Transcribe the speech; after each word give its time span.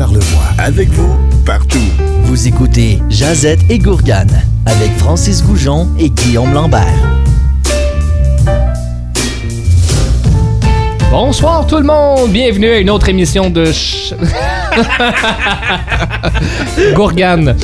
Charlevoix. 0.00 0.44
Avec 0.56 0.88
vous, 0.92 1.14
partout. 1.44 1.76
Vous 2.22 2.48
écoutez 2.48 3.02
Jazette 3.10 3.60
et 3.68 3.78
Gourgane 3.78 4.44
avec 4.64 4.90
Francis 4.96 5.44
Goujon 5.44 5.90
et 5.98 6.08
Guillaume 6.08 6.54
Lambert. 6.54 6.86
Bonsoir 11.10 11.66
tout 11.66 11.76
le 11.76 11.82
monde, 11.82 12.30
bienvenue 12.30 12.70
à 12.70 12.78
une 12.78 12.88
autre 12.88 13.10
émission 13.10 13.50
de 13.50 13.66
Ch- 13.66 14.14
Gourgane. 16.94 17.54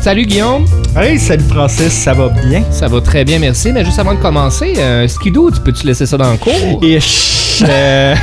Salut 0.00 0.26
Guillaume, 0.26 0.64
Hey, 0.94 1.18
salut 1.18 1.44
Francis, 1.48 1.90
ça 1.90 2.12
va 2.12 2.28
bien? 2.28 2.62
ça 2.70 2.86
va 2.86 3.00
très 3.00 3.24
bien, 3.24 3.38
merci. 3.38 3.72
Mais 3.72 3.82
juste 3.84 3.98
avant 3.98 4.14
de 4.14 4.20
commencer, 4.20 4.74
euh, 4.76 5.08
Skidoo, 5.08 5.50
tu 5.50 5.60
peux-tu 5.60 5.86
laisser 5.86 6.04
ça 6.04 6.18
dans 6.18 6.30
le 6.30 6.36
cours? 6.36 6.52
Et 6.82 6.98
euh, 7.62 8.14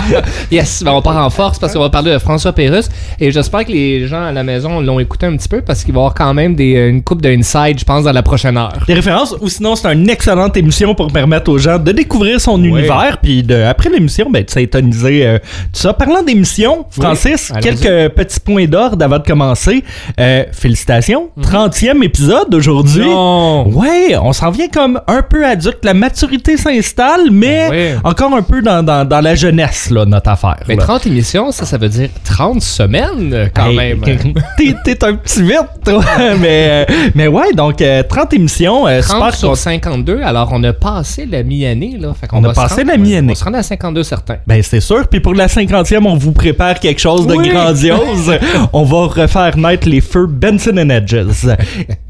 Yes, 0.50 0.82
ben 0.82 0.92
on 0.92 1.02
part 1.02 1.16
en 1.16 1.30
force 1.30 1.58
parce 1.58 1.72
qu'on 1.72 1.80
va 1.80 1.90
parler 1.90 2.12
de 2.12 2.18
François 2.18 2.52
Pérusse 2.52 2.88
et 3.20 3.30
j'espère 3.30 3.64
que 3.64 3.72
les 3.72 4.06
gens 4.06 4.24
à 4.24 4.32
la 4.32 4.42
maison 4.42 4.80
l'ont 4.80 4.98
écouté 4.98 5.26
un 5.26 5.36
petit 5.36 5.48
peu 5.48 5.60
parce 5.60 5.84
qu'il 5.84 5.92
va 5.94 5.98
y 5.98 6.00
avoir 6.00 6.14
quand 6.14 6.34
même 6.34 6.54
des, 6.54 6.88
une 6.88 7.02
coupe 7.02 7.22
d'inside, 7.22 7.78
je 7.78 7.84
pense, 7.84 8.04
dans 8.04 8.12
la 8.12 8.22
prochaine 8.22 8.56
heure. 8.56 8.72
des 8.86 8.94
références, 8.94 9.36
ou 9.40 9.48
sinon 9.48 9.76
c'est 9.76 9.92
une 9.92 10.08
excellente 10.08 10.56
émission 10.56 10.94
pour 10.94 11.12
permettre 11.12 11.50
aux 11.50 11.58
gens 11.58 11.78
de 11.78 11.92
découvrir 11.92 12.40
son 12.40 12.62
univers, 12.62 13.18
puis 13.22 13.46
après 13.68 13.90
l'émission, 13.90 14.30
ben, 14.30 14.44
de 14.44 14.50
s'intoniser 14.50 15.26
euh, 15.26 15.38
tout 15.72 15.80
ça. 15.80 15.92
Parlant 15.92 16.22
d'émission, 16.22 16.86
Francis, 16.90 17.52
quelques 17.60 18.14
petits 18.14 18.40
points 18.40 18.66
d'ordre 18.66 19.04
avant 19.04 19.18
de 19.18 19.24
commencer. 19.24 19.84
Euh, 20.18 20.44
félicitations, 20.52 21.30
30e 21.40 22.02
épisode 22.02 22.54
aujourd'hui. 22.54 23.08
Mhm. 23.08 23.74
Ouais, 23.74 24.16
on 24.20 24.32
s'en 24.32 24.50
vient 24.50 24.68
comme 24.68 25.00
un 25.06 25.22
peu 25.22 25.44
adulte. 25.44 25.84
La 25.84 25.94
maturité 25.94 26.56
s'installe, 26.56 27.30
mais 27.30 27.68
Ben 27.70 28.00
encore 28.04 28.34
un 28.34 28.42
peu 28.42 28.62
dans, 28.62 28.71
dans, 28.82 29.06
dans 29.06 29.20
la 29.20 29.34
jeunesse, 29.34 29.90
là, 29.90 30.04
notre 30.06 30.30
affaire. 30.30 30.56
Mais 30.68 30.76
là. 30.76 30.84
30 30.84 31.06
émissions, 31.08 31.50
ça, 31.50 31.66
ça 31.66 31.76
veut 31.78 31.88
dire 31.88 32.08
30 32.24 32.62
semaines 32.62 33.32
euh, 33.34 33.48
quand 33.52 33.66
Hey, 33.66 33.76
même. 33.76 34.00
T'es, 34.56 34.74
t'es 34.84 35.04
un 35.04 35.14
petit 35.14 35.42
vite, 35.42 35.58
toi. 35.84 36.02
mais, 36.40 36.86
euh, 36.88 36.94
mais 37.14 37.26
ouais, 37.26 37.52
donc 37.54 37.82
euh, 37.82 38.02
30 38.02 38.32
émissions. 38.34 38.86
euh, 38.86 39.00
30 39.00 39.16
super 39.16 39.34
sur 39.34 39.48
qu'on- 39.50 39.54
52, 39.56 40.22
alors 40.22 40.50
on 40.52 40.62
a 40.64 40.72
passé 40.72 41.26
la 41.30 41.42
mi-année. 41.42 41.96
Là. 42.00 42.12
Fait 42.18 42.26
qu'on 42.28 42.38
On 42.44 42.44
a 42.48 42.52
passé 42.52 42.76
rendre- 42.82 42.88
la 42.92 42.96
mi-année. 42.96 43.32
On 43.32 43.34
se 43.36 43.44
rend 43.44 43.54
à 43.54 43.62
52 43.62 44.02
certains. 44.04 44.36
Ben, 44.46 44.62
c'est 44.62 44.80
sûr. 44.80 45.08
Puis 45.08 45.20
pour 45.20 45.34
la 45.34 45.48
50e, 45.48 46.06
on 46.06 46.14
vous 46.16 46.32
prépare 46.32 46.78
quelque 46.78 47.00
chose 47.00 47.26
de 47.26 47.34
Oui. 47.34 47.48
grandiose. 47.48 48.32
on 48.72 48.84
va 48.84 49.06
refaire 49.06 49.56
naître 49.56 49.88
les 49.88 50.00
feux 50.00 50.26
Benson 50.26 50.76
and 50.78 50.88
Edges. 50.90 51.16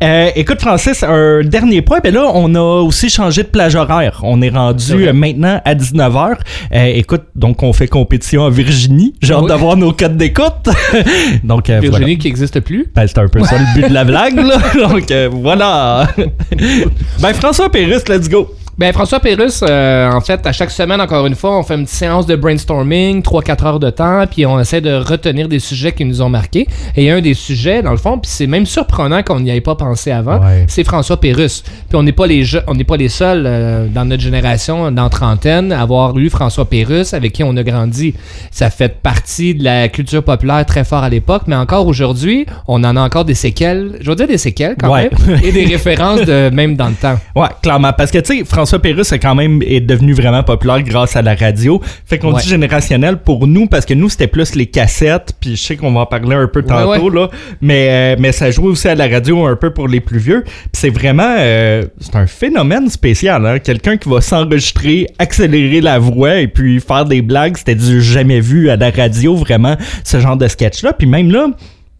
Euh, 0.02 0.30
écoute, 0.34 0.60
Francis, 0.60 1.02
un 1.02 1.40
dernier 1.44 1.82
point. 1.82 2.00
Ben 2.02 2.12
là, 2.12 2.30
on 2.34 2.54
a 2.54 2.60
aussi 2.82 3.08
changé 3.08 3.42
de 3.44 3.48
plage 3.48 3.74
horaire. 3.76 4.20
On 4.24 4.42
est 4.42 4.50
rendu 4.50 5.10
maintenant 5.12 5.60
à 5.64 5.74
19h. 5.74 6.36
Euh, 6.74 6.84
écoute, 6.94 7.22
donc 7.34 7.62
on 7.62 7.72
fait 7.72 7.88
compétition 7.88 8.44
à 8.44 8.50
Virginie. 8.50 9.14
J'ai 9.22 9.34
hâte 9.34 9.42
Oui. 9.42 9.48
d'avoir 9.48 9.76
nos 9.76 9.92
codes 9.92 10.16
d'écoute. 10.16 10.68
donc, 11.44 11.70
euh, 11.70 11.80
Virginie 11.80 11.90
voilà. 12.04 12.14
qui 12.16 12.26
n'existe 12.28 12.60
plus. 12.60 12.86
Ben, 12.94 13.06
c'est 13.06 13.18
un 13.18 13.28
peu 13.28 13.42
ça 13.44 13.58
le 13.58 13.74
but 13.80 13.88
de 13.88 13.94
la 13.94 14.04
blague, 14.12 14.36
là. 14.36 14.58
Donc, 14.88 15.10
euh, 15.10 15.28
voilà. 15.32 16.08
ben, 17.20 17.32
François 17.34 17.70
Pérusse, 17.70 18.08
let's 18.08 18.28
go. 18.28 18.48
Ben, 18.78 18.90
François 18.94 19.20
Pérusse, 19.20 19.62
euh, 19.68 20.10
en 20.10 20.20
fait, 20.22 20.46
à 20.46 20.50
chaque 20.52 20.70
semaine, 20.70 20.98
encore 21.00 21.26
une 21.26 21.34
fois, 21.34 21.58
on 21.58 21.62
fait 21.62 21.74
une 21.74 21.84
petite 21.84 21.94
séance 21.94 22.24
de 22.26 22.34
brainstorming, 22.36 23.20
3-4 23.22 23.66
heures 23.66 23.78
de 23.78 23.90
temps, 23.90 24.24
puis 24.28 24.46
on 24.46 24.58
essaie 24.58 24.80
de 24.80 24.94
retenir 24.94 25.46
des 25.46 25.58
sujets 25.58 25.92
qui 25.92 26.06
nous 26.06 26.22
ont 26.22 26.30
marqués. 26.30 26.66
Et 26.96 27.10
un 27.10 27.20
des 27.20 27.34
sujets, 27.34 27.82
dans 27.82 27.90
le 27.90 27.98
fond, 27.98 28.18
puis 28.18 28.30
c'est 28.32 28.46
même 28.46 28.64
surprenant 28.64 29.22
qu'on 29.22 29.40
n'y 29.40 29.50
ait 29.50 29.60
pas 29.60 29.74
pensé 29.74 30.10
avant, 30.10 30.38
Ouais. 30.40 30.64
c'est 30.68 30.84
François 30.84 31.20
Pérusse. 31.20 31.62
Puis 31.90 31.96
on 31.96 32.02
n'est 32.02 32.12
pas 32.12 32.26
les 32.26 32.44
on 32.66 32.74
n'est 32.74 32.82
pas 32.84 32.96
les 32.96 33.10
seuls 33.10 33.44
euh, 33.46 33.86
dans 33.88 34.06
notre 34.06 34.22
génération, 34.22 34.90
dans 34.90 35.10
trentaine, 35.10 35.70
à 35.70 35.82
avoir 35.82 36.16
eu 36.16 36.30
François 36.30 36.64
Pérusse, 36.64 37.12
avec 37.12 37.32
qui 37.34 37.44
on 37.44 37.54
a 37.58 37.62
grandi. 37.62 38.14
Ça 38.50 38.70
fait 38.70 38.88
partie 39.02 39.54
de 39.54 39.64
la 39.64 39.88
culture 39.88 40.24
populaire 40.24 40.64
très 40.64 40.84
fort 40.84 41.02
à 41.04 41.10
l'époque, 41.10 41.42
mais 41.46 41.56
encore 41.56 41.86
aujourd'hui, 41.86 42.46
on 42.68 42.82
en 42.84 42.96
a 42.96 43.00
encore 43.02 43.26
des 43.26 43.34
séquelles, 43.34 43.98
je 44.00 44.08
veux 44.08 44.16
dire 44.16 44.26
des 44.28 44.38
séquelles 44.38 44.76
quand 44.80 44.90
Ouais. 44.90 45.10
même, 45.26 45.40
et 45.44 45.52
des 45.52 45.66
références 45.66 46.22
de 46.22 46.48
même 46.50 46.74
dans 46.74 46.88
le 46.88 46.94
temps. 46.94 47.18
Ouais, 47.36 47.48
clairement. 47.62 47.92
Parce 47.92 48.10
que, 48.10 48.18
tu 48.18 48.38
sais, 48.38 48.44
François 48.62 48.78
Pérusse 48.80 49.10
est 49.10 49.18
quand 49.18 49.34
même 49.34 49.60
est 49.66 49.80
devenu 49.80 50.12
vraiment 50.12 50.44
populaire 50.44 50.80
grâce 50.84 51.16
à 51.16 51.22
la 51.22 51.34
radio. 51.34 51.80
Fait 52.06 52.18
qu'on 52.20 52.32
Ouais. 52.32 52.40
dit 52.42 52.48
générationnel 52.48 53.16
pour 53.16 53.48
nous 53.48 53.66
parce 53.66 53.84
que 53.84 53.92
nous, 53.92 54.08
c'était 54.08 54.28
plus 54.28 54.54
les 54.54 54.66
cassettes. 54.66 55.32
Puis 55.40 55.56
je 55.56 55.60
sais 55.62 55.76
qu'on 55.76 55.90
va 55.92 56.02
en 56.02 56.06
parler 56.06 56.36
un 56.36 56.46
peu 56.46 56.62
tantôt, 56.62 57.10
là. 57.10 57.28
Mais, 57.60 57.88
euh, 57.90 58.16
mais 58.20 58.30
ça 58.30 58.52
jouait 58.52 58.68
aussi 58.68 58.86
à 58.86 58.94
la 58.94 59.08
radio 59.08 59.44
un 59.46 59.56
peu 59.56 59.72
pour 59.72 59.88
les 59.88 59.98
plus 59.98 60.20
vieux. 60.20 60.44
Puis 60.44 60.54
c'est 60.74 60.90
vraiment... 60.90 61.34
euh, 61.40 61.82
c'est 61.98 62.14
un 62.14 62.28
phénomène 62.28 62.88
spécial, 62.88 63.44
hein. 63.44 63.58
Quelqu'un 63.58 63.96
qui 63.96 64.08
va 64.08 64.20
s'enregistrer, 64.20 65.08
accélérer 65.18 65.80
la 65.80 65.98
voix 65.98 66.36
et 66.36 66.46
puis 66.46 66.78
faire 66.80 67.04
des 67.04 67.20
blagues. 67.20 67.56
C'était 67.56 67.74
du 67.74 68.00
jamais 68.00 68.38
vu 68.38 68.70
à 68.70 68.76
la 68.76 68.90
radio, 68.90 69.34
vraiment, 69.34 69.76
ce 70.04 70.20
genre 70.20 70.36
de 70.36 70.46
sketch-là. 70.46 70.92
Puis 70.92 71.08
même 71.08 71.32
là 71.32 71.48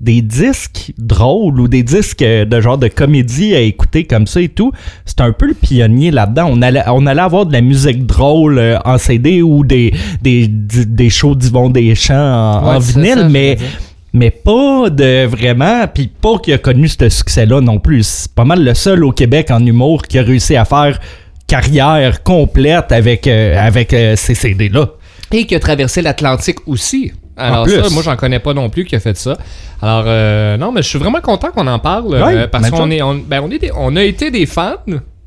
des 0.03 0.21
disques 0.21 0.93
drôles 0.99 1.61
ou 1.61 1.69
des 1.69 1.83
disques 1.83 2.23
euh, 2.23 2.45
de 2.45 2.61
genre 2.61 2.77
de 2.77 2.89
comédie 2.89 3.55
à 3.55 3.61
écouter 3.61 4.05
comme 4.05 4.27
ça 4.27 4.41
et 4.41 4.49
tout, 4.49 4.73
c'est 5.07 5.21
un 5.21 5.33
peu 5.33 5.47
le 5.47 5.55
pionnier 5.55 6.11
là-dedans. 6.11 6.49
On 6.51 6.61
allait, 6.61 6.83
on 6.89 7.07
allait 7.07 7.23
avoir 7.23 7.47
de 7.47 7.53
la 7.53 7.61
musique 7.61 8.05
drôle 8.05 8.59
euh, 8.59 8.79
en 8.85 8.99
CD 8.99 9.43
ou 9.43 9.65
des, 9.65 9.95
des, 10.21 10.49
des, 10.49 11.09
shows 11.09 11.37
d'Yvon 11.37 11.71
Deschamps 11.71 12.15
en, 12.15 12.73
Ouais, 12.73 12.79
vinyle, 12.81 13.31
ça, 13.59 13.65
mais, 14.13 14.31
pas 14.31 14.91
de 14.91 15.25
vraiment, 15.25 15.87
puis 15.87 16.09
pas 16.09 16.39
qui 16.39 16.53
a 16.53 16.59
connu 16.59 16.89
ce 16.89 17.09
succès-là 17.09 17.61
non 17.61 17.79
plus. 17.79 18.03
C'est 18.03 18.35
pas 18.35 18.45
mal 18.45 18.63
le 18.63 18.75
seul 18.75 19.05
au 19.05 19.13
Québec 19.13 19.51
en 19.51 19.65
humour 19.65 20.03
qui 20.03 20.19
a 20.19 20.23
réussi 20.23 20.57
à 20.57 20.65
faire 20.65 20.99
carrière 21.47 22.23
complète 22.23 22.93
avec, 22.93 23.27
euh, 23.27 23.57
avec 23.59 23.93
euh, 23.93 24.17
ces 24.17 24.35
CD-là. 24.35 24.89
Et 25.33 25.47
qui 25.47 25.55
a 25.55 25.61
traversé 25.61 26.03
l'Atlantique 26.03 26.67
aussi. 26.67 27.13
Alors 27.37 27.67
ça, 27.83 27.89
moi 27.91 28.03
j'en 28.03 28.17
connais 28.17 28.39
pas 28.39 28.53
non 28.55 28.69
plus 28.69 28.85
qui 28.85 28.95
a 28.97 29.01
fait 29.01 29.17
ça. 29.17 29.37
Alors 29.81 30.05
euh, 30.07 30.57
non, 30.57 30.71
mais 30.73 30.83
je 30.83 30.89
suis 30.89 30.99
vraiment 30.99 31.21
content 31.21 31.51
qu'on 31.51 31.67
en 31.67 31.79
parle 31.79 32.15
euh, 32.37 32.47
parce 32.47 32.65
qu'on 32.77 32.91
est, 32.91 33.03
on, 33.03 33.15
ben, 33.15 33.41
on 33.43 33.51
est 33.51 33.59
des- 33.59 33.73
on 33.77 33.97
a 33.97 34.03
été 34.03 34.31
des 34.31 34.47
fans. 34.47 34.77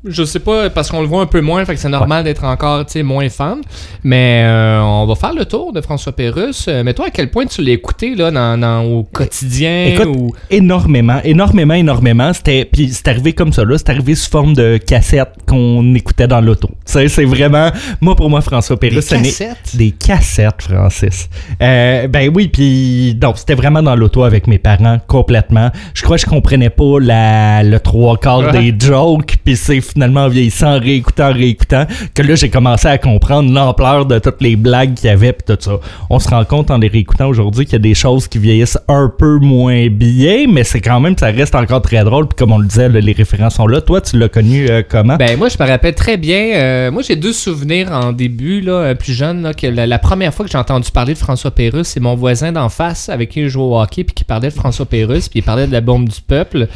Je 0.04 0.22
sais 0.24 0.38
pas 0.38 0.70
parce 0.70 0.90
qu'on 0.90 1.00
le 1.00 1.06
voit 1.08 1.22
un 1.22 1.26
peu 1.26 1.40
moins, 1.40 1.64
fait 1.64 1.74
que 1.74 1.80
c'est 1.80 1.88
normal 1.88 2.22
d'être 2.22 2.44
encore 2.44 2.84
moins 3.02 3.28
fan. 3.28 3.60
Mais 4.04 4.42
euh, 4.46 4.80
on 4.80 5.04
va 5.06 5.14
faire 5.16 5.32
le 5.34 5.44
tour 5.46 5.72
de 5.72 5.80
François 5.80 6.12
Pérusse. 6.12 6.66
Euh, 6.68 6.82
Mais 6.84 6.94
toi, 6.94 7.06
à 7.06 7.10
quel 7.10 7.30
point 7.30 7.46
tu 7.46 7.60
l'as 7.62 7.72
écouté 7.72 8.14
là 8.14 8.30
dans, 8.30 8.56
dans- 8.60 8.84
au 8.84 9.02
quotidien 9.02 9.86
Écoute, 9.86 10.06
ou? 10.06 10.32
énormément, 10.50 11.18
énormément, 11.24 11.74
énormément. 11.74 12.32
C'était, 12.32 12.64
puis 12.70 12.90
c'est 12.92 13.08
arrivé 13.08 13.32
comme 13.32 13.52
ça 13.52 13.64
là. 13.64 13.76
C'est 13.78 13.90
arrivé 13.90 14.14
sous 14.14 14.30
forme 14.30 14.54
de 14.54 14.76
cassette 14.76 15.30
qu'on 15.48 15.94
écoutait 15.94 16.28
dans 16.28 16.40
l'auto. 16.40 16.70
C'est 16.84 17.06
vraiment, 17.24 17.70
moi 18.00 18.14
pour 18.14 18.30
moi 18.30 18.40
François 18.42 18.76
des 18.76 19.00
ce 19.00 19.14
n'est- 19.16 19.22
cassettes? 19.22 19.74
des 19.76 19.90
cassettes, 19.90 20.62
Francis. 20.62 21.28
Euh, 21.60 22.06
ben 22.06 22.30
oui, 22.34 22.48
puis 22.48 23.14
donc 23.14 23.38
c'était 23.38 23.54
vraiment 23.54 23.82
dans 23.82 23.96
l'auto 23.96 24.22
avec 24.22 24.46
mes 24.46 24.58
parents 24.58 24.98
complètement. 25.08 25.70
Je 25.94 26.02
crois 26.02 26.16
que 26.16 26.22
je 26.22 26.26
comprenais 26.26 26.70
pas 26.70 27.00
la, 27.00 27.62
le 27.64 27.80
trois 27.80 28.16
quarts 28.18 28.36
Ouais. 28.52 28.52
des 28.72 28.86
jokes, 28.86 29.36
puis 29.44 29.56
c'est 29.56 29.80
finalement 29.92 30.24
en 30.24 30.28
vieillissant, 30.28 30.76
en 30.76 30.80
réécoutant, 30.80 31.30
en 31.30 31.32
réécoutant, 31.32 31.86
que 32.14 32.22
là 32.22 32.34
j'ai 32.34 32.50
commencé 32.50 32.88
à 32.88 32.98
comprendre 32.98 33.52
l'ampleur 33.52 34.06
de 34.06 34.18
toutes 34.18 34.40
les 34.40 34.56
blagues 34.56 34.94
qu'il 34.94 35.06
y 35.08 35.12
avait 35.12 35.32
puis 35.32 35.44
tout 35.56 35.60
ça. 35.60 35.78
On 36.10 36.18
se 36.18 36.28
rend 36.28 36.44
compte 36.44 36.70
en 36.70 36.78
les 36.78 36.88
réécoutant 36.88 37.28
aujourd'hui 37.28 37.64
qu'il 37.64 37.74
y 37.74 37.76
a 37.76 37.80
des 37.80 37.94
choses 37.94 38.28
qui 38.28 38.38
vieillissent 38.38 38.78
un 38.88 39.10
peu 39.18 39.38
moins 39.38 39.88
bien, 39.88 40.46
mais 40.48 40.64
c'est 40.64 40.80
quand 40.80 41.00
même, 41.00 41.16
ça 41.18 41.26
reste 41.26 41.54
encore 41.54 41.82
très 41.82 42.02
drôle. 42.04 42.28
Puis 42.28 42.36
comme 42.36 42.52
on 42.52 42.58
le 42.58 42.66
disait, 42.66 42.88
les 42.88 43.12
références 43.12 43.54
sont 43.56 43.66
là. 43.66 43.80
Toi, 43.80 44.00
tu 44.00 44.18
l'as 44.18 44.28
connu 44.28 44.68
euh, 44.68 44.82
comment? 44.88 45.16
Ben 45.16 45.36
moi 45.38 45.48
je 45.48 45.56
me 45.62 45.68
rappelle 45.68 45.94
très 45.94 46.16
bien. 46.16 46.54
euh, 46.54 46.90
moi 46.90 47.02
j'ai 47.02 47.16
deux 47.16 47.32
souvenirs 47.32 47.92
en 47.92 48.12
début 48.12 48.60
là, 48.60 48.72
euh, 48.72 48.94
plus 48.94 49.12
jeune 49.12 49.52
que 49.54 49.66
la, 49.66 49.98
première 49.98 50.32
fois 50.34 50.44
que 50.44 50.50
j'ai 50.50 50.58
entendu 50.58 50.90
parler 50.90 51.14
de 51.14 51.18
François 51.18 51.50
Pérusse, 51.50 51.88
c'est 51.88 52.00
mon 52.00 52.14
voisin 52.14 52.52
d'en 52.52 52.68
face 52.68 53.08
avec 53.08 53.30
qui 53.30 53.42
je 53.44 53.48
jouais 53.48 53.64
au 53.64 53.80
hockey 53.80 54.04
puis 54.04 54.14
qui 54.14 54.24
parlait 54.24 54.48
de 54.48 54.54
François 54.54 54.86
Pérusse 54.86 55.28
puis 55.28 55.40
il 55.40 55.42
parlait 55.42 55.66
de 55.66 55.72
la 55.72 55.80
bombe 55.80 56.08
du 56.08 56.20
peuple. 56.20 56.68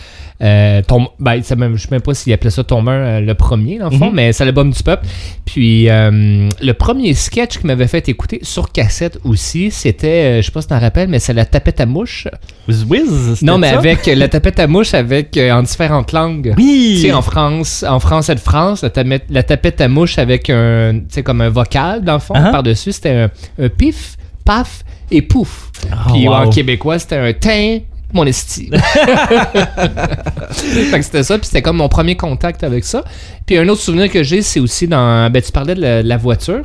Euh, 0.43 0.81
tom- 0.87 1.09
ben, 1.19 1.37
je 1.43 1.43
sais 1.43 1.57
même 1.57 2.01
pas 2.01 2.15
s'il 2.15 2.33
appelait 2.33 2.51
ça 2.51 2.65
Tombeur 2.65 3.00
euh, 3.01 3.21
le 3.21 3.35
premier 3.35 3.79
dans 3.79 3.91
le 3.91 3.97
fond, 3.97 4.07
Mhm. 4.11 4.15
mais 4.15 4.33
c'est 4.33 4.45
la 4.45 4.53
bombe 4.53 4.71
du 4.73 4.83
peuple. 4.83 5.07
Puis 5.45 5.89
euh, 5.91 6.49
le 6.63 6.73
premier 6.73 7.15
sketch 7.15 7.59
qu'il 7.59 7.67
m'avait 7.67 7.87
fait 7.89 8.09
écouter 8.09 8.39
sur 8.43 8.71
cassette 8.73 9.19
aussi, 9.25 9.71
c'était, 9.71 10.09
euh, 10.09 10.43
je 10.43 10.47
sais 10.47 10.53
pas 10.53 10.61
si 10.63 10.69
tu 10.69 10.75
t'en 10.75 10.81
rappelles, 10.81 11.09
mais 11.09 11.19
c'est 11.19 11.33
la 11.35 11.45
tapette 11.45 11.81
à 11.81 11.87
mouche. 11.87 12.29
Whiz, 12.69 13.35
c'était 13.35 13.47
Non, 13.47 13.59
mais 13.59 13.71
ça? 13.71 13.79
avec 13.79 14.07
la 14.07 14.29
tapette 14.29 14.59
à 14.61 14.67
mouche 14.67 14.95
avec 14.95 15.37
euh, 15.37 15.51
en 15.53 15.63
différentes 15.63 16.13
langues. 16.13 16.55
Oui! 16.57 16.93
Tu 17.01 17.07
sais, 17.09 17.13
en 17.13 17.23
France, 17.23 17.85
en 17.89 17.99
français 18.01 18.35
de 18.35 18.41
France, 18.41 18.83
la, 18.83 18.91
tapette- 18.91 19.27
la 19.31 19.43
tapette 19.43 19.81
à 19.81 19.89
mouche 19.89 20.19
avec 20.19 20.49
un, 20.51 20.95
tu 21.01 21.05
sais, 21.09 21.23
comme 21.23 21.41
un 21.41 21.49
vocal, 21.49 22.03
dans 22.05 22.15
le 22.15 22.19
fond, 22.21 22.35
Uh-huh. 22.35 22.53
par-dessus, 22.53 22.93
c'était 22.93 23.11
un, 23.11 23.31
un 23.61 23.69
pif, 23.69 24.17
paf 24.45 24.85
et 25.11 25.23
pouf. 25.23 25.71
Oh, 25.93 26.13
Puis 26.13 26.29
wow. 26.29 26.35
en 26.35 26.51
québécois, 26.51 26.99
c'était 26.99 27.17
un 27.17 27.33
teint, 27.33 27.79
mon 28.13 28.27
esti. 28.27 28.71
fait 30.53 30.99
que 30.99 31.03
c'était 31.03 31.23
ça, 31.23 31.39
puis 31.39 31.47
c'était 31.47 31.63
comme 31.63 31.77
mon 31.77 31.89
premier 31.89 32.17
contact 32.17 32.65
avec 32.65 32.85
ça. 32.85 33.05
Puis 33.47 33.59
un 33.59 33.69
autre 33.69 33.81
souvenir 33.81 34.11
que 34.11 34.23
j'ai, 34.23 34.43
c'est 34.43 34.61
aussi 34.61 34.89
dans. 34.89 35.31
Ben, 35.31 35.43
tu 35.43 35.53
parlais 35.53 35.75
de 35.75 35.81
la, 35.81 36.03
la 36.03 36.17
voiture. 36.17 36.65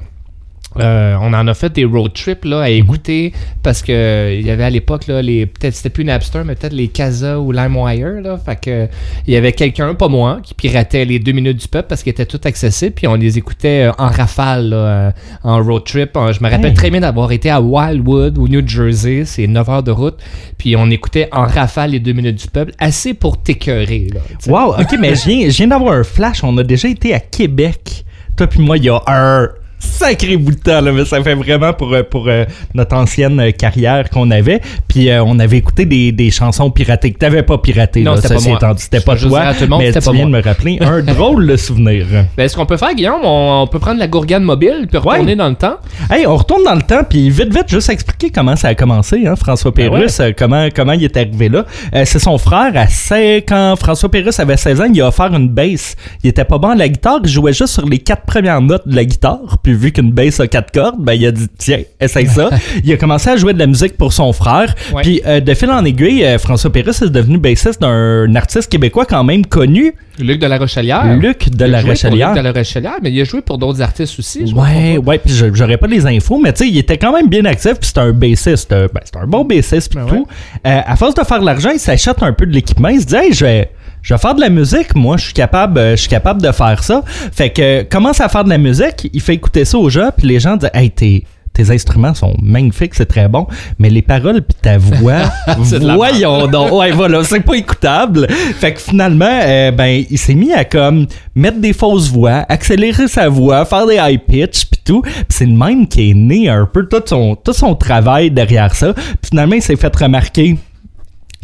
Euh, 0.80 1.16
on 1.22 1.34
en 1.34 1.48
a 1.48 1.54
fait 1.54 1.72
des 1.72 1.86
road 1.86 2.12
trips 2.14 2.44
là, 2.44 2.62
à 2.62 2.70
écouter 2.70 3.32
parce 3.64 3.82
que 3.82 4.36
il 4.38 4.46
y 4.46 4.50
avait 4.50 4.66
à 4.66 4.70
l'époque 4.70 5.08
là, 5.08 5.22
les 5.22 5.46
peut-être 5.46 5.74
c'était 5.74 5.90
plus 5.90 6.04
Napster 6.04 6.42
mais 6.46 6.56
peut-être 6.56 6.74
les 6.74 6.90
Casa 6.90 7.40
ou 7.40 7.52
LimeWire 7.54 8.22
là, 8.22 8.38
fait 8.38 8.60
que 8.60 8.88
il 9.26 9.34
y 9.34 9.38
avait 9.38 9.54
quelqu'un 9.54 9.96
pas 9.96 10.10
moi 10.10 10.40
qui 10.44 10.54
piratait 10.54 11.06
les 11.06 11.20
deux 11.20 11.32
minutes 11.32 11.58
du 11.58 11.68
peuple 11.70 11.88
parce 11.88 12.04
qu'ils 12.04 12.12
étaient 12.12 12.26
tout 12.26 12.42
accessibles 12.44 12.94
puis 12.94 13.08
on 13.08 13.16
les 13.16 13.38
écoutait 13.38 13.88
euh, 13.88 13.92
en 13.98 14.08
rafale 14.08 14.70
là, 14.70 14.76
euh, 14.76 15.12
en 15.44 15.64
road 15.64 15.84
trip. 15.86 16.12
Je 16.16 16.44
me 16.44 16.50
rappelle 16.50 16.66
Hey. 16.72 16.74
très 16.74 16.90
bien 16.90 17.00
d'avoir 17.02 17.32
été 17.32 17.50
à 17.50 17.62
Wildwood 17.62 18.38
au 18.38 18.48
New 18.48 18.68
Jersey, 18.68 19.24
c'est 19.26 19.48
9 19.48 19.70
heures 19.70 19.84
de 19.84 19.92
route, 19.92 20.18
puis 20.58 20.76
on 20.76 20.90
écoutait 20.90 21.30
en 21.32 21.46
rafale 21.46 21.92
les 21.92 22.00
deux 22.00 22.14
minutes 22.14 22.36
du 22.42 22.48
peuple, 22.48 22.74
assez 22.80 23.14
pour 23.14 23.42
t'écœurer 23.42 24.08
là. 24.14 24.20
Wow, 24.48 24.74
ok, 24.82 24.98
mais 25.00 25.16
je 25.16 25.30
viens, 25.30 25.50
je 25.50 25.56
viens 25.58 25.68
d'avoir 25.68 25.94
un 25.94 26.04
flash. 26.04 26.44
On 26.44 26.58
a 26.58 26.64
déjà 26.64 26.88
été 26.90 27.14
à 27.14 27.20
Québec. 27.20 28.04
Toi 28.36 28.48
puis 28.48 28.60
moi, 28.60 28.78
il 28.78 28.84
y 28.86 28.90
a 28.90 29.00
un 29.08 29.48
sacré 29.80 30.38
bout 30.38 30.52
de 30.52 30.60
temps, 30.60 30.82
là, 30.82 30.92
mais 30.92 31.06
ça 31.06 31.22
fait 31.24 31.36
vraiment 31.36 31.74
pour, 31.74 31.94
euh, 31.94 32.04
pour 32.04 32.28
euh, 32.28 32.46
notre 32.74 32.96
ancienne 32.96 33.40
euh, 33.40 33.52
carrière 33.52 34.10
qu'on 34.10 34.32
avait. 34.32 34.62
Puis 34.88 35.10
euh, 35.10 35.24
on 35.24 35.40
avait 35.40 35.58
écouté 35.58 35.86
des, 35.86 36.12
des 36.12 36.32
chansons 36.32 36.70
piratées 36.72 37.12
que 37.12 37.18
t'avais 37.20 37.44
pas 37.44 37.58
piratées. 37.58 38.02
Non, 38.02 38.16
c'était 38.16 38.36
pas 38.36 38.42
moi. 38.42 38.60
C'était 38.78 39.00
pas 39.02 39.16
toi, 39.16 39.40
à 39.42 39.54
tout 39.54 39.62
le 39.62 39.68
monde, 39.68 39.82
mais 39.82 39.92
tu 39.92 40.00
pas 40.00 40.12
viens 40.12 40.28
moi. 40.28 40.40
de 40.40 40.44
me 40.44 40.50
rappeler 40.50 40.78
un 40.82 41.02
drôle 41.14 41.48
de 41.48 41.56
souvenir. 41.58 42.06
Ben, 42.38 42.48
ce 42.48 42.56
qu'on 42.56 42.66
peut 42.66 42.78
faire, 42.78 42.94
Guillaume, 42.94 43.22
on, 43.24 43.62
on 43.64 43.68
peut 43.68 43.80
prendre 43.80 44.00
la 44.00 44.08
gourgane 44.08 44.44
mobile 44.44 44.88
puis 44.90 44.98
retourner 44.98 45.32
Ouais. 45.32 45.36
dans 45.36 45.50
le 45.50 45.56
temps. 45.56 45.76
Hey, 46.10 46.26
on 46.28 46.36
retourne 46.36 46.64
dans 46.64 46.76
le 46.76 46.82
temps, 46.82 47.04
puis 47.08 47.30
vite, 47.30 47.54
vite, 47.54 47.70
juste 47.70 47.90
expliquer 47.90 48.30
comment 48.32 48.56
ça 48.56 48.70
a 48.70 48.76
commencé, 48.76 49.26
hein, 49.28 49.36
François 49.36 49.72
Ben 49.72 49.90
Pérusse, 49.90 50.20
euh, 50.20 50.32
comment, 50.38 50.68
comment 50.76 50.94
il 50.94 51.04
est 51.04 51.16
arrivé 51.18 51.50
là. 51.50 51.66
Euh, 51.94 52.04
c'est 52.06 52.20
son 52.20 52.38
frère, 52.38 52.72
à 52.76 52.88
16, 52.88 53.44
quand 53.48 53.76
François 53.78 54.10
Pérusse 54.10 54.40
avait 54.40 54.58
16 54.58 54.82
ans, 54.82 54.88
il 54.94 55.02
a 55.02 55.08
offert 55.08 55.34
une 55.34 55.50
bass. 55.50 55.96
Il 56.24 56.30
était 56.30 56.46
pas 56.46 56.58
bon 56.58 56.70
à 56.70 56.76
la 56.76 56.90
guitare, 56.90 57.20
il 57.24 57.30
jouait 57.30 57.54
juste 57.54 57.74
sur 57.74 57.86
les 57.88 58.00
quatre 58.00 58.24
premières 58.24 58.62
notes 58.62 58.88
de 58.88 58.96
la 58.96 59.06
guitare, 59.06 59.58
puis 59.66 59.74
vu 59.74 59.92
qu'une 59.92 60.12
bass 60.12 60.40
a 60.40 60.46
quatre 60.48 60.72
cordes, 60.72 60.98
ben 61.00 61.14
il 61.14 61.26
a 61.26 61.32
dit, 61.32 61.48
tiens, 61.58 61.80
essaye 62.00 62.28
ça. 62.28 62.52
il 62.84 62.94
a 62.94 62.98
commencé 62.98 63.32
à 63.32 63.36
jouer 63.36 63.52
de 63.54 63.58
la 63.58 63.66
musique 63.66 63.98
pour 63.98 64.14
son 64.14 64.32
frère, 64.32 64.76
Ouais. 64.94 65.02
puis 65.02 65.22
euh, 65.26 65.40
de 65.40 65.54
fil 65.56 65.72
en 65.72 65.84
aiguille, 65.84 66.24
euh, 66.24 66.38
François 66.38 66.72
Pérusse 66.72 67.02
est 67.02 67.10
devenu 67.10 67.40
bassiste 67.40 67.82
d'un 67.82 68.36
artiste 68.36 68.72
québécois 68.72 69.06
quand 69.08 69.24
même 69.24 69.44
connu, 69.44 69.96
Luc 70.20 70.40
de 70.40 70.46
la 70.46 70.58
Rochelière. 70.60 71.04
Luc 71.18 71.50
de 71.50 71.66
la 71.66 71.82
Rochelière. 71.82 72.30
Luc 72.30 72.38
de 72.38 72.44
la 72.44 72.52
Rochelière, 72.54 72.98
mais 73.02 73.12
il 73.12 73.20
a 73.20 73.24
joué 73.24 73.42
pour 73.42 73.58
d'autres 73.58 73.82
artistes 73.82 74.18
aussi. 74.20 74.48
je 74.48 74.54
Ouais, 74.54 74.98
ouais, 74.98 75.18
puis 75.18 75.34
j'aurais 75.54 75.78
pas 75.78 75.88
les 75.88 76.06
infos, 76.06 76.40
mais 76.40 76.54
tu 76.54 76.64
sais, 76.64 76.70
il 76.70 76.78
était 76.78 76.98
quand 77.00 77.12
même 77.12 77.28
bien 77.28 77.44
actif, 77.46 77.74
puis 77.74 77.88
c'était 77.88 78.02
un 78.02 78.14
bassiste, 78.14 78.72
euh, 78.72 78.88
ben, 78.94 79.02
c'était 79.04 79.18
un 79.18 79.28
bon 79.28 79.44
bassiste, 79.44 79.90
puis 79.90 80.00
Ben 80.00 80.08
tout. 80.08 80.28
Euh, 80.68 80.82
à 80.86 80.96
force 80.96 81.16
de 81.16 81.24
faire 81.24 81.40
de 81.42 81.46
l'argent, 81.46 81.72
il 81.74 81.80
s'achète 81.80 82.22
un 82.22 82.32
peu 82.34 82.46
de 82.46 82.54
l'équipement, 82.54 82.90
il 82.90 83.02
se 83.02 83.08
dit, 83.08 83.16
hey, 83.16 83.34
je 83.34 83.44
vais, 83.44 83.72
je 84.06 84.14
vais 84.14 84.20
faire 84.20 84.36
de 84.36 84.42
la 84.42 84.50
musique, 84.50 84.94
moi, 84.94 85.18
je 85.18 85.26
suis 85.26 85.34
capable, 85.34 85.80
euh, 85.80 85.92
je 85.96 86.02
suis 86.02 86.10
capable 86.10 86.40
de 86.40 86.52
faire 86.52 86.84
ça. 86.84 87.04
Fait 87.08 87.50
que 87.50 87.62
euh, 87.62 87.84
commence 87.84 88.22
à 88.22 88.30
faire 88.30 88.44
de 88.44 88.50
la 88.50 88.60
musique, 88.60 89.10
il 89.12 89.20
fait 89.20 89.34
écouter 89.34 89.66
ça 89.66 89.80
aux 89.80 89.90
gens, 89.90 90.12
puis 90.16 90.28
les 90.28 90.40
gens 90.40 90.58
disent, 90.58 90.70
hey, 90.76 90.92
t'es 90.92 91.24
tes 91.54 91.72
instruments 91.72 92.14
sont 92.14 92.36
magnifiques, 92.42 92.94
c'est 92.96 93.06
très 93.06 93.30
bon, 93.30 93.48
mais 93.80 93.90
les 93.90 94.02
paroles 94.02 94.42
puis 94.42 94.58
ta 94.62 94.78
voix, 94.78 95.32
voyons 95.96 96.48
donc, 96.48 96.74
ouais 96.74 96.92
voilà, 96.92 97.24
c'est 97.24 97.40
pas 97.40 97.54
écoutable. 97.56 98.28
Fait 98.28 98.74
que 98.74 98.82
finalement, 98.82 99.40
euh, 99.42 99.72
ben 99.72 100.04
il 100.10 100.18
s'est 100.18 100.36
mis 100.36 100.52
à 100.52 100.66
comme 100.66 101.08
mettre 101.34 101.60
des 101.60 101.72
fausses 101.72 102.12
voix, 102.12 102.46
accélérer 102.50 103.08
sa 103.08 103.30
voix, 103.30 103.64
faire 103.64 103.88
des 103.88 103.96
high 103.96 104.20
pitch 104.20 104.66
puis 104.66 104.82
tout. 104.84 105.02
Puis 105.02 105.24
c'est 105.30 105.46
le 105.46 105.56
même 105.56 105.88
qui 105.88 106.12
est 106.12 106.14
né 106.14 106.50
un 106.50 106.66
peu 106.66 106.86
tout 106.88 107.02
son 107.06 107.38
tout 107.38 107.54
son 107.54 107.74
travail 107.74 108.32
derrière 108.32 108.76
ça. 108.76 108.94
Puis 108.94 109.30
finalement, 109.30 109.56
il 109.56 109.62
s'est 109.62 109.78
fait 109.78 109.96
remarquer. 109.96 110.58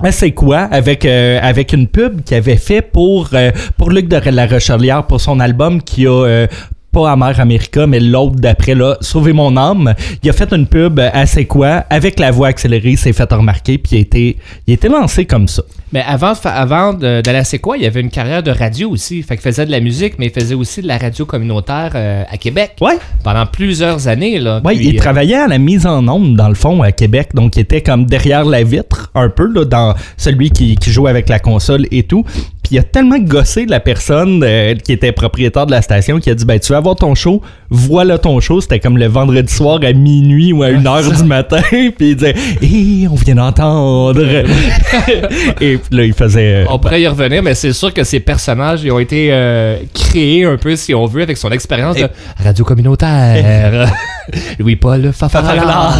C'est 0.09 0.31
quoi 0.31 0.62
avec 0.62 1.06
euh, 1.06 1.39
avec 1.42 1.74
une 1.74 1.88
pub 1.88 2.24
qu'il 2.24 2.36
avait 2.36 2.57
fait 2.57 2.81
pour 2.81 3.30
euh, 3.33 3.51
pour 3.77 3.92
Luc 3.92 4.07
de 4.07 4.18
la 4.18 4.48
Rochelière 4.48 5.06
pour 5.06 5.21
son 5.21 5.39
album 5.39 5.81
qui 5.81 6.07
a 6.07 6.25
euh, 6.25 6.48
pas 6.92 7.12
Amer 7.12 7.39
America, 7.39 7.88
mais 7.88 8.00
l'autre 8.00 8.36
d'après, 8.36 8.75
là, 8.75 8.98
Sauver 9.00 9.31
mon 9.31 9.56
âme. 9.56 9.94
Il 10.24 10.30
a 10.30 10.33
fait 10.33 10.51
une 10.51 10.68
pub 10.68 11.00
à 11.00 11.25
quoi, 11.48 11.86
avec 11.89 12.19
la 12.19 12.31
voix 12.31 12.50
accélérée, 12.50 12.98
s'est 12.98 13.13
fait 13.13 13.31
remarquer, 13.31 13.77
puis 13.77 13.92
il 13.94 13.98
a 13.98 14.01
été, 14.01 14.38
il 14.68 14.71
a 14.71 14.74
été 14.74 14.89
lancé 14.89 15.25
comme 15.25 15.48
ça. 15.48 15.63
Mais 15.94 16.04
avant, 16.08 16.34
avant 16.46 16.94
d'aller 16.94 17.40
à 17.40 17.44
C'est 17.44 17.60
quoi, 17.60 17.78
il 17.78 17.84
y 17.84 17.86
avait 17.86 18.02
une 18.02 18.10
carrière 18.10 18.44
de 18.44 18.52
radio 18.52 18.90
aussi. 18.90 19.22
Fait 19.24 19.36
qu'il 19.36 19.44
faisait 19.44 19.66
de 19.66 19.72
la 19.72 19.80
musique, 19.80 20.14
mais 20.20 20.28
il 20.28 20.32
faisait 20.32 20.56
aussi 20.56 20.82
de 20.82 20.88
la 20.88 20.98
radio 20.98 21.26
communautaire 21.26 21.92
euh, 21.96 22.24
à 22.30 22.38
Québec. 22.38 22.76
Ouais, 22.80 22.98
Pendant 23.24 23.46
plusieurs 23.46 24.08
années. 24.08 24.40
Là. 24.40 24.62
ouais 24.64 24.76
Puis, 24.76 24.88
il 24.88 24.96
euh, 24.96 25.00
travaillait 25.00 25.36
à 25.36 25.48
la 25.48 25.58
mise 25.58 25.86
en 25.86 26.08
onde, 26.08 26.36
dans 26.36 26.50
le 26.50 26.56
fond, 26.56 26.82
à 26.82 26.92
Québec, 26.92 27.30
donc 27.34 27.58
il 27.58 27.62
était 27.62 27.82
comme 27.82 28.06
derrière 28.06 28.46
la 28.46 28.64
vitre, 28.64 29.12
un 29.16 29.30
peu, 29.30 29.52
là, 29.52 29.66
dans 29.66 29.94
celui 30.18 30.50
qui, 30.50 30.76
qui 30.76 30.92
joue 30.92 31.08
avec 31.08 31.28
la 31.28 31.40
console 31.40 31.88
et 31.92 32.04
tout. 32.04 32.26
Puis 32.72 32.78
il 32.78 32.80
a 32.80 32.84
tellement 32.84 33.20
gossé 33.20 33.66
la 33.66 33.82
personne 33.82 34.42
euh, 34.46 34.76
qui 34.76 34.94
était 34.94 35.12
propriétaire 35.12 35.66
de 35.66 35.72
la 35.72 35.82
station 35.82 36.22
qui 36.22 36.30
a 36.30 36.36
dit, 36.36 36.46
ben, 36.46 36.58
tu 36.58 36.72
veux 36.72 36.78
avoir 36.78 36.96
ton 36.96 37.16
show, 37.16 37.42
voilà 37.70 38.18
ton 38.18 38.40
show. 38.40 38.62
C'était 38.62 38.80
comme 38.80 38.98
le 38.98 39.08
vendredi 39.08 39.54
soir 39.54 39.82
à 39.84 39.92
minuit 39.92 40.54
ou 40.54 40.64
à 40.64 40.70
1h 40.70 41.18
du 41.18 41.26
matin. 41.26 41.60
puis 41.70 41.92
il 42.00 42.16
disait, 42.16 42.34
hé, 42.62 43.10
on 43.10 43.16
vient 43.16 43.36
d'entendre. 43.36 44.24
et 45.60 45.80
là, 45.92 46.04
il 46.06 46.14
faisait... 46.14 46.64
euh, 46.64 46.66
On 46.70 46.80
pourrait 46.80 47.02
y 47.02 47.08
revenir, 47.10 47.44
mais 47.44 47.56
c'est 47.56 47.74
sûr 47.74 47.94
que 47.94 48.06
ces 48.06 48.22
personnages 48.22 48.86
ils 48.86 48.92
ont 48.94 49.00
été 49.00 49.34
euh, 49.34 49.76
créés 49.94 50.46
un 50.46 50.56
peu, 50.56 50.78
si 50.78 50.96
on 50.96 51.08
veut, 51.08 51.24
avec 51.24 51.36
son 51.36 51.52
expérience 51.52 51.98
de 51.98 52.08
radio 52.42 52.64
communautaire. 52.64 53.92
Louis-Paul 54.60 55.12
Fafaralard. 55.12 56.00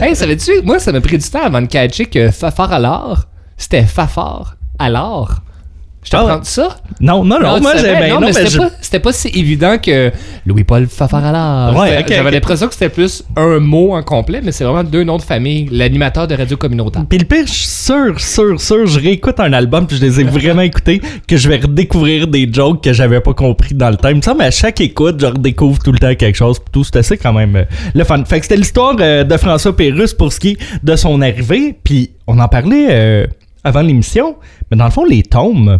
hey, 0.00 0.14
savais-tu, 0.14 0.62
moi, 0.62 0.78
ça 0.78 0.92
m'a 0.92 1.00
pris 1.00 1.18
du 1.18 1.28
temps 1.28 1.44
avant 1.44 1.60
de 1.60 1.66
catcher 1.66 2.06
que 2.06 2.30
Fafaralard, 2.30 3.24
c'était 3.56 3.82
Fafar 3.82 4.54
alors. 4.78 5.40
Je 6.04 6.10
t'apprends 6.10 6.44
ça? 6.44 6.76
Non, 7.00 7.24
non, 7.24 7.40
non, 7.40 7.56
tu 7.56 7.62
moi, 7.62 7.72
j'ai... 7.76 7.82
ben, 7.82 8.08
non, 8.10 8.14
non, 8.16 8.20
mais 8.20 8.26
mais 8.26 8.32
c'était 8.34 8.50
je- 8.50 8.58
pas, 8.58 8.70
c'était 8.80 9.00
pas 9.00 9.12
si 9.12 9.28
évident 9.28 9.78
que 9.78 10.12
Louis-Paul 10.46 10.86
Fafaralard. 10.86 11.74
Ouais, 11.76 11.88
C'était- 11.88 12.02
ok, 12.02 12.08
J'avais 12.16 12.30
l'impression 12.30 12.66
que 12.68 12.74
c'était 12.74 12.88
plus 12.90 13.24
un 13.36 13.58
mot 13.58 13.94
en 13.94 14.02
complet, 14.02 14.40
mais 14.44 14.52
c'est 14.52 14.64
vraiment 14.64 14.84
deux 14.84 15.02
noms 15.02 15.16
de 15.16 15.22
famille. 15.22 15.66
L'animateur 15.72 16.28
de 16.28 16.34
radio 16.34 16.56
communautaire. 16.56 17.04
Puis 17.08 17.18
le 17.18 17.24
pire, 17.24 17.46
je 17.46 17.52
suis 17.52 17.66
sûr, 17.68 18.20
sûr, 18.20 18.60
sûr, 18.60 18.86
je 18.86 19.00
réécoute 19.00 19.40
un 19.40 19.52
album 19.54 19.86
puis 19.86 19.96
je 19.96 20.02
les 20.02 20.20
ai 20.20 20.24
vraiment 20.24 20.62
écoutés, 20.62 21.00
que 21.26 21.36
je 21.36 21.48
vais 21.48 21.56
redécouvrir 21.56 22.26
des 22.28 22.48
jokes 22.52 22.82
que 22.84 22.92
j'avais 22.92 23.20
pas 23.20 23.32
compris 23.34 23.74
dans 23.74 23.90
le 23.90 23.96
temps. 23.96 24.08
Il 24.10 24.16
me 24.16 24.22
semble 24.22 24.42
à 24.42 24.50
chaque 24.50 24.80
écoute, 24.82 25.16
je 25.20 25.26
redécouvre 25.26 25.78
tout 25.78 25.92
le 25.92 25.98
temps 25.98 26.14
quelque 26.14 26.36
chose. 26.36 26.58
Puis 26.58 26.68
tout, 26.70 26.84
c'est 26.84 26.96
assez 26.96 27.16
quand 27.16 27.32
même 27.32 27.56
euh, 27.56 27.64
le 27.94 28.04
fun. 28.04 28.22
Fait 28.26 28.38
que 28.40 28.44
c'était 28.44 28.56
l'histoire 28.56 28.94
euh, 29.00 29.24
de 29.24 29.36
François 29.38 29.74
Pérusse 29.74 30.12
pour 30.12 30.32
ce 30.32 30.38
qui 30.40 30.50
est 30.50 30.58
de 30.82 30.96
son 30.96 31.20
arrivée. 31.22 31.74
Puis 31.82 32.10
on 32.26 32.38
en 32.38 32.48
parlait 32.48 32.86
euh, 32.90 33.26
avant 33.64 33.80
l'émission, 33.80 34.36
mais 34.70 34.76
dans 34.76 34.84
le 34.84 34.90
fond, 34.90 35.04
les 35.04 35.22
tomes. 35.22 35.78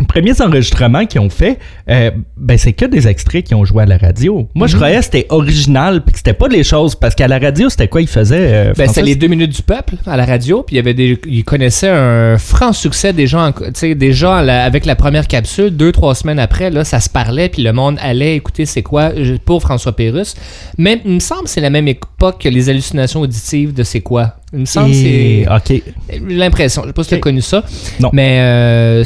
Les 0.00 0.06
premiers 0.06 0.40
enregistrements 0.42 1.06
qu'ils 1.06 1.20
ont 1.20 1.30
fait, 1.30 1.58
euh, 1.88 2.10
ben 2.36 2.58
c'est 2.58 2.72
que 2.72 2.84
des 2.84 3.06
extraits 3.06 3.44
qui 3.44 3.54
ont 3.54 3.64
joué 3.64 3.84
à 3.84 3.86
la 3.86 3.96
radio. 3.96 4.48
Moi, 4.54 4.66
je 4.66 4.74
croyais 4.74 4.98
que 4.98 5.04
c'était 5.04 5.26
original, 5.28 6.02
puis 6.04 6.12
que 6.12 6.18
c'était 6.18 6.32
pas 6.32 6.48
des 6.48 6.64
choses, 6.64 6.96
parce 6.96 7.14
qu'à 7.14 7.28
la 7.28 7.38
radio, 7.38 7.68
c'était 7.68 7.86
quoi 7.86 8.00
ils 8.02 8.08
faisaient 8.08 8.36
euh, 8.70 8.72
Ben, 8.76 8.88
c'était 8.88 9.02
les 9.02 9.14
deux 9.14 9.28
minutes 9.28 9.54
du 9.54 9.62
peuple 9.62 9.94
à 10.04 10.16
la 10.16 10.24
radio, 10.26 10.64
puis 10.64 10.74
il 10.74 10.76
y 10.78 10.80
avait 10.80 10.94
des, 10.94 11.20
ils 11.28 11.44
connaissaient 11.44 11.90
un 11.90 12.38
franc 12.38 12.72
succès 12.72 13.12
déjà, 13.12 13.38
en- 13.46 13.52
tu 13.52 13.62
sais, 13.74 13.94
déjà 13.94 14.38
à 14.38 14.42
la- 14.42 14.64
avec 14.64 14.84
la 14.84 14.96
première 14.96 15.28
capsule, 15.28 15.70
deux 15.70 15.92
trois 15.92 16.16
semaines 16.16 16.40
après, 16.40 16.70
là, 16.70 16.82
ça 16.82 16.98
se 16.98 17.08
parlait, 17.08 17.48
puis 17.48 17.62
le 17.62 17.72
monde 17.72 17.96
allait 18.00 18.34
écouter 18.34 18.66
c'est 18.66 18.82
quoi 18.82 19.12
euh, 19.16 19.38
pour 19.44 19.62
François 19.62 19.94
Pérusse. 19.94 20.34
Mais 20.76 21.00
il 21.04 21.12
me 21.12 21.20
semble 21.20 21.44
que 21.44 21.50
c'est 21.50 21.60
la 21.60 21.70
même 21.70 21.86
époque 21.86 22.40
que 22.42 22.48
les 22.48 22.68
hallucinations 22.68 23.20
auditives 23.20 23.72
de 23.72 23.84
c'est 23.84 24.00
quoi. 24.00 24.34
Il 24.54 24.60
me 24.60 24.64
semble 24.66 24.90
Et- 24.90 25.44
c'est 25.44 25.52
Ok. 25.52 25.82
l'impression. 26.28 26.82
Je 26.82 26.88
sais 26.88 26.92
pas 26.92 27.02
si 27.02 27.08
tu 27.10 27.14
as 27.16 27.18
connu 27.18 27.40
ça. 27.40 27.64
Non. 28.00 28.10
Mais 28.12 28.38
euh, 28.40 29.04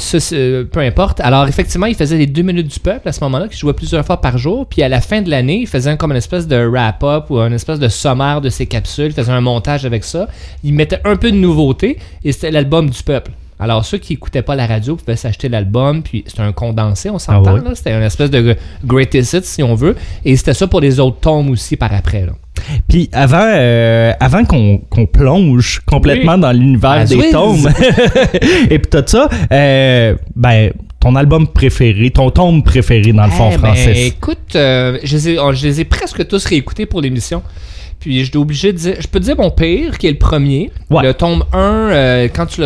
peu 0.70 0.80
importe. 0.80 1.20
Alors, 1.20 1.48
effectivement, 1.48 1.86
il 1.86 1.94
faisait 1.94 2.18
les 2.18 2.26
deux 2.26 2.42
minutes 2.42 2.68
du 2.68 2.78
peuple 2.80 3.08
à 3.08 3.12
ce 3.12 3.20
moment-là, 3.24 3.48
qui 3.48 3.56
jouait 3.58 3.72
plusieurs 3.72 4.04
fois 4.04 4.20
par 4.20 4.36
jour. 4.38 4.66
Puis 4.66 4.82
à 4.82 4.88
la 4.88 5.00
fin 5.00 5.22
de 5.22 5.30
l'année, 5.30 5.60
il 5.60 5.66
faisait 5.66 5.96
comme 5.96 6.10
une 6.12 6.18
espèce 6.18 6.46
de 6.46 6.56
wrap-up 6.66 7.30
ou 7.30 7.38
une 7.38 7.52
espèce 7.54 7.78
de 7.78 7.88
sommaire 7.88 8.40
de 8.40 8.50
ses 8.50 8.66
capsules. 8.66 9.06
Il 9.06 9.12
faisait 9.14 9.32
un 9.32 9.40
montage 9.40 9.84
avec 9.86 10.04
ça. 10.04 10.28
Il 10.62 10.74
mettait 10.74 11.00
un 11.04 11.16
peu 11.16 11.30
de 11.30 11.36
nouveauté 11.36 11.98
et 12.24 12.32
c'était 12.32 12.50
l'album 12.50 12.90
du 12.90 13.02
peuple. 13.02 13.30
Alors, 13.60 13.84
ceux 13.84 13.98
qui 13.98 14.12
écoutaient 14.12 14.42
pas 14.42 14.54
la 14.54 14.68
radio 14.68 14.94
pouvaient 14.94 15.16
s'acheter 15.16 15.48
l'album, 15.48 16.04
puis 16.04 16.22
c'était 16.28 16.42
un 16.42 16.52
condensé, 16.52 17.10
on 17.10 17.18
s'entend, 17.18 17.56
Ah 17.56 17.68
là. 17.68 17.74
C'était 17.74 17.90
une 17.92 18.04
espèce 18.04 18.30
de 18.30 18.54
greatest 18.84 19.32
hits, 19.32 19.40
si 19.42 19.62
on 19.64 19.74
veut. 19.74 19.96
Et 20.24 20.36
c'était 20.36 20.54
ça 20.54 20.68
pour 20.68 20.80
les 20.80 21.00
autres 21.00 21.18
tomes 21.18 21.50
aussi 21.50 21.74
par 21.76 21.92
après, 21.92 22.24
là. 22.24 22.32
Puis 22.88 23.08
avant, 23.12 23.42
euh, 23.44 24.12
avant 24.20 24.44
qu'on 24.44 24.78
qu'on 24.90 25.06
plonge 25.06 25.80
complètement 25.86 26.34
Oui. 26.34 26.40
dans 26.40 26.52
l'univers 26.52 26.90
Ah, 26.90 27.04
des 27.04 27.30
tomes 27.30 27.68
et 28.70 28.78
puis 28.78 28.90
tout 28.90 29.02
ça, 29.06 29.28
euh, 29.52 30.14
ben 30.36 30.70
ton 31.00 31.14
album 31.14 31.46
préféré, 31.46 32.10
ton 32.10 32.30
tome 32.30 32.62
préféré 32.62 33.12
dans 33.12 33.24
le 33.26 33.30
fond, 33.30 33.50
Eh 33.52 33.56
ben, 33.58 33.74
Francis. 33.74 34.06
écoute, 34.08 34.56
euh, 34.56 34.98
je, 35.04 35.14
les 35.16 35.28
ai, 35.30 35.36
je 35.52 35.66
les 35.66 35.80
ai 35.80 35.84
presque 35.84 36.26
tous 36.26 36.44
réécoutés 36.44 36.86
pour 36.86 37.00
l'émission. 37.00 37.42
Puis 38.00 38.20
je 38.24 38.30
suis 38.30 38.36
obligé 38.38 38.72
de 38.72 38.78
dire, 38.78 38.94
je 39.00 39.08
peux 39.08 39.18
te 39.18 39.24
dire 39.24 39.36
mon 39.36 39.50
pire, 39.50 39.98
qui 39.98 40.06
est 40.06 40.12
le 40.12 40.18
premier. 40.18 40.70
Ouais. 40.88 41.02
Le 41.02 41.14
tome 41.14 41.44
1, 41.52 41.58
euh, 41.58 42.28
quand 42.32 42.46
tu 42.46 42.60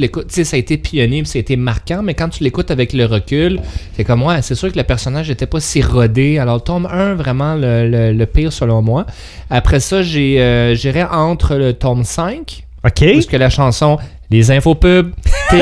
l'écoutes, 0.00 0.28
tu 0.28 0.34
sais, 0.34 0.44
ça 0.44 0.56
a 0.56 0.58
été 0.58 0.78
pionnier, 0.78 1.24
ça 1.26 1.38
a 1.38 1.40
été 1.40 1.56
marquant, 1.56 2.02
mais 2.02 2.14
quand 2.14 2.28
tu 2.30 2.42
l'écoutes 2.42 2.70
avec 2.70 2.92
le 2.94 3.04
recul, 3.04 3.60
c'est 3.94 4.04
comme, 4.04 4.22
ouais, 4.22 4.40
c'est 4.40 4.54
sûr 4.54 4.72
que 4.72 4.78
le 4.78 4.84
personnage 4.84 5.28
n'était 5.28 5.46
pas 5.46 5.60
si 5.60 5.82
rodé. 5.82 6.38
Alors, 6.38 6.54
le 6.56 6.60
tome 6.62 6.88
1, 6.90 7.14
vraiment 7.14 7.54
le, 7.54 7.88
le- 7.88 8.12
le 8.12 8.26
pire 8.26 8.52
selon 8.52 8.80
moi. 8.82 9.04
Après 9.50 9.80
ça, 9.80 10.02
j'ai, 10.02 10.40
euh, 10.40 10.74
j'irais 10.74 11.04
entre 11.04 11.56
le 11.56 11.74
tome 11.74 12.04
5, 12.04 12.64
Ok. 12.84 13.04
parce 13.12 13.26
que 13.26 13.36
la 13.36 13.50
chanson 13.50 13.98
les 14.32 14.50
infopubs. 14.50 15.12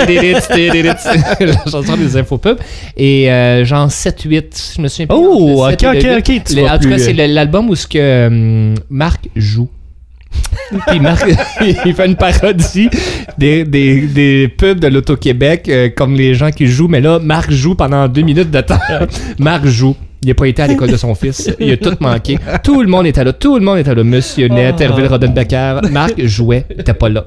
la 1.41 1.65
chanson 1.71 1.97
des 1.97 2.17
infopubs. 2.17 2.59
Et 2.97 3.31
euh, 3.31 3.65
genre 3.65 3.89
7-8, 3.89 4.77
je 4.77 4.83
me 4.83 4.89
souviens 4.89 5.07
pas. 5.09 5.17
Oh, 5.17 5.67
ok, 5.67 5.83
ok, 5.83 6.07
ok. 6.19 6.31
en 6.71 6.79
tout 6.79 6.89
cas, 6.89 6.99
c'est 6.99 7.13
l'album 7.13 7.69
où 7.69 7.75
ce 7.75 7.87
que 7.87 8.27
hum, 8.27 8.75
Marc 8.89 9.29
joue. 9.37 9.69
Puis 10.87 11.01
Marc, 11.01 11.27
il 11.61 11.95
fait 11.95 12.07
une 12.07 12.15
parodie 12.15 12.89
des, 13.37 13.65
des, 13.65 14.03
des 14.03 14.49
pubs 14.49 14.79
de 14.79 14.87
l'Auto-Québec, 14.87 15.69
euh, 15.69 15.89
comme 15.95 16.15
les 16.15 16.35
gens 16.35 16.53
qui 16.53 16.69
jouent, 16.69 16.87
mais 16.87 17.01
là, 17.01 17.19
Marc 17.19 17.51
joue 17.51 17.75
pendant 17.75 18.07
deux 18.07 18.23
minutes 18.23 18.51
de 18.51 18.61
temps. 18.61 18.79
Marc 19.41 19.67
joue. 19.67 19.97
Il 20.23 20.29
n'a 20.29 20.35
pas 20.35 20.47
été 20.47 20.61
à 20.61 20.67
l'école 20.67 20.91
de 20.91 20.97
son 20.97 21.15
fils. 21.15 21.51
Il 21.59 21.73
a 21.73 21.77
tout 21.79 21.97
manqué. 22.01 22.39
Tout 22.63 22.83
le 22.83 22.89
monde 22.89 23.07
était 23.07 23.25
là. 23.25 23.33
Tout 23.33 23.59
le 23.59 23.65
monde 23.65 23.79
était 23.79 23.95
là. 23.95 24.05
Monsieur 24.05 24.49
Net, 24.49 24.77
oh. 24.79 24.83
Hervé 24.83 25.07
Rodenbecker. 25.07 25.81
Marc 25.91 26.23
jouait. 26.27 26.67
Il 26.71 26.77
n'était 26.77 26.95
pas 26.95 27.09
là. 27.09 27.27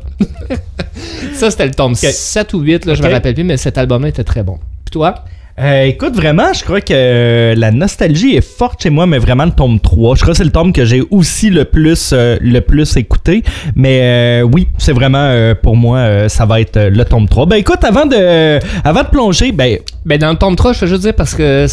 ça, 1.33 1.49
c'était 1.49 1.65
le 1.65 1.71
tome 1.71 1.95
7 1.95 2.53
ou 2.53 2.59
8. 2.59 2.85
Là, 2.85 2.93
Je 2.93 3.01
me 3.01 3.09
rappelle 3.09 3.33
plus, 3.33 3.43
mais 3.43 3.57
cet 3.57 3.77
album-là 3.79 4.09
était 4.09 4.23
très 4.23 4.43
bon. 4.43 4.59
Puis 4.85 4.91
toi? 4.91 5.15
Euh, 5.59 5.83
écoute, 5.83 6.15
vraiment, 6.15 6.51
je 6.51 6.63
crois 6.63 6.81
que 6.81 6.93
euh, 6.93 7.53
la 7.55 7.69
nostalgie 7.71 8.35
est 8.35 8.41
forte 8.41 8.81
chez 8.81 8.89
moi, 8.89 9.05
mais 9.05 9.19
vraiment 9.19 9.45
le 9.45 9.51
tome 9.51 9.79
3. 9.79 10.15
Je 10.15 10.21
crois 10.21 10.33
que 10.33 10.37
c'est 10.37 10.43
le 10.43 10.51
tome 10.51 10.73
que 10.73 10.83
j'ai 10.83 11.03
aussi 11.11 11.51
le 11.51 11.65
plus, 11.65 12.09
euh, 12.11 12.37
le 12.41 12.59
plus 12.61 12.97
écouté. 12.97 13.43
Mais 13.75 14.41
oui, 14.41 14.67
c'est 14.79 14.93
vraiment 14.93 15.53
pour 15.61 15.75
moi, 15.75 16.27
ça 16.27 16.45
va 16.45 16.59
être 16.59 16.79
le 16.79 17.05
tome 17.05 17.27
3. 17.27 17.45
Ben 17.45 17.57
écoute, 17.57 17.83
avant 17.83 18.05
de, 18.05 18.59
avant 18.83 19.03
de 19.03 19.09
plonger, 19.09 19.51
ben. 19.51 19.77
Ben 20.05 20.17
dans 20.17 20.31
le 20.31 20.37
tome 20.37 20.55
3, 20.55 20.73
je 20.73 20.81
veux 20.81 20.87
juste 20.87 21.01
dire 21.03 21.13
parce 21.13 21.35
que 21.35 21.67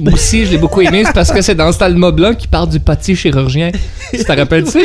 moi 0.00 0.12
aussi, 0.12 0.46
je 0.46 0.52
l'ai 0.52 0.58
beaucoup 0.58 0.80
aimé, 0.80 1.02
c'est 1.04 1.12
parce 1.12 1.32
que 1.32 1.42
c'est 1.42 1.54
dans 1.54 1.72
ce 1.72 1.82
album-là 1.82 2.34
qui 2.34 2.46
parle 2.46 2.68
du 2.68 2.80
petit 2.80 3.16
chirurgien. 3.16 3.70
Tu 4.12 4.22
te 4.22 4.32
rappelles-tu? 4.32 4.78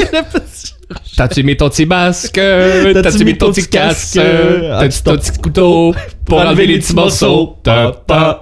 T'as-tu 1.15 1.43
mis 1.43 1.55
ton 1.55 1.69
petit 1.69 1.85
masque? 1.85 2.33
T'as-tu 2.33 3.25
mis 3.25 3.37
ton 3.37 3.51
petit 3.51 3.67
casque? 3.67 4.19
T'as-tu 4.19 5.03
ton 5.03 5.17
petit 5.17 5.31
couteau 5.39 5.93
pour 6.25 6.39
enlever 6.39 6.65
les 6.67 6.79
petits 6.79 6.95
morceaux? 6.95 7.57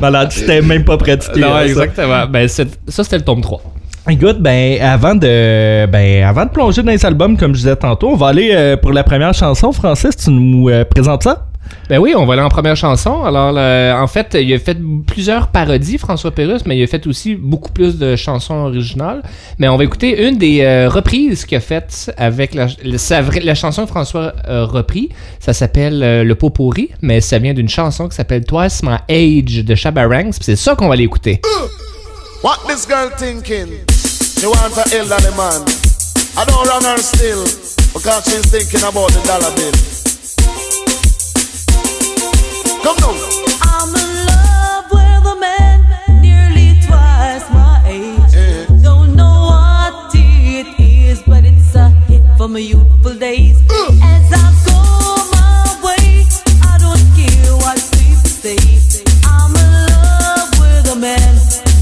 Malade, 0.00 0.32
c'était 0.32 0.62
même 0.62 0.84
pas 0.84 0.96
pratiqué. 0.96 1.40
Non, 1.40 1.60
exactement. 1.60 2.26
Ben, 2.26 2.48
ça, 2.48 2.64
c'était 2.88 3.18
le 3.18 3.24
tome 3.24 3.40
3. 3.40 3.62
Écoute, 4.10 4.38
ben 4.40 4.80
avant 4.80 5.14
de 5.14 5.86
ben 5.86 6.24
avant 6.24 6.44
de 6.44 6.50
plonger 6.50 6.82
dans 6.82 6.90
les 6.90 7.06
albums 7.06 7.36
comme 7.36 7.54
je 7.54 7.60
disais 7.60 7.76
tantôt, 7.76 8.08
on 8.08 8.16
va 8.16 8.28
aller 8.28 8.50
euh, 8.52 8.76
pour 8.76 8.92
la 8.92 9.04
première 9.04 9.32
chanson. 9.32 9.70
Francis, 9.70 10.16
tu 10.16 10.30
nous 10.30 10.68
euh, 10.68 10.84
présentes 10.84 11.22
ça? 11.22 11.46
Ben 11.88 11.98
oui, 11.98 12.14
on 12.16 12.26
va 12.26 12.34
aller 12.34 12.42
en 12.42 12.48
première 12.48 12.76
chanson. 12.76 13.22
Alors, 13.24 13.56
en 14.00 14.06
fait, 14.06 14.36
il 14.40 14.52
a 14.52 14.58
fait 14.58 14.76
plusieurs 15.06 15.48
parodies, 15.48 15.98
François 15.98 16.30
Pérusse, 16.30 16.62
mais 16.66 16.76
il 16.78 16.82
a 16.82 16.86
fait 16.86 17.06
aussi 17.06 17.34
beaucoup 17.34 17.70
plus 17.70 17.98
de 17.98 18.16
chansons 18.16 18.54
originales. 18.54 19.22
Mais 19.58 19.68
on 19.68 19.76
va 19.76 19.84
écouter 19.84 20.26
une 20.26 20.38
des 20.38 20.62
euh, 20.62 20.88
reprises 20.88 21.44
qu'il 21.44 21.58
a 21.58 21.60
faites 21.60 22.12
avec 22.16 22.54
la, 22.54 23.54
chanson 23.54 23.82
que 23.82 23.90
François 23.90 24.32
a 24.44 24.64
repris. 24.64 25.10
Ça 25.40 25.52
s'appelle 25.52 26.02
euh, 26.02 26.24
Le 26.24 26.34
pot 26.34 26.50
pourri, 26.50 26.90
mais 27.00 27.20
ça 27.20 27.38
vient 27.38 27.54
d'une 27.54 27.68
chanson 27.68 28.08
qui 28.08 28.16
s'appelle 28.16 28.44
Twice 28.44 28.82
My 28.82 28.96
Age 29.08 29.64
de 29.64 29.74
Shabarangs. 29.74 30.32
C'est 30.40 30.56
ça 30.56 30.74
qu'on 30.74 30.88
va 30.88 30.94
aller 30.94 31.04
écouter. 31.04 31.40
What 32.42 32.58
this 32.66 32.86
girl 32.88 33.10
thinking? 33.16 33.68
She 33.90 34.46
want 34.46 34.76
a 34.76 34.96
elderly 34.96 35.36
man. 35.36 35.62
I 36.36 36.44
don't 36.46 36.66
run 36.66 36.82
her 36.84 36.98
still 36.98 37.44
because 37.92 38.24
she's 38.24 38.50
thinking 38.50 38.82
about 38.82 39.12
the 39.12 39.22
dollar. 39.26 40.11
Come 42.82 42.96
now. 42.98 43.14
I'm 43.62 43.94
in 43.94 44.26
love 44.26 44.84
with 44.90 45.32
a 45.34 45.36
man 45.38 45.86
nearly 46.20 46.80
twice 46.84 47.48
my 47.50 47.82
age. 47.86 48.34
Yeah. 48.34 48.66
Don't 48.82 49.14
know 49.14 49.46
what 49.50 50.14
it 50.14 50.66
is, 50.80 51.22
but 51.22 51.44
it's 51.44 51.74
a 51.76 51.90
hit 52.08 52.22
from 52.36 52.54
my 52.54 52.58
youthful 52.58 53.14
days. 53.14 53.62
Uh. 53.70 53.98
As 54.02 54.26
I 54.34 54.50
go 54.66 54.78
my 55.30 55.78
way, 55.86 56.26
I 56.62 56.78
don't 56.82 57.02
care 57.14 57.54
what 57.62 57.78
people 57.94 58.28
say. 58.28 58.58
I'm 59.24 59.54
in 59.54 59.72
love 59.86 60.50
with 60.58 60.92
a 60.92 60.96
man 60.98 61.34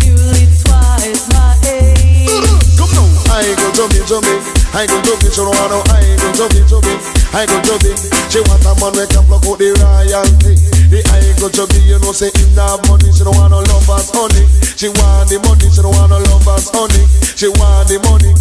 nearly 0.04 0.46
twice 0.60 1.24
my 1.32 1.56
age. 1.64 2.28
Uh. 2.28 2.60
Come 2.76 2.92
now. 2.92 3.08
I 3.32 3.54
go 3.56 3.72
jumping, 3.72 4.04
jumping. 4.04 4.40
I 4.74 4.86
go 4.86 5.00
jumping, 5.02 5.30
so 5.30 5.48
I 5.48 5.68
know 5.68 5.82
I 5.96 6.16
go 6.20 6.32
jumping, 6.34 6.66
jumping. 6.68 7.19
I 7.32 7.46
go 7.46 7.62
jumping. 7.62 7.94
She 8.26 8.42
want 8.50 8.66
a 8.66 8.74
man 8.82 8.90
who 8.94 9.06
can 9.06 9.22
block 9.30 9.46
out 9.46 9.58
the 9.62 9.70
royalty. 9.78 10.58
The 10.90 10.98
eye 11.14 11.30
go 11.38 11.46
to 11.46 11.62
be, 11.70 11.78
you 11.86 11.98
know, 12.02 12.10
say 12.10 12.26
in 12.34 12.58
have 12.58 12.82
money, 12.90 13.06
she 13.14 13.22
don't 13.22 13.38
want 13.38 13.54
no 13.54 13.62
lovers, 13.70 14.10
honey. 14.10 14.50
She 14.74 14.90
want 14.98 15.30
the 15.30 15.38
money, 15.46 15.70
she 15.70 15.78
don't 15.78 15.94
want 15.94 16.10
no 16.10 16.18
lovers, 16.26 16.66
honey. 16.74 17.06
She 17.38 17.46
want 17.54 17.86
the 17.86 18.02
money. 18.02 18.34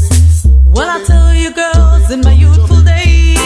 Well, 0.66 0.90
I 0.90 1.06
tell 1.06 1.30
you, 1.38 1.54
girls, 1.54 2.10
in 2.10 2.22
my 2.22 2.34
youthful 2.34 2.82
days, 2.82 3.38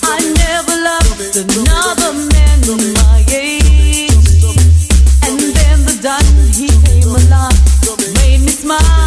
I 0.00 0.16
never 0.32 0.76
loved 0.80 1.20
another 1.36 2.16
man 2.16 2.56
my 2.96 3.20
age. 3.28 4.40
And 5.28 5.36
then 5.52 5.84
the 5.84 6.00
done, 6.00 6.24
he 6.48 6.72
came 6.88 7.12
along, 7.12 7.52
made 8.24 8.40
me 8.40 8.48
smile 8.48 9.05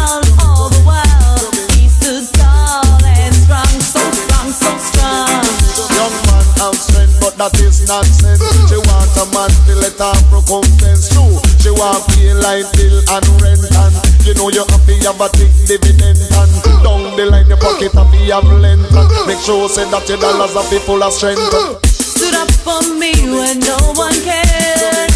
that 7.40 7.56
is 7.64 7.88
nonsense. 7.88 8.44
She 8.68 8.76
want 8.76 9.16
a 9.16 9.24
man 9.32 9.48
to 9.64 9.72
let 9.80 9.96
her 9.96 10.12
recompense 10.28 11.08
too. 11.08 11.40
She 11.56 11.72
want 11.72 12.04
pay 12.12 12.36
line 12.36 12.68
bill 12.76 13.00
and 13.16 13.24
rent 13.40 13.64
and 13.64 13.94
you 14.28 14.36
know 14.36 14.52
you 14.52 14.60
have 14.60 14.84
to 14.84 14.94
have 15.08 15.16
a 15.24 15.28
big 15.40 15.48
dividend 15.64 16.20
and 16.20 16.52
down 16.84 17.00
the 17.16 17.24
line 17.32 17.48
your 17.48 17.56
pocket 17.56 17.96
have 17.96 18.12
to 18.12 18.20
have 18.28 18.44
length 18.60 18.92
and 18.92 19.08
make 19.24 19.40
sure 19.40 19.72
say 19.72 19.88
that 19.88 20.04
your 20.04 20.20
dollars 20.20 20.52
are 20.52 20.68
full 20.84 21.00
of 21.00 21.16
strength. 21.16 21.40
Stood 21.88 22.36
up 22.36 22.52
for 22.60 22.84
me 23.00 23.16
when 23.32 23.56
no 23.64 23.80
one 23.96 24.12
cared. 24.20 25.08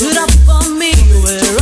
Stood 0.00 0.16
up 0.16 0.32
for 0.48 0.64
me 0.80 0.96
where 1.20 1.59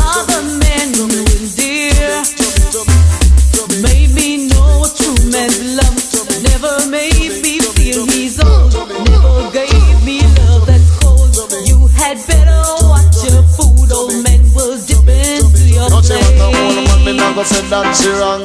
never 17.39 17.55
said 17.55 17.71
that 17.71 17.95
she 17.95 18.11
wrong. 18.19 18.43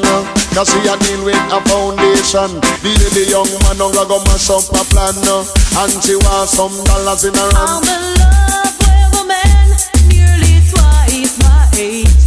Cause 0.54 0.70
she 0.70 0.78
a 0.86 0.94
deal 1.02 1.26
with 1.26 1.36
a 1.50 1.60
foundation. 1.66 2.62
The, 2.86 3.26
young 3.26 3.50
man 3.66 3.78
don't 3.78 3.94
go 3.94 4.20
mash 4.30 4.50
up 4.54 4.70
a 4.70 4.84
plan. 4.94 5.18
And 5.18 6.04
she 6.04 6.16
wants 6.16 6.54
some 6.54 6.78
dollars 6.86 7.26
in 7.26 7.34
her 7.34 7.50
hand. 7.58 7.58
I'm 7.58 7.90
in 7.90 8.04
love 8.22 8.78
with 8.86 9.18
a 9.18 9.26
man 9.26 9.70
nearly 10.10 10.62
twice 10.70 11.40
my 11.42 11.70
age. 11.74 12.23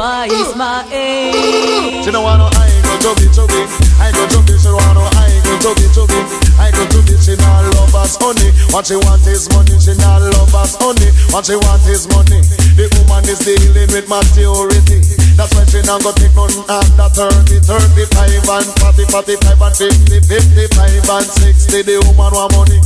Twice 0.00 0.56
my 0.56 0.80
age. 0.88 2.00
She 2.04 2.10
don't 2.10 2.24
want 2.24 2.40
no 2.40 2.48
I 2.48 2.72
go 2.88 2.96
chubby 3.04 3.28
chubby, 3.36 3.60
I 4.00 4.08
go 4.16 4.24
chubby. 4.32 4.56
She 4.56 4.72
don't 4.72 4.80
want 4.80 4.96
no 4.96 5.04
I 5.04 5.28
go 5.44 5.52
chubby 5.60 5.86
chubby, 5.92 6.16
I 6.56 6.72
go 6.72 6.88
chubby. 6.88 7.20
She 7.20 7.36
not 7.36 7.68
love 7.76 7.92
us 7.92 8.16
honey. 8.16 8.48
What 8.72 8.88
she 8.88 8.96
want 8.96 9.20
is 9.28 9.44
money. 9.52 9.76
She 9.76 9.92
not 10.00 10.24
love 10.24 10.56
us 10.56 10.80
honey. 10.80 11.12
What 11.36 11.44
she 11.44 11.52
want 11.52 11.84
is 11.84 12.08
money. 12.08 12.40
The 12.80 12.88
woman 12.96 13.28
is 13.28 13.44
dealing 13.44 13.92
with 13.92 14.08
maturity. 14.08 15.04
That's 15.36 15.52
why 15.52 15.68
she 15.68 15.84
not 15.84 16.00
go 16.00 16.16
take 16.16 16.32
none 16.32 16.48
under 16.64 17.08
30, 17.12 17.60
35 17.60 18.48
and 18.56 18.68
40, 18.80 19.04
45 19.04 19.60
and 19.60 19.76
50, 19.76 20.16
55 20.24 21.12
and 21.12 21.28
60. 21.28 21.82
The 21.84 21.96
woman 22.08 22.32
want 22.32 22.56
money. 22.56 22.80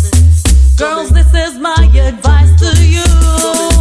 Girls, 0.75 1.15
this 1.15 1.31
is 1.31 1.63
my 1.63 1.79
advice 1.95 2.51
to 2.59 2.75
you. 2.83 3.74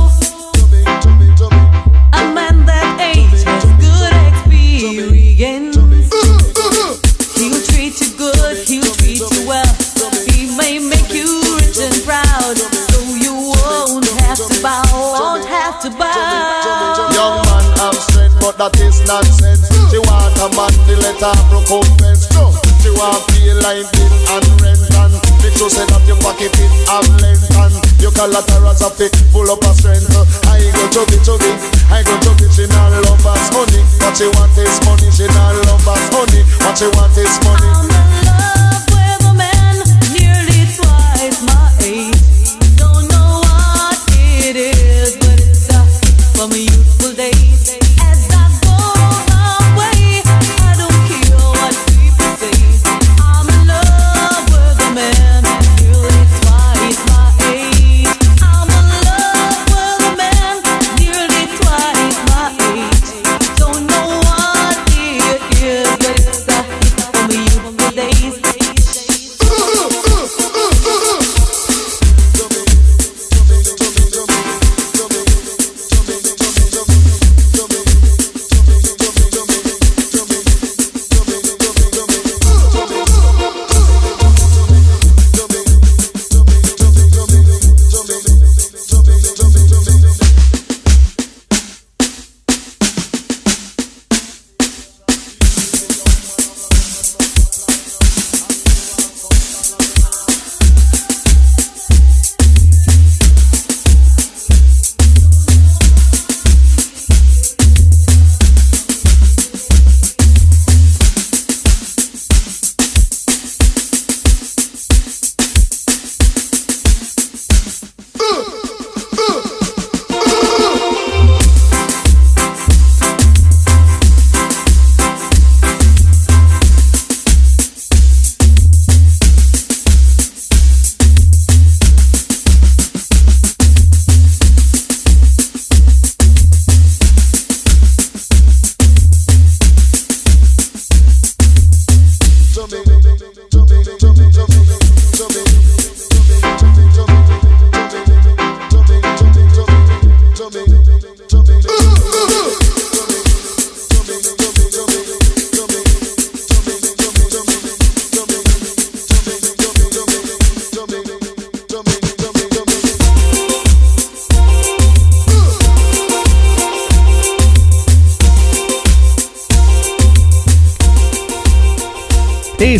That 18.64 18.80
is 18.80 19.04
nonsense. 19.04 19.68
She 19.92 20.00
want 20.08 20.40
a 20.40 20.48
man 20.56 20.72
to 20.72 20.94
let 21.04 21.20
her 21.20 21.36
recompense. 21.52 22.32
She 22.80 22.92
want 22.96 23.20
feel 23.36 23.60
like 23.60 23.84
bill 23.92 24.14
and 24.32 24.48
rent 24.64 24.80
and 25.04 25.14
Make 25.44 25.56
sure 25.60 25.68
say 25.68 25.84
that 25.84 26.04
your 26.08 26.16
pocket 26.24 26.56
it 26.56 26.72
have 26.88 27.08
length 27.20 27.44
and 27.60 27.76
you 28.00 28.12
collaterals 28.16 28.80
of 28.80 28.96
it, 29.04 29.12
full 29.36 29.52
up 29.52 29.60
of 29.68 29.76
strength. 29.76 30.08
I 30.48 30.64
go 30.72 30.84
chuggy 30.96 31.20
chuggy, 31.28 31.52
I 31.92 32.08
go 32.08 32.16
chuggy. 32.24 32.48
She 32.56 32.64
not 32.72 32.96
love 33.04 33.28
us 33.28 33.52
honey, 33.52 33.84
what 34.00 34.16
she 34.16 34.32
want 34.32 34.56
is 34.56 34.80
money. 34.88 35.12
She 35.12 35.28
not 35.28 35.60
love 35.68 35.84
us 35.84 36.04
honey, 36.16 36.42
what 36.64 36.80
she 36.80 36.88
want 36.96 37.18
is 37.20 37.36
money. 37.44 38.73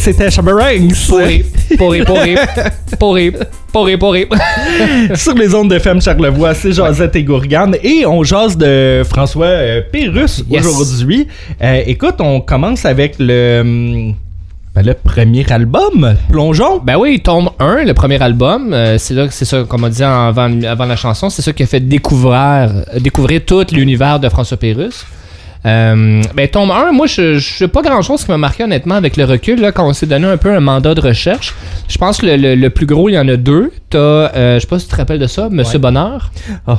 C'était 0.04 0.30
Shabarangs 0.30 0.90
Pourri, 1.08 1.46
pourri, 1.78 2.04
pourri, 2.04 2.36
pourri, 3.00 3.32
pourri, 3.72 3.98
pourri. 3.98 4.26
sur 5.16 5.34
les 5.34 5.56
ondes 5.56 5.70
de 5.70 5.76
FM 5.76 6.02
Charlevoix, 6.02 6.54
c'est 6.54 6.74
Josette 6.74 7.16
et 7.16 7.24
Gourgane 7.24 7.78
et 7.82 8.06
on 8.06 8.22
jase 8.24 8.58
de 8.58 9.02
François 9.10 9.46
euh, 9.46 9.82
Pérusse 9.92 10.44
Yes. 10.50 10.66
aujourd'hui. 10.66 11.28
Euh, 11.62 11.84
écoute, 11.86 12.16
on 12.20 12.42
commence 12.42 12.84
avec 12.84 13.16
le, 13.18 13.62
hum, 13.62 14.14
ben, 14.76 14.86
le 14.86 14.94
premier 14.94 15.50
album, 15.50 16.16
Plongeon. 16.30 16.80
Ben 16.84 16.98
oui, 16.98 17.22
Tombe 17.22 17.52
1, 17.60 17.86
le 17.86 17.94
premier 17.94 18.22
album, 18.22 18.74
euh, 18.74 18.98
c'est 18.98 19.14
là 19.14 19.26
que 19.28 19.34
c'est 19.34 19.46
ça, 19.46 19.64
comme 19.64 19.86
on 19.86 19.90
dit 19.90 20.04
avant, 20.04 20.52
avant 20.64 20.86
la 20.86 20.98
chanson, 20.98 21.30
c'est 21.30 21.42
ça 21.42 21.54
qui 21.54 21.64
a 21.64 21.66
fait 21.68 21.80
découvrir, 21.80 22.34
euh, 22.36 23.00
découvrir 23.00 23.46
tout 23.46 23.66
l'univers 23.72 24.20
de 24.20 24.28
François 24.28 24.58
Pérusse. 24.58 25.06
Euh, 25.66 26.22
ben, 26.36 26.48
Tombe 26.50 26.72
1, 26.72 26.92
moi, 26.92 27.08
je 27.08 27.38
je 27.40 27.54
sais 27.58 27.68
pas 27.70 27.82
grand 27.82 28.02
chose 28.02 28.24
qui 28.26 28.32
m'a 28.32 28.38
marqué 28.38 28.64
honnêtement 28.66 28.96
avec 28.96 29.16
le 29.16 29.24
recul, 29.24 29.62
là, 29.62 29.72
quand 29.72 29.88
on 29.88 29.94
s'est 29.94 30.06
donné 30.06 30.28
un 30.28 30.38
peu 30.38 30.54
un 30.54 30.60
mandat 30.60 30.94
de 30.94 31.00
recherche. 31.02 31.54
Je 31.88 31.98
pense 31.98 32.18
que 32.18 32.26
le, 32.26 32.36
le- 32.36 32.56
le 32.56 32.70
plus 32.70 32.86
gros, 32.86 33.08
il 33.10 33.14
y 33.14 33.20
en 33.20 33.28
a 33.30 33.38
deux. 33.38 33.72
T'as, 33.90 33.98
euh, 34.00 34.56
je 34.56 34.60
sais 34.62 34.68
pas 34.68 34.80
si 34.80 34.86
tu 34.88 34.92
te 34.92 34.98
rappelles 34.98 35.20
de 35.20 35.28
ça, 35.28 35.48
Monsieur 35.50 35.80
Bonheur. 35.80 36.32
Oh. 36.68 36.74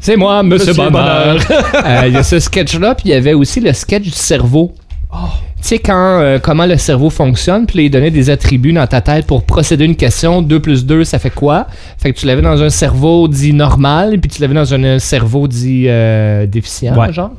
C'est 0.00 0.16
moi, 0.16 0.42
Monsieur, 0.42 0.72
Monsieur 0.72 0.90
Bonheur. 0.90 1.36
Il 2.06 2.12
y 2.12 2.16
a 2.16 2.22
ce 2.22 2.40
sketch-là, 2.40 2.94
puis 2.94 3.04
il 3.06 3.10
y 3.12 3.14
avait 3.14 3.34
aussi 3.34 3.60
le 3.60 3.72
sketch 3.72 4.02
du 4.02 4.10
cerveau. 4.10 4.72
Tu 5.12 5.68
sais, 5.68 5.78
quand, 5.78 6.18
euh, 6.20 6.38
comment 6.42 6.66
le 6.66 6.76
cerveau 6.76 7.08
fonctionne, 7.10 7.66
puis 7.66 7.84
il 7.86 7.90
donnait 7.90 8.10
des 8.10 8.28
attributs 8.28 8.72
dans 8.72 8.86
ta 8.88 9.00
tête 9.00 9.26
pour 9.26 9.44
procéder 9.44 9.84
à 9.84 9.86
une 9.86 9.94
question. 9.96 10.42
2 10.42 10.60
plus 10.60 10.84
2, 10.84 11.04
ça 11.04 11.18
fait 11.20 11.30
quoi? 11.30 11.68
Fait 11.98 12.12
que 12.12 12.18
tu 12.18 12.26
l'avais 12.26 12.42
dans 12.42 12.60
un 12.62 12.68
cerveau 12.70 13.28
dit 13.28 13.52
normal, 13.52 14.18
puis 14.20 14.28
tu 14.30 14.42
l'avais 14.42 14.54
dans 14.54 14.74
un 14.74 14.98
cerveau 14.98 15.46
dit 15.46 15.84
euh, 15.88 16.46
déficient, 16.46 16.94
Ouais. 16.98 17.12
genre. 17.12 17.30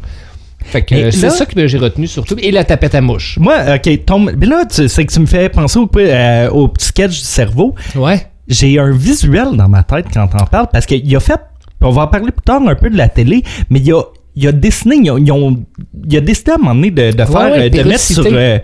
Fait 0.68 0.82
que 0.82 0.96
euh, 0.96 1.12
c'est 1.12 1.30
ça 1.30 1.46
que 1.46 1.68
j'ai 1.68 1.78
retenu 1.78 2.08
surtout. 2.08 2.36
Et 2.40 2.52
la 2.52 2.64
tapette 2.64 2.96
à 2.96 3.02
mouche. 3.02 3.38
Moi, 3.40 3.56
ok, 3.76 4.06
tombe. 4.06 4.32
Mais 4.38 4.46
là, 4.46 4.64
c'est 4.70 5.06
que 5.06 5.12
tu 5.14 5.20
me 5.20 5.26
fais 5.26 5.48
penser 5.50 5.78
au, 5.80 5.90
euh, 5.98 6.50
au 6.50 6.68
petit 6.68 6.88
sketch 6.88 7.12
du 7.12 7.26
cerveau. 7.26 7.76
Ouais. 7.96 8.28
J'ai 8.48 8.78
un 8.80 8.92
visuel 8.92 9.50
dans 9.54 9.70
ma 9.70 9.84
tête 9.84 10.06
quand 10.14 10.28
t'en 10.28 10.46
parles 10.46 10.68
parce 10.72 10.86
qu'il 10.86 11.16
a 11.16 11.20
fait. 11.20 11.40
On 11.82 11.90
va 11.92 12.04
en 12.04 12.08
parler 12.08 12.32
plus 12.32 12.44
tard 12.44 12.62
un 12.68 12.76
peu 12.76 12.90
de 12.90 12.98
la 12.98 13.10
télé, 13.10 13.44
mais 13.70 13.80
il 13.80 13.94
a, 13.94 14.02
il 14.36 14.48
a 14.48 14.52
dessiné. 14.52 14.96
Ils 15.04 15.32
ont- 15.32 15.64
il 16.08 16.18
a 16.18 16.22
décidé 16.22 16.52
à 16.52 16.56
un 16.56 16.58
moment 16.58 16.74
donné 16.76 16.92
de, 16.92 17.12
de 17.12 17.18
faire. 17.26 17.30
ouais, 17.52 17.60
euh, 17.66 17.70
de 17.70 17.84
mettre 17.84 18.00
sur. 18.02 18.26
Euh, 18.26 18.60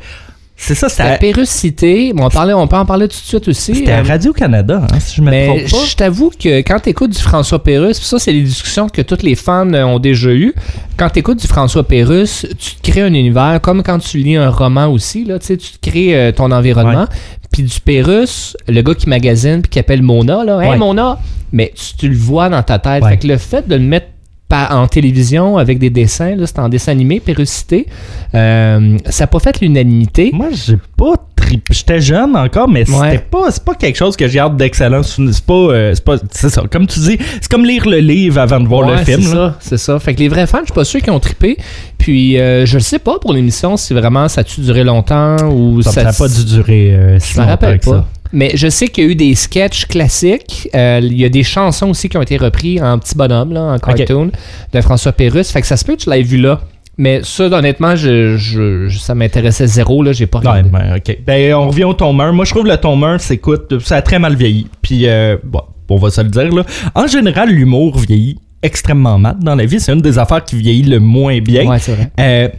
c'est 0.64 0.76
ça, 0.76 0.90
C'était 0.90 1.04
la 1.04 1.14
c'était. 1.14 1.32
péruscité. 1.34 2.14
Bon, 2.14 2.26
on, 2.26 2.30
parlait, 2.30 2.54
on 2.54 2.68
peut 2.68 2.76
en 2.76 2.86
parler 2.86 3.08
tout 3.08 3.18
de 3.18 3.26
suite 3.26 3.48
aussi. 3.48 3.76
C'était 3.76 3.92
à 3.92 4.00
Euh, 4.00 4.04
Radio-Canada, 4.04 4.82
hein, 4.92 5.00
si 5.00 5.16
je 5.16 5.22
me 5.22 5.30
Mais 5.32 5.48
trompe 5.48 5.62
pas. 5.72 5.86
je 5.90 5.96
t'avoue 5.96 6.30
que 6.40 6.60
quand 6.60 6.80
tu 6.80 6.90
écoutes 6.90 7.12
du 7.12 7.20
François 7.20 7.64
Pérusse, 7.64 8.00
pis 8.00 8.06
ça, 8.06 8.20
c'est 8.20 8.32
les 8.32 8.42
discussions 8.44 8.88
que 8.90 9.02
tous 9.02 9.24
les 9.24 9.36
fans 9.36 9.74
euh, 9.74 9.84
ont 9.84 10.00
déjà 10.00 10.30
eues. 10.30 10.54
Quand 10.98 11.10
tu 11.10 11.20
écoutes 11.20 11.40
du 11.42 11.48
François 11.48 11.84
Pérusse, 11.88 12.46
tu 12.60 12.76
te 12.76 12.92
crées 12.92 13.02
un 13.02 13.14
univers, 13.14 13.60
comme 13.62 13.82
quand 13.84 14.00
tu 14.00 14.18
lis 14.20 14.36
un 14.36 14.50
roman 14.50 14.88
aussi, 14.88 15.26
là, 15.26 15.40
tu 15.40 15.48
sais, 15.48 15.58
tu 15.58 15.72
te 15.78 15.90
crées 15.90 16.16
euh, 16.16 16.32
ton 16.32 16.52
environnement. 16.52 17.08
Puis 17.52 17.64
du 17.64 17.80
Pérusse, 17.82 18.56
le 18.68 18.82
gars 18.82 18.94
qui 18.96 19.10
magasine 19.10 19.62
puis 19.62 19.70
qui 19.70 19.80
appelle 19.80 20.02
Mona, 20.02 20.44
là, 20.46 20.62
Hey 20.62 20.70
Ouais. 20.70 20.78
Mona, 20.78 21.20
mais 21.52 21.74
tu, 21.76 21.96
tu 21.98 22.08
le 22.08 22.16
vois 22.16 22.48
dans 22.50 22.64
ta 22.64 22.80
tête. 22.80 23.04
Ouais. 23.04 23.10
Fait 23.12 23.18
que 23.18 23.28
le 23.28 23.38
fait 23.38 23.68
de 23.68 23.76
le 23.76 23.82
mettre 23.82 24.08
par- 24.52 24.78
en 24.78 24.86
télévision 24.88 25.58
avec 25.58 25.80
des 25.80 25.90
dessins, 25.90 26.36
là, 26.36 26.46
c'est 26.46 26.60
en 26.60 26.68
dessin 26.70 26.92
animé, 26.92 27.22
Péruscité, 27.22 27.88
euh, 28.36 28.98
ça 29.10 29.24
n'a 29.24 29.28
pas 29.28 29.40
fait 29.40 29.62
l'unanimité. 29.62 30.30
Moi, 30.34 30.48
j'ai 30.52 30.78
pas 30.98 31.14
trip. 31.36 31.68
J'étais 31.72 32.02
jeune 32.02 32.36
encore, 32.36 32.68
mais 32.70 32.84
c'était 32.86 32.98
Ouais. 33.00 33.18
pas, 33.32 33.50
c'est 33.50 33.64
pas 33.64 33.74
quelque 33.76 33.96
chose 33.98 34.16
que 34.18 34.28
j'ai 34.28 34.40
hâte 34.40 34.58
d'excellence. 34.58 35.18
C'est 35.32 35.46
pas, 35.46 35.54
euh, 35.54 35.92
c'est 35.96 36.04
pas, 36.04 36.18
c'est 36.32 36.50
ça. 36.50 36.64
Comme 36.70 36.86
tu 36.86 37.00
dis, 37.00 37.18
c'est 37.42 37.50
comme 37.50 37.66
lire 37.66 37.88
le 37.88 37.98
livre 38.00 38.40
avant 38.40 38.60
de 38.60 38.68
voir 38.68 38.86
Ouais, 38.88 38.98
le 38.98 39.04
film. 39.06 39.22
C'est 39.22 39.34
là. 39.36 39.56
ça, 39.60 39.70
c'est 39.70 39.78
ça. 39.78 40.00
Fait 40.00 40.14
que 40.14 40.20
les 40.20 40.28
vrais 40.28 40.46
fans, 40.48 40.60
je 40.60 40.66
suis 40.66 40.74
pas 40.74 40.84
sûr 40.86 41.02
qu'ils 41.02 41.14
ont 41.14 41.20
trippé. 41.20 41.58
Puis 41.98 42.38
euh, 42.40 42.66
je 42.66 42.76
ne 42.76 42.82
sais 42.82 43.00
pas 43.00 43.20
pour 43.20 43.32
l'émission 43.34 43.78
si 43.78 43.94
vraiment 43.94 44.28
ça 44.28 44.42
a-tu 44.42 44.62
duré 44.62 44.84
longtemps 44.84 45.38
ou 45.52 45.82
Ça 45.82 45.92
ça. 45.92 46.04
n'a 46.04 46.14
pas 46.14 46.28
dû 46.28 46.44
durer 46.46 46.94
euh, 46.94 47.20
si 47.20 47.34
Je 47.34 47.38
me 47.38 47.42
longtemps 47.42 47.52
rappelle 47.52 47.80
que 47.80 47.86
pas. 47.86 47.92
ça. 47.92 48.08
Mais 48.34 48.52
je 48.56 48.68
sais 48.70 48.88
qu'il 48.88 49.04
y 49.04 49.08
a 49.08 49.10
eu 49.12 49.16
des 49.16 49.36
sketchs 49.36 49.86
classiques. 49.88 50.70
Euh, 50.76 51.00
Il 51.04 51.18
y 51.20 51.26
a 51.26 51.30
des 51.30 51.44
chansons 51.44 51.90
aussi 51.90 52.10
qui 52.10 52.18
ont 52.18 52.22
été 52.22 52.38
repris 52.38 52.82
en 52.82 52.98
petit 53.00 53.16
bonhomme, 53.16 53.52
là, 53.54 53.62
en 53.64 53.78
cartoon, 53.80 54.32
de 54.74 54.82
François 54.82 55.12
Pérusse. 55.12 55.52
Fait 55.52 55.62
que 55.62 55.68
ça 55.68 55.78
se 55.78 55.84
peut 55.86 55.96
que 55.96 56.02
tu 56.02 56.10
l'aies 56.10 56.22
vu 56.22 56.38
là. 56.38 56.62
Mais 56.98 57.22
ça, 57.24 57.46
honnêtement, 57.46 57.96
je, 57.96 58.36
je- 58.38 58.88
je- 58.88 59.00
ça 59.00 59.16
m'intéressait 59.16 59.66
zéro. 59.68 60.04
Là, 60.04 60.12
j'ai 60.12 60.28
pas 60.28 60.40
Ouais, 60.40 60.48
regardé. 60.50 60.70
ben, 60.70 60.96
ok. 60.98 61.18
Ben, 61.26 61.54
on 61.56 61.68
revient 61.70 61.86
au 61.86 61.94
tome 61.94 62.20
1. 62.20 62.32
Moi, 62.34 62.46
je 62.46 62.52
trouve 62.52 62.66
le 62.68 62.78
tome 62.78 63.04
1, 63.04 63.18
c'est 63.18 63.36
écoute, 63.36 63.80
ça 63.80 63.96
a 63.98 64.02
très 64.02 64.20
mal 64.20 64.36
vieilli. 64.36 64.68
Puis, 64.82 65.08
euh, 65.08 65.38
bon, 65.44 65.62
on 65.90 65.98
va 65.98 66.10
se 66.12 66.22
le 66.22 66.30
dire, 66.30 66.54
là. 66.54 66.64
En 66.96 67.08
général, 67.08 67.50
l'humour 67.50 67.98
vieillit 67.98 68.38
extrêmement 68.62 69.18
mal 69.18 69.38
dans 69.42 69.56
la 69.56 69.66
vie. 69.66 69.80
C'est 69.80 69.92
une 69.94 70.02
des 70.02 70.20
affaires 70.20 70.44
qui 70.44 70.56
vieillit 70.58 70.84
le 70.84 71.00
moins 71.00 71.40
bien. 71.40 71.66
Ouais, 71.68 71.80
c'est 71.80 71.94
vrai. 71.94 72.12
Euh, 72.20 72.50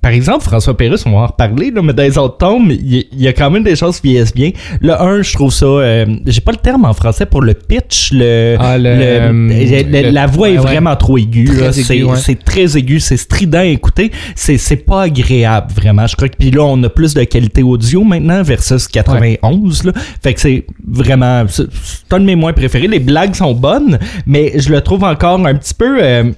par 0.00 0.12
exemple, 0.12 0.44
François 0.44 0.76
Pérusse, 0.76 1.04
on 1.06 1.10
va 1.10 1.18
en 1.18 1.26
reparler, 1.26 1.70
là, 1.72 1.82
mais 1.82 1.92
dans 1.92 2.02
les 2.04 2.16
autres 2.18 2.38
tomes, 2.38 2.70
il 2.70 3.06
y, 3.12 3.26
a 3.26 3.32
quand 3.32 3.50
même 3.50 3.64
des 3.64 3.74
choses 3.74 4.00
qui 4.00 4.08
vieillissent 4.12 4.32
bien. 4.34 4.52
Le 4.80 4.92
1, 4.92 5.22
je 5.22 5.32
trouve 5.34 5.52
ça. 5.52 5.66
euh, 5.66 6.06
J'ai 6.24 6.40
pas 6.40 6.52
le 6.52 6.58
terme 6.58 6.84
en 6.84 6.92
français 6.92 7.26
pour 7.26 7.42
le 7.42 7.54
pitch. 7.54 8.10
Le, 8.12 8.56
Ah, 8.60 8.78
le- 8.78 8.84
le- 8.84 9.02
euh, 9.02 9.32
le- 9.32 10.10
la 10.10 10.26
voix 10.26 10.48
est 10.50 10.52
ouais. 10.52 10.58
vraiment 10.58 10.94
trop 10.94 11.18
aiguë. 11.18 11.48
C'est 11.72 12.02
ouais. 12.04 12.34
très 12.44 12.76
aigu, 12.76 13.00
c'est 13.00 13.16
strident 13.16 13.58
à 13.58 13.64
écouter. 13.64 14.12
C'est 14.36 14.84
pas 14.86 15.02
agréable, 15.02 15.72
vraiment. 15.74 16.06
Je 16.06 16.14
crois 16.16 16.28
que 16.28 16.36
puis 16.36 16.50
là, 16.52 16.62
on 16.62 16.80
a 16.84 16.88
plus 16.88 17.14
de 17.14 17.24
qualité 17.24 17.62
audio 17.62 18.04
maintenant 18.04 18.42
versus 18.42 18.86
91. 18.88 19.84
Là. 19.84 19.92
Fait 20.22 20.32
que 20.34 20.40
c'est 20.40 20.64
vraiment. 20.86 21.44
C'est 21.48 21.66
c'est 21.82 22.12
un 22.12 22.20
de 22.20 22.24
mes 22.24 22.36
moins 22.36 22.52
préférés. 22.52 22.86
Les 22.86 23.00
blagues 23.00 23.34
sont 23.34 23.52
bonnes, 23.54 23.98
mais 24.26 24.52
je 24.60 24.70
le 24.70 24.80
trouve 24.80 25.02
encore 25.04 25.44
un 25.44 25.54
petit 25.54 25.74
peu. 25.74 25.98
euh, 26.00 26.30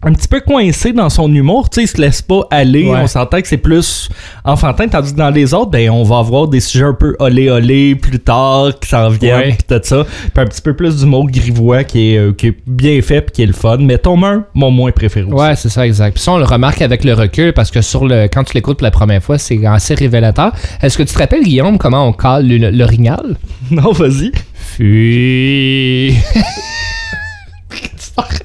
un 0.00 0.12
petit 0.12 0.28
peu 0.28 0.40
coincé 0.40 0.92
dans 0.92 1.10
son 1.10 1.32
humour, 1.34 1.68
tu 1.68 1.76
sais, 1.76 1.82
il 1.82 1.88
se 1.88 2.00
laisse 2.00 2.22
pas 2.22 2.42
aller, 2.52 2.88
Ouais. 2.88 3.00
on 3.02 3.06
s'entend 3.08 3.40
que 3.40 3.48
c'est 3.48 3.56
plus 3.56 4.08
enfantin, 4.44 4.86
tandis 4.86 5.12
que 5.12 5.18
dans 5.18 5.30
les 5.30 5.52
autres, 5.54 5.72
ben, 5.72 5.90
on 5.90 6.04
va 6.04 6.18
avoir 6.18 6.46
des 6.46 6.60
sujets 6.60 6.84
un 6.84 6.94
peu 6.94 7.16
olé 7.18 7.50
olé 7.50 7.96
plus 7.96 8.20
tard, 8.20 8.78
qui 8.80 8.88
s'en 8.88 9.08
viennent, 9.08 9.38
Ouais. 9.40 9.56
pis 9.58 9.64
tout 9.68 9.80
ça, 9.82 10.04
puis 10.04 10.44
un 10.44 10.46
petit 10.46 10.62
peu 10.62 10.76
plus 10.76 10.98
d'humour 10.98 11.28
grivois 11.28 11.82
qui 11.82 12.12
est, 12.14 12.18
euh, 12.18 12.32
qui 12.32 12.46
est 12.46 12.56
bien 12.66 13.02
fait 13.02 13.22
pis 13.22 13.32
qui 13.32 13.42
est 13.42 13.46
le 13.46 13.52
fun, 13.52 13.78
mais 13.80 13.98
tome 13.98 14.22
1, 14.22 14.44
mon 14.54 14.70
moins 14.70 14.92
préféré 14.92 15.26
aussi. 15.26 15.34
Ouais, 15.34 15.56
c'est 15.56 15.68
ça, 15.68 15.84
exact. 15.84 16.14
Puis 16.14 16.22
ça, 16.22 16.30
on 16.32 16.38
le 16.38 16.44
remarque 16.44 16.80
avec 16.80 17.02
le 17.02 17.14
recul 17.14 17.52
parce 17.52 17.72
que 17.72 17.80
sur 17.82 18.06
le, 18.06 18.28
quand 18.32 18.44
tu 18.44 18.54
l'écoutes 18.54 18.78
pour 18.78 18.84
la 18.84 18.92
première 18.92 19.22
fois, 19.22 19.36
c'est 19.36 19.66
assez 19.66 19.94
révélateur. 19.94 20.52
Est-ce 20.80 20.96
que 20.96 21.02
tu 21.02 21.12
te 21.12 21.18
rappelles, 21.18 21.42
Guillaume, 21.42 21.76
comment 21.76 22.06
on 22.06 22.12
cale 22.12 22.46
le- 22.46 22.70
l'orignal? 22.70 23.36
Non, 23.72 23.90
vas-y. 23.92 24.30
Fuit. 24.54 26.14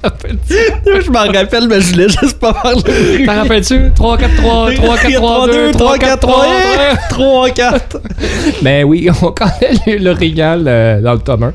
Rappelles-tu? 0.02 0.54
je 1.04 1.10
m'en 1.10 1.20
rappelle, 1.20 1.68
mais 1.68 1.80
je 1.80 1.92
voulais 1.92 2.08
juste 2.08 2.38
pas 2.38 2.52
faire 2.54 2.76
le 2.76 3.26
T'en 3.26 3.34
rappelles-tu? 3.34 3.90
3, 3.94 4.18
4, 4.18 4.36
3, 4.36 4.72
3, 4.74 4.96
4, 4.98 5.14
3, 5.14 5.46
2, 5.46 5.70
3, 5.72 5.98
4, 5.98 6.20
3, 6.20 6.46
3, 7.10 7.50
4. 7.50 8.00
Ben 8.62 8.84
oui, 8.84 9.08
on 9.22 9.32
connaît 9.32 9.98
l'orignal 9.98 10.64
euh, 10.66 11.00
dans 11.00 11.14
le 11.14 11.20
tome 11.20 11.44
1. 11.44 11.52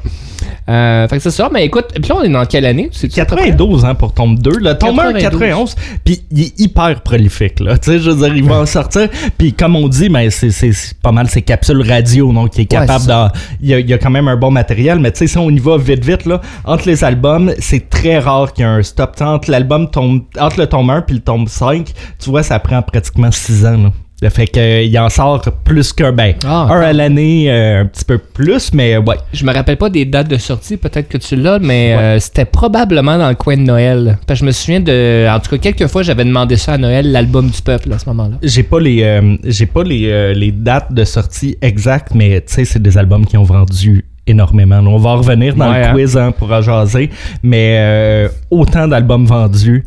Euh, 0.67 1.07
fait 1.07 1.17
que 1.17 1.23
c'est 1.23 1.31
ça, 1.31 1.49
mais 1.51 1.65
écoute, 1.65 1.85
puis 1.93 2.03
là 2.09 2.15
on 2.19 2.23
est 2.23 2.29
dans 2.29 2.45
quelle 2.45 2.65
année? 2.65 2.89
C'est 2.91 3.07
92 3.07 3.85
hein, 3.85 3.95
pour 3.95 4.13
tome 4.13 4.37
2. 4.37 4.51
Le 4.59 4.77
tome 4.77 4.99
1, 4.99 5.13
92. 5.13 5.21
91. 5.39 5.75
Puis 6.03 6.21
il 6.31 6.41
est 6.43 6.59
hyper 6.59 7.01
prolifique. 7.01 7.59
Là. 7.59 7.77
Tu 7.79 7.91
sais, 7.91 7.99
je 7.99 8.09
veux 8.11 8.17
dire, 8.27 8.35
il 8.35 8.43
va 8.43 8.59
en 8.61 8.65
sortir. 8.65 9.07
Puis 9.37 9.53
comme 9.53 9.75
on 9.75 9.87
dit, 9.87 10.09
ben, 10.09 10.29
c'est, 10.29 10.51
c'est- 10.51 10.73
c'est 10.73 10.97
pas 10.99 11.11
mal 11.11 11.27
ses 11.29 11.41
capsules 11.41 11.81
radio. 11.87 12.31
Donc 12.33 12.57
il 12.57 12.61
est 12.61 12.65
capable 12.65 13.05
d'en- 13.07 13.29
Il 13.61 13.69
y, 13.69 13.73
a, 13.73 13.79
il 13.79 13.89
y 13.89 13.93
a 13.93 13.97
quand 13.97 14.09
même 14.11 14.27
un 14.27 14.35
bon 14.37 14.51
matériel. 14.51 14.99
Mais 14.99 15.11
tu 15.11 15.19
sais, 15.19 15.27
si 15.27 15.37
on 15.37 15.49
y 15.49 15.59
va 15.59 15.77
vite, 15.77 16.03
vite, 16.05 16.25
là, 16.25 16.41
entre 16.65 16.87
les 16.87 17.03
albums, 17.03 17.53
c'est 17.59 17.89
très 17.89 18.19
rare 18.19 18.53
qu'il 18.53 18.63
y 18.65 18.67
ait 18.67 18.71
un 18.71 18.83
stop. 18.83 19.15
Entre, 19.21 19.49
l'album 19.49 19.89
tome, 19.89 20.23
entre 20.39 20.59
le 20.59 20.67
tome 20.67 20.89
1 20.89 21.01
puis 21.01 21.15
le 21.15 21.21
tome 21.21 21.47
5, 21.47 21.91
tu 22.19 22.29
vois, 22.29 22.43
ça 22.43 22.59
prend 22.59 22.81
pratiquement 22.81 23.31
6 23.31 23.65
ans. 23.65 23.77
Là. 23.83 23.91
Fait 24.27 24.47
qu'il 24.47 24.99
en 24.99 25.07
sort 25.09 25.41
plus 25.63 25.93
qu'un. 25.93 26.11
Ben, 26.11 26.33
Ah, 26.45 26.67
un 26.71 26.81
à 26.81 26.91
l'année, 26.93 27.45
euh, 27.49 27.81
un 27.81 27.85
petit 27.85 28.03
peu 28.03 28.17
plus. 28.17 28.73
Mais 28.73 28.97
ouais. 28.97 29.15
Je 29.31 29.45
me 29.45 29.53
rappelle 29.53 29.77
pas 29.77 29.89
des 29.89 30.03
dates 30.03 30.27
de 30.27 30.37
sortie, 30.37 30.75
peut-être 30.75 31.07
que 31.07 31.17
tu 31.17 31.35
l'as, 31.37 31.57
mais 31.59 31.93
euh, 31.93 32.19
c'était 32.19 32.43
probablement 32.45 33.17
dans 33.17 33.29
le 33.29 33.35
coin 33.35 33.55
de 33.55 33.61
Noël. 33.61 34.17
Parce 34.27 34.39
que 34.39 34.45
je 34.45 34.47
me 34.47 34.51
souviens 34.51 34.81
de. 34.81 35.27
En 35.29 35.39
tout 35.39 35.51
cas, 35.51 35.57
quelques 35.57 35.87
fois, 35.87 36.03
j'avais 36.03 36.25
demandé 36.25 36.57
ça 36.57 36.73
à 36.73 36.77
Noël, 36.77 37.09
l'album 37.11 37.49
du 37.49 37.61
peuple, 37.61 37.93
à 37.93 37.99
ce 37.99 38.07
moment-là. 38.09 38.35
J'ai 38.43 38.63
pas 38.63 38.79
les 38.81 39.03
euh, 39.03 39.37
j'ai 39.45 39.65
pas 39.67 39.83
les, 39.83 40.09
euh, 40.09 40.33
les 40.33 40.51
dates 40.51 40.91
de 40.93 41.05
sortie 41.05 41.57
exactes, 41.61 42.13
mais 42.13 42.41
tu 42.41 42.53
sais, 42.55 42.65
c'est 42.65 42.81
des 42.81 42.97
albums 42.97 43.25
qui 43.25 43.37
ont 43.37 43.43
vendu 43.43 44.03
énormément. 44.27 44.79
On 44.85 44.97
va 44.97 45.11
en 45.11 45.17
revenir 45.17 45.55
dans 45.55 45.71
Ouais, 45.71 45.79
le 45.79 45.85
hein. 45.87 45.93
quiz 45.93 46.17
hein, 46.17 46.31
pour 46.31 46.51
en 46.51 46.61
jaser, 46.61 47.09
mais 47.41 47.77
euh, 47.79 48.27
autant 48.51 48.87
d'albums 48.87 49.25
vendus. 49.25 49.85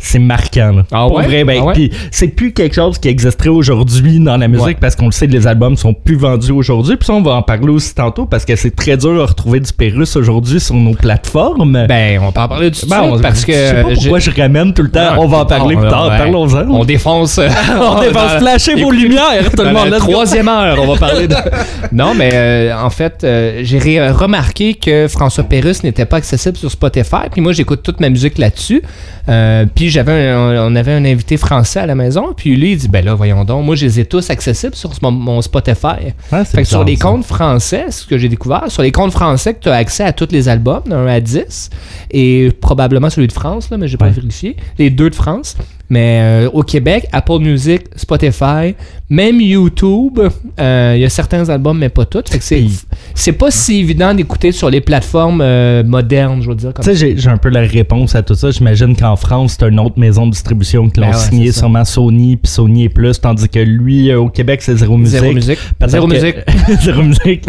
C'est 0.00 0.20
marquant. 0.20 0.72
Là. 0.76 0.82
Ah 0.92 1.06
Pour 1.08 1.16
ouais? 1.16 1.26
vrai, 1.26 1.44
ben, 1.44 1.58
Ah 1.60 1.64
ouais? 1.66 1.90
c'est 2.12 2.28
plus 2.28 2.52
quelque 2.52 2.74
chose 2.76 2.98
qui 2.98 3.08
existerait 3.08 3.48
aujourd'hui 3.48 4.20
dans 4.20 4.36
la 4.36 4.46
musique 4.46 4.64
Ouais. 4.66 4.76
parce 4.80 4.94
qu'on 4.94 5.06
le 5.06 5.12
sait, 5.12 5.26
les 5.26 5.46
albums 5.48 5.76
sont 5.76 5.92
plus 5.92 6.14
vendus 6.16 6.52
aujourd'hui. 6.52 6.96
Puis 6.96 7.06
ça, 7.06 7.14
on 7.14 7.22
va 7.22 7.32
en 7.32 7.42
parler 7.42 7.68
aussi 7.68 7.94
tantôt 7.96 8.24
parce 8.24 8.44
que 8.44 8.54
c'est 8.54 8.74
très 8.76 8.96
dur 8.96 9.20
à 9.20 9.26
retrouver 9.26 9.58
du 9.58 9.72
Pérus 9.72 10.14
aujourd'hui 10.14 10.60
sur 10.60 10.76
nos 10.76 10.92
plateformes. 10.94 11.86
Ben, 11.88 12.20
on 12.22 12.30
peut 12.30 12.40
en 12.40 12.48
parler 12.48 12.70
tout 12.70 12.86
de 12.86 12.90
Ben, 12.90 13.02
on- 13.02 13.18
parce 13.20 13.44
que. 13.44 13.52
je 13.52 13.58
sais 13.58 13.82
pas 13.82 13.88
pourquoi 13.94 14.18
je 14.20 14.30
ramène 14.30 14.72
tout 14.72 14.82
le 14.82 14.90
temps. 14.90 15.14
On 15.18 15.26
va 15.26 15.38
en 15.38 15.46
parler 15.46 15.74
bon, 15.74 15.80
plus 15.82 15.90
tard. 15.90 16.08
Parlons-en. 16.16 16.68
On 16.70 16.84
défonce. 16.84 17.38
euh, 17.38 17.48
On 17.80 18.00
défonce. 18.00 18.32
Flashez 18.38 18.80
vos 18.80 18.92
lumières, 18.92 19.50
tout 19.50 19.62
le 19.64 19.72
monde. 19.72 19.88
la 19.88 19.98
troisième 19.98 20.46
heure, 20.48 20.78
on 20.80 20.92
va 20.94 20.98
parler 20.98 21.26
de. 21.26 21.34
non, 21.92 22.14
mais 22.14 22.30
euh, 22.34 22.72
en 22.80 22.90
fait, 22.90 23.24
euh, 23.24 23.60
j'ai 23.64 24.08
remarqué 24.10 24.74
que 24.74 25.08
François 25.08 25.44
Pérusse 25.44 25.82
n'était 25.82 26.06
pas 26.06 26.18
accessible 26.18 26.56
sur 26.56 26.70
Spotify. 26.70 27.28
Puis 27.32 27.40
moi, 27.40 27.52
j'écoute 27.52 27.80
toute 27.82 27.98
ma 27.98 28.08
musique 28.10 28.38
là-dessus. 28.38 28.82
Euh, 29.28 29.66
puis 29.74 29.87
j'avais 29.90 30.28
un- 30.30 30.66
on 30.66 30.74
avait 30.74 30.92
un 30.92 31.04
invité 31.04 31.36
français 31.36 31.80
à 31.80 31.86
la 31.86 31.94
maison. 31.94 32.32
Puis 32.36 32.56
lui, 32.56 32.72
il 32.72 32.78
dit 32.78 32.88
Ben 32.88 33.04
là, 33.04 33.14
voyons 33.14 33.44
donc, 33.44 33.64
moi, 33.64 33.74
je 33.76 33.84
les 33.86 34.00
ai 34.00 34.04
tous 34.04 34.30
accessibles 34.30 34.74
sur 34.74 34.90
mon, 35.02 35.40
Spotify. 35.42 36.12
Fait 36.30 36.62
que 36.62 36.64
sur 36.64 36.84
les 36.84 36.96
comptes 36.96 37.24
français, 37.24 37.86
ce 37.90 38.06
que 38.06 38.18
j'ai 38.18 38.28
découvert, 38.28 38.64
sur 38.68 38.82
les 38.82 38.92
comptes 38.92 39.12
français 39.12 39.54
que 39.54 39.60
tu 39.60 39.68
as 39.68 39.74
accès 39.74 40.04
à 40.04 40.12
tous 40.12 40.28
les 40.30 40.48
albums, 40.48 40.82
d'un 40.86 41.06
à 41.06 41.20
10, 41.20 41.70
et 42.10 42.50
probablement 42.60 43.10
celui 43.10 43.28
de 43.28 43.32
France, 43.32 43.70
là, 43.70 43.76
mais 43.78 43.88
j'ai 43.88 43.96
pas 43.96 44.06
Ouais. 44.06 44.10
vérifié, 44.12 44.56
les 44.78 44.90
deux 44.90 45.10
de 45.10 45.14
France. 45.14 45.56
Mais 45.90 46.20
euh, 46.22 46.50
au 46.52 46.62
Québec, 46.62 47.06
Apple 47.12 47.38
Music, 47.38 47.82
Spotify, 47.96 48.74
même 49.08 49.40
YouTube, 49.40 50.20
euh, 50.60 50.92
il 50.96 51.00
y 51.00 51.04
a 51.04 51.08
certains 51.08 51.48
albums, 51.48 51.78
mais 51.78 51.88
pas 51.88 52.04
tous. 52.04 52.24
Fait 52.30 52.38
que 52.38 52.44
c'est, 52.44 52.56
Puis- 52.56 52.80
c'est 53.14 53.32
pas 53.32 53.50
si 53.50 53.80
évident 53.80 54.14
d'écouter 54.14 54.52
sur 54.52 54.70
les 54.70 54.80
plateformes 54.80 55.40
euh, 55.42 55.82
modernes, 55.84 56.42
je 56.42 56.48
veux 56.48 56.54
dire. 56.54 56.72
Tu 56.74 56.82
sais, 56.82 56.94
j'ai- 56.94 57.16
j'ai 57.16 57.28
un 57.30 57.36
peu 57.36 57.48
la 57.48 57.60
réponse 57.62 58.14
à 58.14 58.22
tout 58.22 58.34
ça. 58.34 58.50
J'imagine 58.50 58.94
qu'en 58.96 59.16
France, 59.16 59.56
c'est 59.58 59.66
une 59.68 59.80
autre 59.80 59.98
maison 59.98 60.26
de 60.26 60.32
distribution 60.32 60.88
qui 60.88 61.00
l'ont 61.00 61.06
Ben 61.10 61.12
ouais, 61.16 61.18
signé, 61.18 61.52
sûrement 61.52 61.84
Sony, 61.84 62.36
puis 62.36 62.50
Sony 62.50 62.84
et 62.84 62.88
plus, 62.88 63.20
tandis 63.20 63.48
que 63.48 63.58
lui, 63.58 64.10
euh, 64.10 64.20
au 64.20 64.28
Québec, 64.28 64.62
c'est 64.62 64.76
Zéro 64.76 64.96
Musique. 64.96 65.18
Zéro 65.20 65.32
musique. 65.32 65.58
Zéro 65.86 66.06
que- 66.06 66.12
musique. 66.14 66.36
Zéro 66.82 67.02
Musique. 67.02 67.44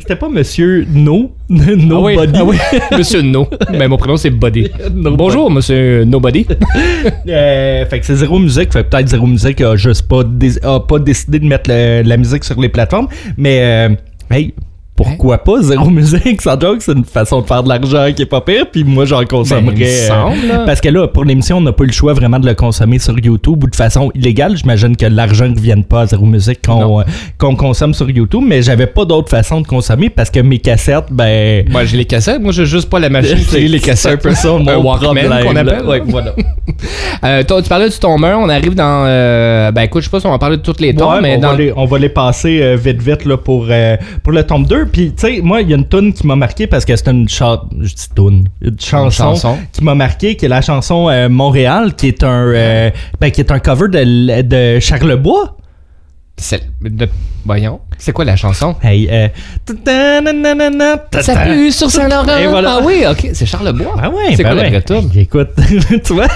C'était 0.00 0.16
pas 0.16 0.28
Monsieur 0.28 0.86
No, 0.92 1.32
No 1.48 1.96
Ah 1.98 2.00
oui, 2.00 2.16
Body. 2.16 2.32
ah 2.34 2.44
oui. 2.44 2.56
Monsieur 2.96 3.22
No. 3.22 3.48
Mais 3.72 3.88
mon 3.88 3.96
prénom, 3.96 4.16
c'est 4.16 4.30
Body. 4.30 4.68
Bonjour, 4.92 5.50
monsieur 5.50 6.04
Nobody. 6.04 6.46
Euh, 7.28 7.86
fait 7.86 8.00
que 8.00 8.06
c'est 8.06 8.16
Zéro 8.16 8.38
Musique. 8.38 8.72
Fait 8.72 8.84
peut-être 8.84 9.08
Zéro 9.08 9.26
Musique 9.26 9.60
a 9.60 9.76
juste 9.76 10.08
pas, 10.08 10.24
dé- 10.24 10.58
a 10.62 10.80
pas 10.80 10.98
décidé 10.98 11.38
de 11.38 11.44
mettre 11.46 11.70
le- 11.70 12.02
la 12.02 12.16
musique 12.16 12.44
sur 12.44 12.60
les 12.60 12.68
plateformes. 12.68 13.08
Mais, 13.36 13.58
euh, 13.60 13.88
hey, 14.30 14.54
pourquoi 14.98 15.38
pas? 15.38 15.62
Zéro 15.62 15.88
Musique? 15.90 16.42
Sans 16.42 16.60
joke, 16.60 16.78
c'est 16.82 16.90
une 16.92 17.04
façon 17.04 17.40
de 17.40 17.46
faire 17.46 17.62
de 17.62 17.68
l'argent 17.68 18.12
qui 18.12 18.22
est 18.22 18.26
pas 18.26 18.40
pire. 18.40 18.66
Puis 18.70 18.82
moi, 18.82 19.04
j'en 19.04 19.24
consommerais. 19.24 19.76
Ben, 19.76 19.76
il 19.76 19.84
me 19.84 19.86
euh, 19.86 20.08
semble, 20.48 20.64
parce 20.66 20.80
que 20.80 20.88
là, 20.88 21.06
pour 21.06 21.24
l'émission, 21.24 21.58
on 21.58 21.60
n'a 21.60 21.72
pas 21.72 21.84
eu 21.84 21.86
le 21.86 21.92
choix 21.92 22.14
vraiment 22.14 22.40
de 22.40 22.46
le 22.46 22.54
consommer 22.54 22.98
sur 22.98 23.16
YouTube 23.16 23.62
ou 23.62 23.68
de 23.68 23.76
façon 23.76 24.10
illégale. 24.16 24.56
J'imagine 24.56 24.96
que 24.96 25.06
l'argent 25.06 25.46
ne 25.46 25.54
revienne 25.54 25.84
pas 25.84 26.00
à 26.00 26.06
Zéro 26.06 26.26
Musique 26.26 26.66
qu'on 26.66 26.98
euh, 27.00 27.04
qu'on 27.38 27.54
consomme 27.54 27.94
sur 27.94 28.10
YouTube. 28.10 28.42
Mais 28.44 28.60
j'avais 28.60 28.88
pas 28.88 29.04
d'autre 29.04 29.28
façon 29.28 29.60
de 29.60 29.68
consommer 29.68 30.10
parce 30.10 30.30
que 30.30 30.40
mes 30.40 30.58
cassettes, 30.58 31.12
ben. 31.12 31.64
Moi, 31.70 31.84
j'ai 31.84 31.96
les 31.96 32.04
cassettes. 32.04 32.42
Moi, 32.42 32.50
j'ai 32.50 32.66
juste 32.66 32.90
pas 32.90 32.98
la 32.98 33.08
machine 33.08 33.38
lit 33.54 33.68
les 33.68 33.78
cassettes. 33.78 34.14
un 34.14 34.16
peu 34.16 34.34
ça, 34.34 34.48
mon 34.48 34.66
un 34.68 34.96
problème, 34.96 35.28
qu'on 35.44 35.54
appelle. 35.54 35.86
Ouais, 35.86 36.02
voilà. 36.04 36.34
Euh, 37.24 37.42
toi, 37.42 37.60
tu 37.60 37.68
parlais 37.68 37.88
du 37.88 37.98
tome 37.98 38.22
1, 38.22 38.36
on 38.36 38.48
arrive 38.48 38.74
dans. 38.76 39.04
euh, 39.06 39.72
ben 39.72 39.82
écoute, 39.82 40.02
je 40.02 40.06
sais 40.06 40.10
pas 40.10 40.20
si 40.20 40.26
on 40.26 40.30
va 40.30 40.38
parler 40.38 40.56
de 40.58 40.62
toutes 40.62 40.80
les 40.80 40.94
tomes, 40.94 41.14
Ouais, 41.14 41.20
mais 41.20 41.36
on, 41.36 41.40
dans. 41.40 41.50
va 41.50 41.56
les, 41.56 41.72
on 41.74 41.84
va 41.84 41.98
les 41.98 42.08
passer 42.08 42.76
vite 42.76 43.02
vite 43.02 43.24
là, 43.24 43.36
pour, 43.36 43.66
euh, 43.68 43.96
pour 44.22 44.32
le 44.32 44.44
tome 44.44 44.64
2. 44.66 44.86
Puis, 44.92 45.12
tu 45.12 45.36
sais, 45.36 45.40
moi, 45.42 45.60
il 45.62 45.70
y 45.70 45.72
a 45.72 45.76
une 45.76 45.86
tune 45.88 46.12
qui 46.12 46.26
m'a 46.26 46.36
marqué 46.36 46.66
parce 46.66 46.84
que 46.84 46.96
c'est 46.96 47.08
une, 47.08 47.28
cha- 47.28 47.62
je 47.80 47.94
dis 47.94 48.08
tune, 48.14 48.48
une 48.62 48.80
chanson, 48.80 49.24
chanson. 49.34 49.58
qui 49.72 49.84
m'a 49.84 49.94
marqué, 49.94 50.36
qui 50.36 50.46
est 50.46 50.48
la 50.48 50.60
chanson 50.62 51.08
euh, 51.08 51.28
Montréal, 51.28 51.94
qui 51.94 52.08
est 52.08 52.22
un 52.24 52.46
euh, 52.54 52.90
ben, 53.20 53.30
qui 53.30 53.40
est 53.40 53.50
un 53.52 53.58
cover 53.58 53.88
de, 53.88 54.42
de 54.42 54.80
Charlebois. 54.80 55.56
C'est- 56.38 56.62
de- 56.80 57.08
Voyons. 57.44 57.80
C'est 57.96 58.12
quoi 58.12 58.24
la 58.26 58.36
chanson? 58.36 58.74
Hey, 58.82 59.08
euh, 59.10 59.28
Ça 61.20 61.36
pue 61.44 61.70
sur 61.72 61.90
Saint-Laurent. 61.90 62.26
Voilà. 62.50 62.76
Ah 62.78 62.84
oui, 62.84 63.04
ok. 63.10 63.30
C'est 63.32 63.46
Charlebois. 63.46 63.94
Ah 64.00 64.10
ouais, 64.10 64.34
C'est 64.36 64.42
ben 64.42 64.50
quoi 64.50 64.54
la 64.54 64.62
ouais. 64.62 64.68
vraie 64.70 64.80
Écoute, 65.16 65.48
tu 66.04 66.12
vois, 66.12 66.26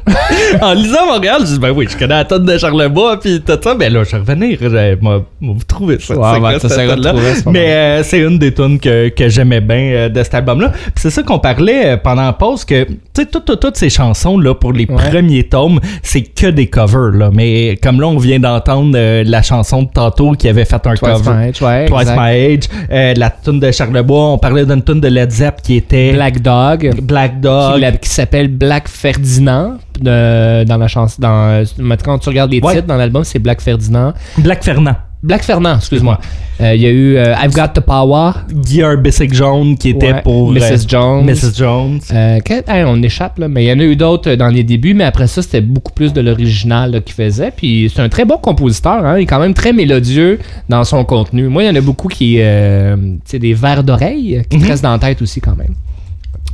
en 0.62 0.72
lisant 0.74 1.06
Montréal, 1.06 1.38
je 1.40 1.52
dis, 1.54 1.58
ben 1.58 1.70
oui, 1.70 1.86
je 1.90 1.96
connais 1.96 2.14
la 2.14 2.24
tonne 2.24 2.44
de 2.44 2.58
Charlebois, 2.58 3.18
puis 3.20 3.40
tout 3.40 3.52
ça, 3.62 3.74
ben 3.74 3.92
là, 3.92 4.04
je 4.04 4.10
vais 4.10 4.18
revenir, 4.18 4.58
je- 4.60 4.94
vous 5.40 5.56
trouvez 5.66 5.98
ça. 5.98 6.14
Ouais, 6.14 6.38
quoi, 6.40 6.58
cette 6.58 7.46
Mais 7.46 7.72
euh, 7.72 8.02
c'est 8.02 8.18
une 8.20 8.38
des 8.38 8.52
tunes 8.52 8.78
que, 8.78 9.08
que 9.08 9.28
j'aimais 9.28 9.60
bien 9.60 9.76
euh, 9.92 10.08
de 10.08 10.22
cet 10.22 10.34
album-là. 10.34 10.68
Puis 10.70 10.92
c'est 10.96 11.10
ça 11.10 11.22
qu'on 11.22 11.38
parlait 11.38 11.92
euh, 11.92 11.96
pendant 11.96 12.22
la 12.26 12.32
pause, 12.32 12.64
que, 12.64 12.84
tu 12.84 12.96
sais, 13.16 13.26
toutes, 13.26 13.76
ces 13.76 13.90
chansons, 13.90 14.38
là, 14.38 14.54
pour 14.54 14.72
les 14.72 14.86
Ouais. 14.90 14.96
premiers 15.10 15.44
tomes, 15.44 15.80
c'est 16.02 16.22
que 16.22 16.48
des 16.48 16.66
covers, 16.66 17.12
là. 17.12 17.30
Mais 17.32 17.78
comme 17.82 18.00
là, 18.00 18.08
on 18.08 18.18
vient 18.18 18.38
d'entendre 18.40 18.92
euh, 18.96 19.22
la 19.40 19.42
chanson 19.42 19.82
de 19.84 19.88
tantôt 19.88 20.32
qui 20.32 20.48
avait 20.48 20.64
fait 20.66 20.74
un 20.86 20.94
Twice 20.94 21.00
cover. 21.00 21.30
My 21.30 21.48
Age, 21.48 21.62
ouais. 21.62 21.86
Twice 21.86 22.00
exact. 22.02 22.18
My 22.20 22.30
Age, 22.54 22.60
euh, 22.92 23.14
la 23.16 23.30
tune 23.30 23.58
de 23.60 23.70
Charlebois, 23.70 24.32
on 24.32 24.38
parlait 24.38 24.66
d'une 24.66 24.82
tune 24.82 25.00
de 25.00 25.08
Led 25.08 25.30
Zepp 25.30 25.62
qui 25.62 25.76
était 25.76 26.12
Black 26.12 26.40
Dog. 26.42 26.90
Black 27.02 27.40
Dog. 27.40 27.74
Qui, 27.74 27.80
la- 27.80 27.92
qui 27.92 28.08
s'appelle 28.10 28.48
Black 28.48 28.86
Ferdinand 28.88 29.78
de- 29.98 30.64
dans 30.64 30.76
la 30.76 30.88
chanson. 30.88 31.16
Dans, 31.20 31.48
euh, 31.48 31.64
maintenant, 31.78 32.12
quand 32.14 32.18
tu 32.18 32.28
regardes 32.28 32.50
les 32.52 32.60
Ouais. 32.60 32.74
titres 32.74 32.86
dans 32.86 32.96
l'album, 32.96 33.24
c'est 33.24 33.38
Black 33.38 33.60
Ferdinand. 33.62 34.12
Black 34.38 34.62
Fernand. 34.62 34.96
Black 35.22 35.42
Fernand, 35.44 35.76
excuse-moi. 35.76 36.18
Euh, 36.62 36.74
Il 36.74 36.80
y 36.80 36.86
a 36.86 36.90
eu 36.90 37.16
euh, 37.16 37.34
I've 37.42 37.52
Got 37.54 37.68
the 37.74 37.80
Power. 37.80 38.32
Guy 38.50 38.82
Bissick 38.98 39.34
Jaune 39.34 39.76
qui 39.76 39.90
était 39.90 40.12
Ouais, 40.14 40.22
pour. 40.22 40.50
Mrs. 40.52 40.62
euh, 40.72 40.76
Jones. 40.88 41.24
Mrs. 41.26 41.54
Jones. 41.58 42.00
Euh, 42.12 42.40
que- 42.40 42.70
hey, 42.70 42.84
on 42.86 43.02
échappe, 43.02 43.38
là, 43.38 43.46
mais 43.48 43.64
il 43.64 43.68
y 43.68 43.72
en 43.72 43.80
a 43.80 43.82
eu 43.84 43.96
d'autres 43.96 44.34
dans 44.34 44.48
les 44.48 44.62
débuts, 44.64 44.94
mais 44.94 45.04
après 45.04 45.26
ça, 45.26 45.42
c'était 45.42 45.60
beaucoup 45.60 45.92
plus 45.92 46.14
de 46.14 46.22
l'original 46.22 47.02
qu'il 47.04 47.14
faisait. 47.14 47.50
Puis 47.54 47.92
c'est 47.94 48.00
un 48.00 48.08
très 48.08 48.24
bon 48.24 48.38
compositeur, 48.38 49.04
hein, 49.04 49.18
il 49.18 49.22
est 49.22 49.26
quand 49.26 49.40
même 49.40 49.52
très 49.54 49.74
mélodieux 49.74 50.38
dans 50.70 50.84
son 50.84 51.04
contenu. 51.04 51.48
Moi, 51.48 51.64
il 51.64 51.66
y 51.66 51.70
en 51.70 51.76
a 51.76 51.80
beaucoup 51.82 52.08
qui. 52.08 52.36
Tu 52.36 53.20
sais, 53.26 53.38
des 53.38 53.52
vers 53.52 53.84
d'oreille 53.84 54.42
qui 54.48 54.58
te 54.58 54.66
restent 54.66 54.82
dans 54.84 54.92
la 54.92 54.98
tête 54.98 55.20
aussi, 55.20 55.40
quand 55.42 55.56
même. 55.56 55.74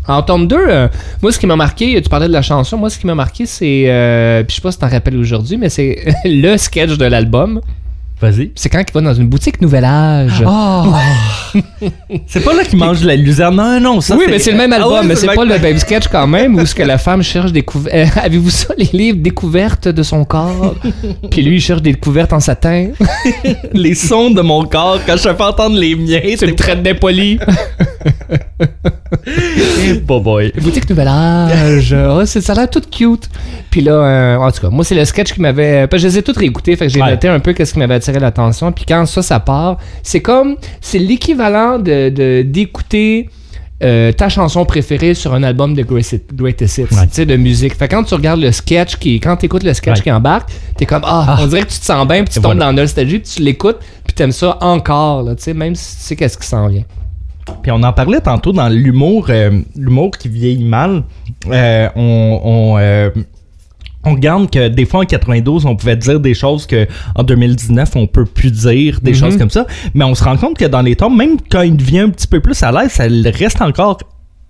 En 0.09 0.23
tome 0.23 0.47
2, 0.49 0.57
euh, 0.57 0.89
moi, 1.23 1.31
ce 1.33 1.39
qui 1.39 1.47
m'a 1.47 1.57
marqué, 1.57 2.01
tu 2.01 2.09
parlais 2.09 2.29
de 2.29 2.33
la 2.33 2.43
chanson, 2.43 2.77
moi, 2.77 2.91
ce 2.91 2.99
qui 2.99 3.07
m'a 3.07 3.15
marqué, 3.17 3.45
c'est. 3.47 3.85
euh, 3.89 4.43
puis 4.45 4.51
je 4.51 4.57
sais 4.57 4.63
pas 4.63 4.71
si 4.73 4.79
t'en 4.79 4.89
rappelles 4.89 5.17
aujourd'hui, 5.17 5.57
mais 5.57 5.69
c'est 5.69 5.99
le 6.25 6.57
sketch 6.57 6.97
de 6.97 7.05
l'album. 7.07 7.61
Vas-y. 8.19 8.51
C'est 8.55 8.71
quand 8.71 8.81
il 8.81 8.93
va 8.95 9.01
dans 9.03 9.13
une 9.15 9.29
boutique 9.29 9.61
Nouvel 9.61 9.85
Âge. 9.85 10.43
C'est 12.27 12.41
pas 12.41 12.55
là 12.55 12.65
qu'il 12.65 12.79
mange 12.79 13.01
de 13.03 13.07
la 13.07 13.15
luzerne. 13.17 13.57
Non, 13.57 13.79
non, 13.81 14.01
ça 14.01 14.17
oui, 14.17 14.25
mais 14.29 14.39
c'est 14.39 14.53
le 14.53 14.57
même 14.57 14.73
Ah 14.73 14.77
album, 14.77 15.07
mais 15.07 15.17
c'est 15.17 15.27
pas 15.27 15.45
le 15.45 15.59
même- 15.59 15.79
sketch 15.79 16.09
quand 16.09 16.27
même 16.27 16.55
où 16.57 16.65
ce 16.65 16.75
que 16.75 16.83
la 16.83 16.97
femme 16.99 17.23
cherche 17.23 17.53
des 17.53 17.63
couvertes. 17.63 18.17
Avez-vous 18.23 18.51
ça, 18.51 18.75
les 18.79 18.89
livres 18.93 19.19
découvertes 19.21 19.89
de 19.89 20.03
son 20.03 20.25
corps? 20.25 20.75
Puis 21.31 21.43
lui, 21.43 21.57
il 21.57 21.61
cherche 21.61 21.83
des 21.83 21.93
découvertes 21.93 22.33
en 22.33 22.41
satin. 22.41 22.89
les 23.73 23.95
sons 23.95 24.31
de 24.31 24.41
mon 24.41 24.65
corps 24.65 24.99
quand 25.07 25.17
je 25.17 25.23
fais 25.23 25.43
entendre 25.43 25.77
les 25.77 25.95
miens. 25.95 26.21
C'est 26.39 26.49
une 26.49 26.55
traite 26.57 26.83
d'impoli. 26.83 27.39
Bon 30.05 30.21
boy. 30.21 30.53
Boutique 30.61 30.89
Nouvel 30.89 31.09
Âge. 31.09 31.95
Ah, 32.07 32.25
c'est- 32.27 32.41
ça 32.41 32.53
a 32.53 32.57
l'air 32.57 32.71
tout 32.71 32.81
cute. 32.91 33.29
Puis 33.71 33.81
là, 33.81 33.93
euh, 33.93 34.37
en 34.37 34.51
tout 34.51 34.61
cas, 34.61 34.71
moi, 34.71 34.85
c'est 34.85 34.95
le 34.95 35.05
sketch 35.05 35.33
qui 35.35 35.41
m'avait. 35.41 35.87
parce 35.87 36.03
que 36.03 36.09
je 36.09 36.13
les 36.15 36.19
ai 36.19 36.23
toutes 36.23 36.37
réécoutés, 36.39 36.77
fait 36.77 36.87
que 36.87 36.93
j'ai 36.93 37.01
Ouais. 37.03 37.11
noté 37.11 37.29
un 37.29 37.41
peu 37.41 37.53
qu'est-ce 37.53 37.73
qui 37.73 37.79
m'avait 37.79 37.95
attiré 37.95 38.19
l'attention. 38.19 38.73
Puis 38.73 38.85
quand 38.87 39.05
ça, 39.07 39.23
ça 39.23 39.41
part, 39.41 39.79
c'est 40.03 40.21
comme. 40.21 40.57
C'est 40.81 40.99
l'équivalent 40.99 41.79
de, 41.79 42.09
de- 42.11 42.43
d'écouter. 42.43 43.29
euh, 43.83 44.11
ta 44.11 44.31
chanson 44.31 44.65
préférée 44.65 45.13
sur 45.13 45.35
un 45.35 45.43
album 45.43 45.75
de 45.75 45.83
Greatest 45.83 46.79
Hits, 46.79 46.83
Ouais. 46.93 47.07
tu 47.09 47.13
sais, 47.13 47.27
de 47.27 47.37
musique. 47.37 47.75
Fait 47.77 47.89
que 47.89 47.95
quand 47.95 48.05
tu 48.05 48.15
regardes 48.15 48.41
le 48.41 48.51
sketch, 48.51 48.97
qui, 48.97 49.21
quand 49.21 49.37
tu 49.37 49.45
écoutes 49.45 49.65
le 49.65 49.75
sketch 49.75 49.99
Ouais. 49.99 50.03
qui 50.03 50.11
embarque, 50.11 50.49
t'es 50.79 50.87
comme, 50.87 51.03
ah, 51.05 51.37
on 51.43 51.47
dirait 51.47 51.61
que 51.61 51.69
tu 51.71 51.79
te 51.81 51.85
sens 51.85 52.09
bien, 52.09 52.25
puis 52.25 52.33
tu 52.33 52.41
tombes 52.41 52.55
voilà. 52.57 52.65
dans 52.67 52.73
nostalgie, 52.73 53.19
puis 53.19 53.31
tu 53.37 53.43
l'écoutes, 53.43 53.77
puis 54.07 54.15
t'aimes 54.15 54.33
ça 54.33 54.57
encore, 54.63 55.23
là, 55.25 55.35
tu 55.35 55.43
sais, 55.43 55.53
même 55.53 55.75
si 55.75 55.95
tu 55.95 56.03
sais 56.05 56.17
qu'est-ce 56.17 56.39
qui 56.39 56.47
s'en 56.47 56.69
vient. 56.69 56.85
Puis 57.63 57.71
on 57.73 57.83
en 57.83 57.93
parlait 57.93 58.21
tantôt 58.21 58.53
dans 58.53 58.69
l'humour, 58.69 59.27
euh, 59.31 59.61
l'humour 59.77 60.11
qui 60.13 60.29
vieillit 60.29 60.65
mal. 60.65 61.03
Euh, 61.51 61.89
on, 61.97 62.41
on, 62.45 62.79
euh, 62.79 63.11
on 64.05 64.13
regarde 64.15 64.51
que 64.51 64.69
des 64.69 64.85
fois 64.85 65.01
en 65.01 65.05
92, 65.05 65.67
on 65.67 65.75
pouvait 65.77 65.97
dire 65.97 66.21
des 66.21 66.35
choses 66.35 66.67
que 66.67 66.87
en 67.15 67.23
2019, 67.25 67.97
on 67.97 68.07
peut 68.07 68.25
plus 68.25 68.51
dire, 68.53 69.01
des 69.01 69.13
Mhm. 69.13 69.17
choses 69.17 69.37
comme 69.37 69.51
ça. 69.51 69.67
Mais 69.95 70.05
on 70.05 70.15
se 70.15 70.23
rend 70.25 70.37
compte 70.37 70.57
que 70.59 70.65
dans 70.65 70.83
les 70.83 70.97
tombes, 70.97 71.17
même 71.17 71.37
quand 71.51 71.63
il 71.63 71.77
devient 71.77 72.01
un 72.01 72.11
petit 72.11 72.27
peu 72.29 72.41
plus 72.41 72.61
à 72.63 72.71
l'aise, 72.73 72.93
ça 72.93 73.05
reste 73.05 73.61
encore 73.63 73.99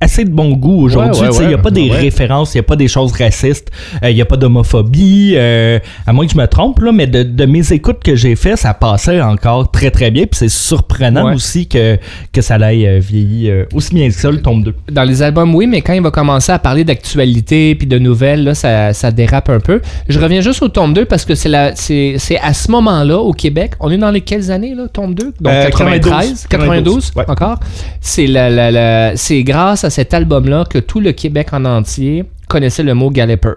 assez 0.01 0.25
de 0.25 0.31
bon 0.31 0.51
goût 0.53 0.83
aujourd'hui. 0.85 1.23
Ouais, 1.23 1.37
Il 1.41 1.49
n'y 1.49 1.55
a 1.55 1.59
pas 1.59 1.71
des 1.71 1.91
références, 1.91 2.53
il 2.55 2.59
n'y 2.59 2.61
a 2.61 2.65
pas 2.65 2.77
des 2.77 2.87
choses 2.89 3.13
racistes, 3.13 3.71
euh, 4.03 4.11
il 4.11 4.15
n'y 4.15 4.21
a 4.21 4.27
pas 4.27 4.37
d'homophobie. 4.37 5.33
euh, 5.37 5.79
à 6.07 6.13
moins 6.13 6.27
que 6.27 6.33
je 6.33 6.37
me 6.37 6.47
trompe, 6.47 6.81
là, 6.81 6.93
mais 6.93 7.07
de, 7.07 7.23
de 7.23 7.47
mes 7.47 7.73
écoutes 7.73 8.03
que 8.05 8.15
j'ai 8.15 8.37
fait, 8.37 8.57
ça 8.57 8.75
passait 8.75 9.21
encore 9.23 9.71
très 9.71 9.91
très 9.91 10.11
bien. 10.11 10.25
Puis 10.27 10.39
c'est 10.39 10.49
surprenant 10.51 11.33
aussi 11.35 11.67
que, 11.67 11.99
que 12.33 12.41
ça 12.43 12.59
l'ait 12.59 12.87
euh, 12.87 12.99
vieilli 12.99 13.51
euh, 13.51 13.65
aussi 13.75 13.95
bien 13.95 14.09
que 14.09 14.15
ça, 14.15 14.31
le 14.31 14.43
tome 14.43 14.63
2. 14.65 14.75
Dans 14.93 15.05
les 15.05 15.23
albums, 15.23 15.55
oui, 15.55 15.67
mais 15.67 15.81
quand 15.81 15.95
il 15.95 16.03
va 16.03 16.11
commencer 16.11 16.53
à 16.53 16.59
parler 16.59 16.85
d'actualité 16.85 17.75
puis 17.75 17.87
de 17.87 17.99
nouvelles, 17.99 18.45
là, 18.45 18.55
ça, 18.55 18.93
ça 18.93 19.11
dérape 19.11 19.49
un 19.49 19.61
peu. 19.61 19.81
Je 20.09 20.19
reviens 20.21 20.43
juste 20.43 20.63
au 20.63 20.69
tome 20.69 20.93
2 20.93 21.07
parce 21.07 21.25
que 21.25 21.35
c'est 21.35 21.49
la- 21.49 21.75
c'est 21.75 22.17
c'est 22.19 22.39
à 22.39 22.53
ce 22.53 22.71
moment-là, 22.71 23.19
au 23.19 23.33
Québec, 23.33 23.73
on 23.81 23.91
est 23.91 23.97
dans 23.99 24.11
les 24.11 24.21
quelles 24.21 24.51
années, 24.51 24.75
là, 24.75 24.89
tome 24.93 25.15
2? 25.15 25.25
Donc 25.41 25.53
Euh, 25.53 25.65
93, 25.65 26.47
92, 26.49 27.11
92, 27.11 27.13
ouais. 27.17 27.25
encore? 27.29 27.61
C'est 28.01 28.27
la, 28.27 28.51
la- 28.51 28.71
la- 28.71 29.17
c'est 29.17 29.43
grâce 29.43 29.85
à 29.85 29.86
cet 29.91 30.15
album-là 30.15 30.65
que 30.69 30.79
tout 30.79 31.01
le 31.01 31.13
Québec 31.13 31.49
en 31.53 31.65
entier 31.65 32.25
connaissait 32.49 32.83
le 32.83 32.95
mot 32.95 33.11
galloper. 33.11 33.53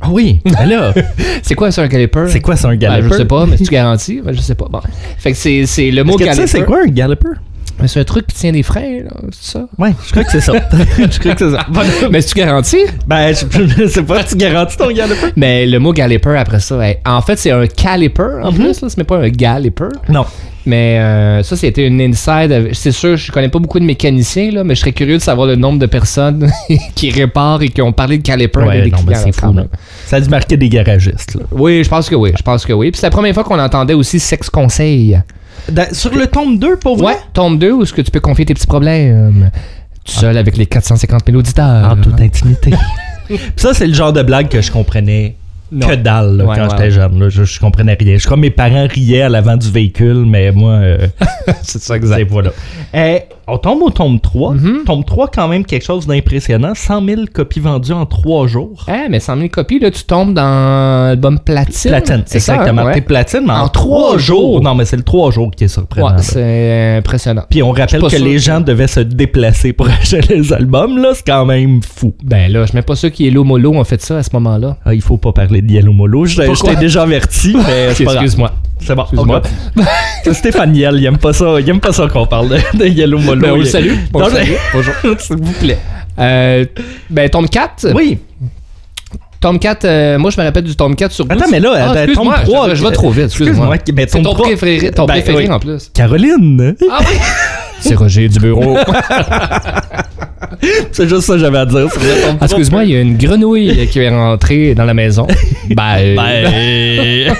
Ah 0.00 0.08
oui, 0.10 0.40
ben 0.44 0.66
là, 0.66 0.92
C'est 1.42 1.54
quoi 1.54 1.70
ça, 1.70 1.82
un 1.82 1.86
galloper? 1.86 2.26
c'est 2.28 2.40
quoi 2.40 2.54
ça 2.56 2.68
un 2.68 2.72
Ben, 2.72 2.78
galloper? 2.78 3.08
je 3.12 3.16
sais 3.18 3.24
pas, 3.24 3.46
mais 3.46 3.56
tu 3.56 3.64
garantis? 3.70 4.20
Ben, 4.22 4.34
je 4.34 4.40
sais 4.40 4.54
pas. 4.54 4.66
Bon. 4.70 4.80
Fait 5.18 5.32
que 5.32 5.38
c'est 5.38 5.64
c'est 5.64 5.90
le 5.90 6.04
mot 6.04 6.16
tu 6.18 6.24
galloper. 6.24 6.46
sais 6.46 6.58
c'est 6.58 6.64
quoi 6.66 6.82
un 6.82 6.86
galloper? 6.88 7.30
Ben, 7.78 7.86
C'est 7.86 8.00
un 8.00 8.04
truc 8.04 8.26
qui 8.26 8.36
tient 8.36 8.52
des 8.52 8.62
freins, 8.62 9.02
là, 9.04 9.10
c'est 9.32 9.52
ça? 9.52 9.66
Ouais, 9.78 9.92
je 10.04 10.10
crois 10.10 10.24
que 10.24 10.30
c'est 10.30 10.40
ça. 10.40 10.52
je 10.98 11.18
crois 11.18 11.34
que 11.34 11.50
c'est 11.50 11.56
ça. 11.56 11.66
Mais 12.10 12.22
tu 12.22 12.34
garantis? 12.34 12.84
Ben, 13.06 13.34
je, 13.34 13.86
sais 13.86 14.02
pas, 14.02 14.24
tu 14.24 14.36
garantis 14.36 14.76
ton 14.76 14.90
galloper? 14.90 15.32
Mais 15.36 15.66
le 15.66 15.78
mot 15.78 15.92
galloper 15.92 16.36
après 16.36 16.60
ça, 16.60 16.78
ouais. 16.78 17.00
en 17.04 17.20
fait, 17.20 17.36
c'est 17.36 17.50
un 17.50 17.66
caliper 17.66 18.40
en 18.42 18.52
plus, 18.52 18.80
là, 18.80 18.88
ce 18.88 18.96
n'est 18.96 19.04
pas 19.04 19.18
un 19.18 19.28
galloper. 19.28 19.88
Non. 20.08 20.24
Mais 20.66 20.98
euh, 20.98 21.42
ça, 21.44 21.56
c'était 21.56 21.86
une 21.86 22.00
inside. 22.00 22.70
C'est 22.72 22.90
sûr, 22.90 23.16
je 23.16 23.30
connais 23.30 23.48
pas 23.48 23.60
beaucoup 23.60 23.78
de 23.78 23.84
mécaniciens, 23.84 24.50
là, 24.50 24.64
mais 24.64 24.74
je 24.74 24.80
serais 24.80 24.92
curieux 24.92 25.18
de 25.18 25.22
savoir 25.22 25.46
le 25.46 25.54
nombre 25.54 25.78
de 25.78 25.86
personnes 25.86 26.50
qui 26.96 27.10
réparent 27.10 27.62
et 27.62 27.68
qui 27.68 27.80
ont 27.82 27.92
parlé 27.92 28.18
de 28.18 28.22
caliper 28.22 28.58
Ouais, 28.58 28.78
avec 28.78 28.84
des 28.84 28.90
non, 28.90 29.02
ben, 29.04 29.12
clients, 29.14 29.32
fou, 29.32 29.52
là. 29.52 29.66
Ça 30.06 30.16
a 30.16 30.20
dû 30.20 30.28
marquer 30.28 30.56
des 30.56 30.68
garagistes, 30.68 31.36
là. 31.36 31.42
Oui, 31.52 31.84
je 31.84 31.88
pense 31.88 32.08
que 32.08 32.16
oui. 32.16 32.32
Je 32.36 32.42
pense 32.42 32.66
que 32.66 32.72
oui. 32.72 32.90
Puis 32.90 33.00
c'est 33.00 33.06
la 33.06 33.10
première 33.10 33.32
fois 33.32 33.44
qu'on 33.44 33.60
entendait 33.60 33.94
aussi 33.94 34.18
sexe 34.18 34.50
conseil. 34.50 35.20
Da- 35.70 35.92
sur 35.92 36.14
le 36.14 36.26
tome 36.26 36.58
2, 36.58 36.76
pour 36.76 36.96
vrai? 36.96 37.14
Ouais, 37.14 37.20
tombe 37.32 37.58
2 37.58 37.72
où 37.72 37.82
est-ce 37.82 37.92
que 37.92 38.02
tu 38.02 38.10
peux 38.10 38.20
confier 38.20 38.44
tes 38.46 38.54
petits 38.54 38.66
problèmes? 38.66 39.50
Tout 40.04 40.12
seul 40.12 40.36
avec 40.38 40.56
les 40.56 40.66
450 40.66 41.22
000 41.26 41.38
auditeurs. 41.38 41.90
En 41.92 41.96
toute 41.96 42.20
intimité. 42.20 42.70
Puis 43.26 43.38
ça, 43.56 43.74
c'est 43.74 43.86
le 43.88 43.94
genre 43.94 44.12
de 44.12 44.22
blague 44.22 44.48
que 44.48 44.60
je 44.62 44.70
comprenais 44.70 45.34
Non. 45.72 45.88
que 45.88 45.94
dalle 45.96 46.36
là, 46.36 46.44
Ouais, 46.44 46.56
quand 46.56 46.62
ouais. 46.62 46.68
j'étais 46.70 46.90
jeune. 46.92 47.18
là. 47.18 47.28
Je, 47.28 47.42
je 47.42 47.58
comprenais 47.58 47.96
rien. 47.98 48.16
Je 48.16 48.24
crois 48.24 48.36
que 48.36 48.42
mes 48.42 48.50
parents 48.50 48.86
riaient 48.88 49.22
à 49.22 49.28
l'avant 49.28 49.56
du 49.56 49.68
véhicule, 49.68 50.24
mais 50.24 50.52
moi, 50.52 50.74
euh, 50.74 51.08
c'est 51.62 51.80
ça, 51.82 51.96
c'est 52.00 52.22
voilà. 52.22 52.50
Euh, 52.94 53.18
on 53.48 53.58
tombe 53.58 53.82
au 53.82 53.90
tome 53.90 54.18
3. 54.20 54.54
Mhm. 54.54 54.82
Tome 54.86 55.04
3, 55.04 55.28
quand 55.28 55.46
même, 55.48 55.64
quelque 55.64 55.84
chose 55.84 56.06
d'impressionnant. 56.06 56.72
100 56.74 57.04
000 57.06 57.20
copies 57.32 57.60
vendues 57.60 57.92
en 57.92 58.04
3 58.06 58.46
jours. 58.48 58.84
Eh, 58.88 59.08
mais 59.08 59.20
100 59.20 59.36
000 59.36 59.48
copies, 59.48 59.78
là, 59.78 59.90
tu 59.90 60.02
tombes 60.04 60.34
dans 60.34 61.06
l'album 61.08 61.38
Platine. 61.38 61.90
Platine, 61.92 62.22
C'est 62.26 62.40
ça, 62.40 62.54
exactement. 62.54 62.82
hein? 62.82 62.86
Ouais. 62.86 62.94
T'es 62.94 63.00
platine, 63.02 63.42
mais 63.46 63.52
en, 63.52 63.64
En 63.64 63.68
3 63.68 63.72
trois 63.96 64.18
jours. 64.18 64.40
jours. 64.54 64.62
Non, 64.62 64.74
mais 64.74 64.84
c'est 64.84 64.96
le 64.96 65.02
3 65.04 65.30
jours 65.30 65.50
qui 65.50 65.64
est 65.64 65.68
surprenant. 65.68 66.16
Ouais, 66.16 66.22
c'est 66.22 66.96
impressionnant. 66.98 67.42
Puis 67.48 67.62
on 67.62 67.70
rappelle 67.70 68.02
que 68.02 68.08
sûr 68.08 68.24
les 68.24 68.38
gens 68.38 68.60
devaient 68.60 68.86
se 68.88 69.00
déplacer 69.00 69.72
pour 69.72 69.86
acheter 70.00 70.20
les 70.34 70.52
albums, 70.52 70.98
là. 70.98 71.12
C'est 71.14 71.26
quand 71.26 71.44
même 71.46 71.80
fou. 71.82 72.14
Ben 72.24 72.50
là, 72.52 72.64
je 72.66 72.74
mets 72.74 72.82
pas 72.82 72.96
sûr 72.96 73.12
qu'Yellow 73.12 73.44
Molo 73.44 73.74
ont 73.74 73.84
fait 73.84 74.00
ça 74.02 74.18
à 74.18 74.22
ce 74.22 74.30
moment-là. 74.32 74.76
Ah, 74.84 74.92
il 74.94 75.02
faut 75.02 75.18
pas 75.18 75.32
parler 75.32 75.62
de 75.62 75.70
Yellow 75.70 75.92
Molo. 75.92 76.24
Je 76.26 76.42
t'ai 76.64 76.76
déjà 76.76 77.02
averti, 77.02 77.54
mais. 77.66 77.90
Excuse-moi. 77.90 78.50
C'est 78.80 78.94
bon. 78.94 79.02
Excuse-moi. 79.04 79.40
ok. 80.26 80.32
Stéphane 80.34 80.76
Yell, 80.76 80.96
il 80.98 81.06
aime 81.06 81.16
pas 81.18 81.32
ça. 81.32 81.58
Il 81.60 81.68
aime 81.70 81.80
pas 81.80 81.92
ça 81.92 82.06
qu'on 82.08 82.26
parle 82.26 82.48
de, 82.50 82.78
de 82.78 82.86
Yellow 82.86 83.18
Molo. 83.18 83.35
Ben, 83.40 83.52
on 83.52 83.56
le 83.56 83.64
salue. 83.64 83.94
Salue. 84.12 84.52
Bonjour. 84.72 84.94
S'il 85.18 85.36
vous 85.36 85.52
plaît. 85.52 85.78
Euh, 86.18 86.64
ben, 87.10 87.28
tome 87.28 87.48
4. 87.48 87.92
Oui. 87.94 88.18
Tome 89.40 89.58
4, 89.58 89.84
euh, 89.84 90.18
moi, 90.18 90.30
je 90.30 90.40
me 90.40 90.46
rappelle 90.46 90.64
du 90.64 90.74
tome 90.76 90.96
4 90.96 91.12
sur 91.12 91.26
Attends, 91.30 91.44
mais 91.50 91.60
là, 91.60 91.72
Ah, 91.76 91.90
euh, 91.94 92.04
excuse-moi, 92.04 92.34
tome 92.36 92.44
3. 92.44 92.68
Je, 92.70 92.74
je 92.76 92.84
vais 92.84 92.90
trop 92.92 93.10
vite, 93.10 93.24
excuse-moi. 93.26 93.74
Excuse-moi. 93.74 93.94
Ben, 93.94 94.06
C'est 94.08 94.22
ton 94.22 94.32
3. 94.34 94.46
préféré, 94.46 94.90
ton 94.90 95.04
Ben, 95.06 95.12
préféré 95.14 95.44
oui. 95.46 95.50
en 95.50 95.58
plus. 95.60 95.90
Caroline. 95.92 96.74
Ah 96.90 96.98
oui? 97.00 97.16
C'est 97.80 97.94
Roger 97.94 98.28
du 98.28 98.38
bureau. 98.40 98.78
C'est 100.92 101.08
juste 101.08 101.22
ça 101.22 101.34
que 101.34 101.38
j'avais 101.38 101.58
à 101.58 101.66
dire. 101.66 101.86
Ah, 102.40 102.44
Excuse-moi, 102.44 102.84
il 102.84 102.90
y 102.90 102.96
a 102.96 103.00
une 103.00 103.16
grenouille 103.18 103.86
qui 103.88 104.00
est 104.00 104.08
rentrée 104.08 104.74
dans 104.74 104.84
la 104.84 104.94
maison. 104.94 105.26
Ben, 105.70 105.96
euh, 105.98 106.16
Ben. 106.16 107.34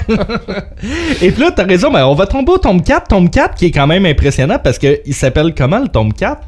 Et 1.23 1.31
puis 1.31 1.41
là, 1.43 1.51
t'as 1.55 1.65
raison, 1.65 1.91
mais 1.91 2.03
on 2.03 2.15
va 2.15 2.27
tomber 2.27 2.53
au 2.53 2.59
tome 2.59 2.83
4. 2.83 3.09
Tome 3.09 3.31
4 3.31 3.55
qui 3.55 3.67
est 3.67 3.71
quand 3.71 3.87
même 3.87 4.05
impressionnant 4.05 4.59
parce 4.63 4.79
que 4.79 5.01
il 5.07 5.15
s'appelle 5.15 5.55
comment 5.57 5.79
le 5.79 5.89
tome 5.89 6.13
4 6.13 6.41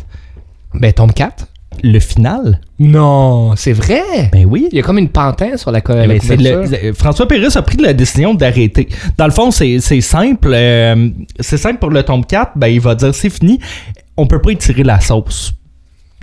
ben, 0.75 0.93
tome 0.93 1.13
4. 1.13 1.47
Le 1.83 1.99
final? 2.01 2.61
Non, 2.79 3.55
c'est 3.57 3.73
vrai. 3.73 4.03
Ben 4.33 4.45
oui. 4.47 4.69
Il 4.73 4.77
y 4.77 4.81
a 4.81 4.83
comme 4.83 4.99
une 4.99 5.09
pantin 5.09 5.57
sur 5.57 5.71
la, 5.71 5.81
co- 5.81 5.93
Eh 5.95 6.07
la 6.07 6.15
ben, 6.19 6.19
le- 6.83 6.93
François 6.93 7.27
Pérusse 7.27 7.57
a 7.57 7.63
pris 7.63 7.77
la 7.79 7.93
décision 7.93 8.35
d'arrêter. 8.35 8.89
Dans 9.17 9.27
le 9.27 9.33
fond, 9.33 9.51
c'est 9.51 9.79
simple. 10.01 10.51
euh, 10.53 11.09
c'est 11.41 11.57
simple 11.57 11.79
pour 11.79 11.91
le 11.91 12.03
tome 12.03 12.25
4. 12.25 12.53
Ben, 12.57 12.69
il 12.69 12.81
va 12.81 12.95
dire 12.95 13.15
c'est 13.15 13.31
fini. 13.31 13.59
On 14.17 14.27
peut 14.27 14.41
pas 14.41 14.51
étirer 14.51 14.83
la 14.83 15.01
sauce. 15.01 15.53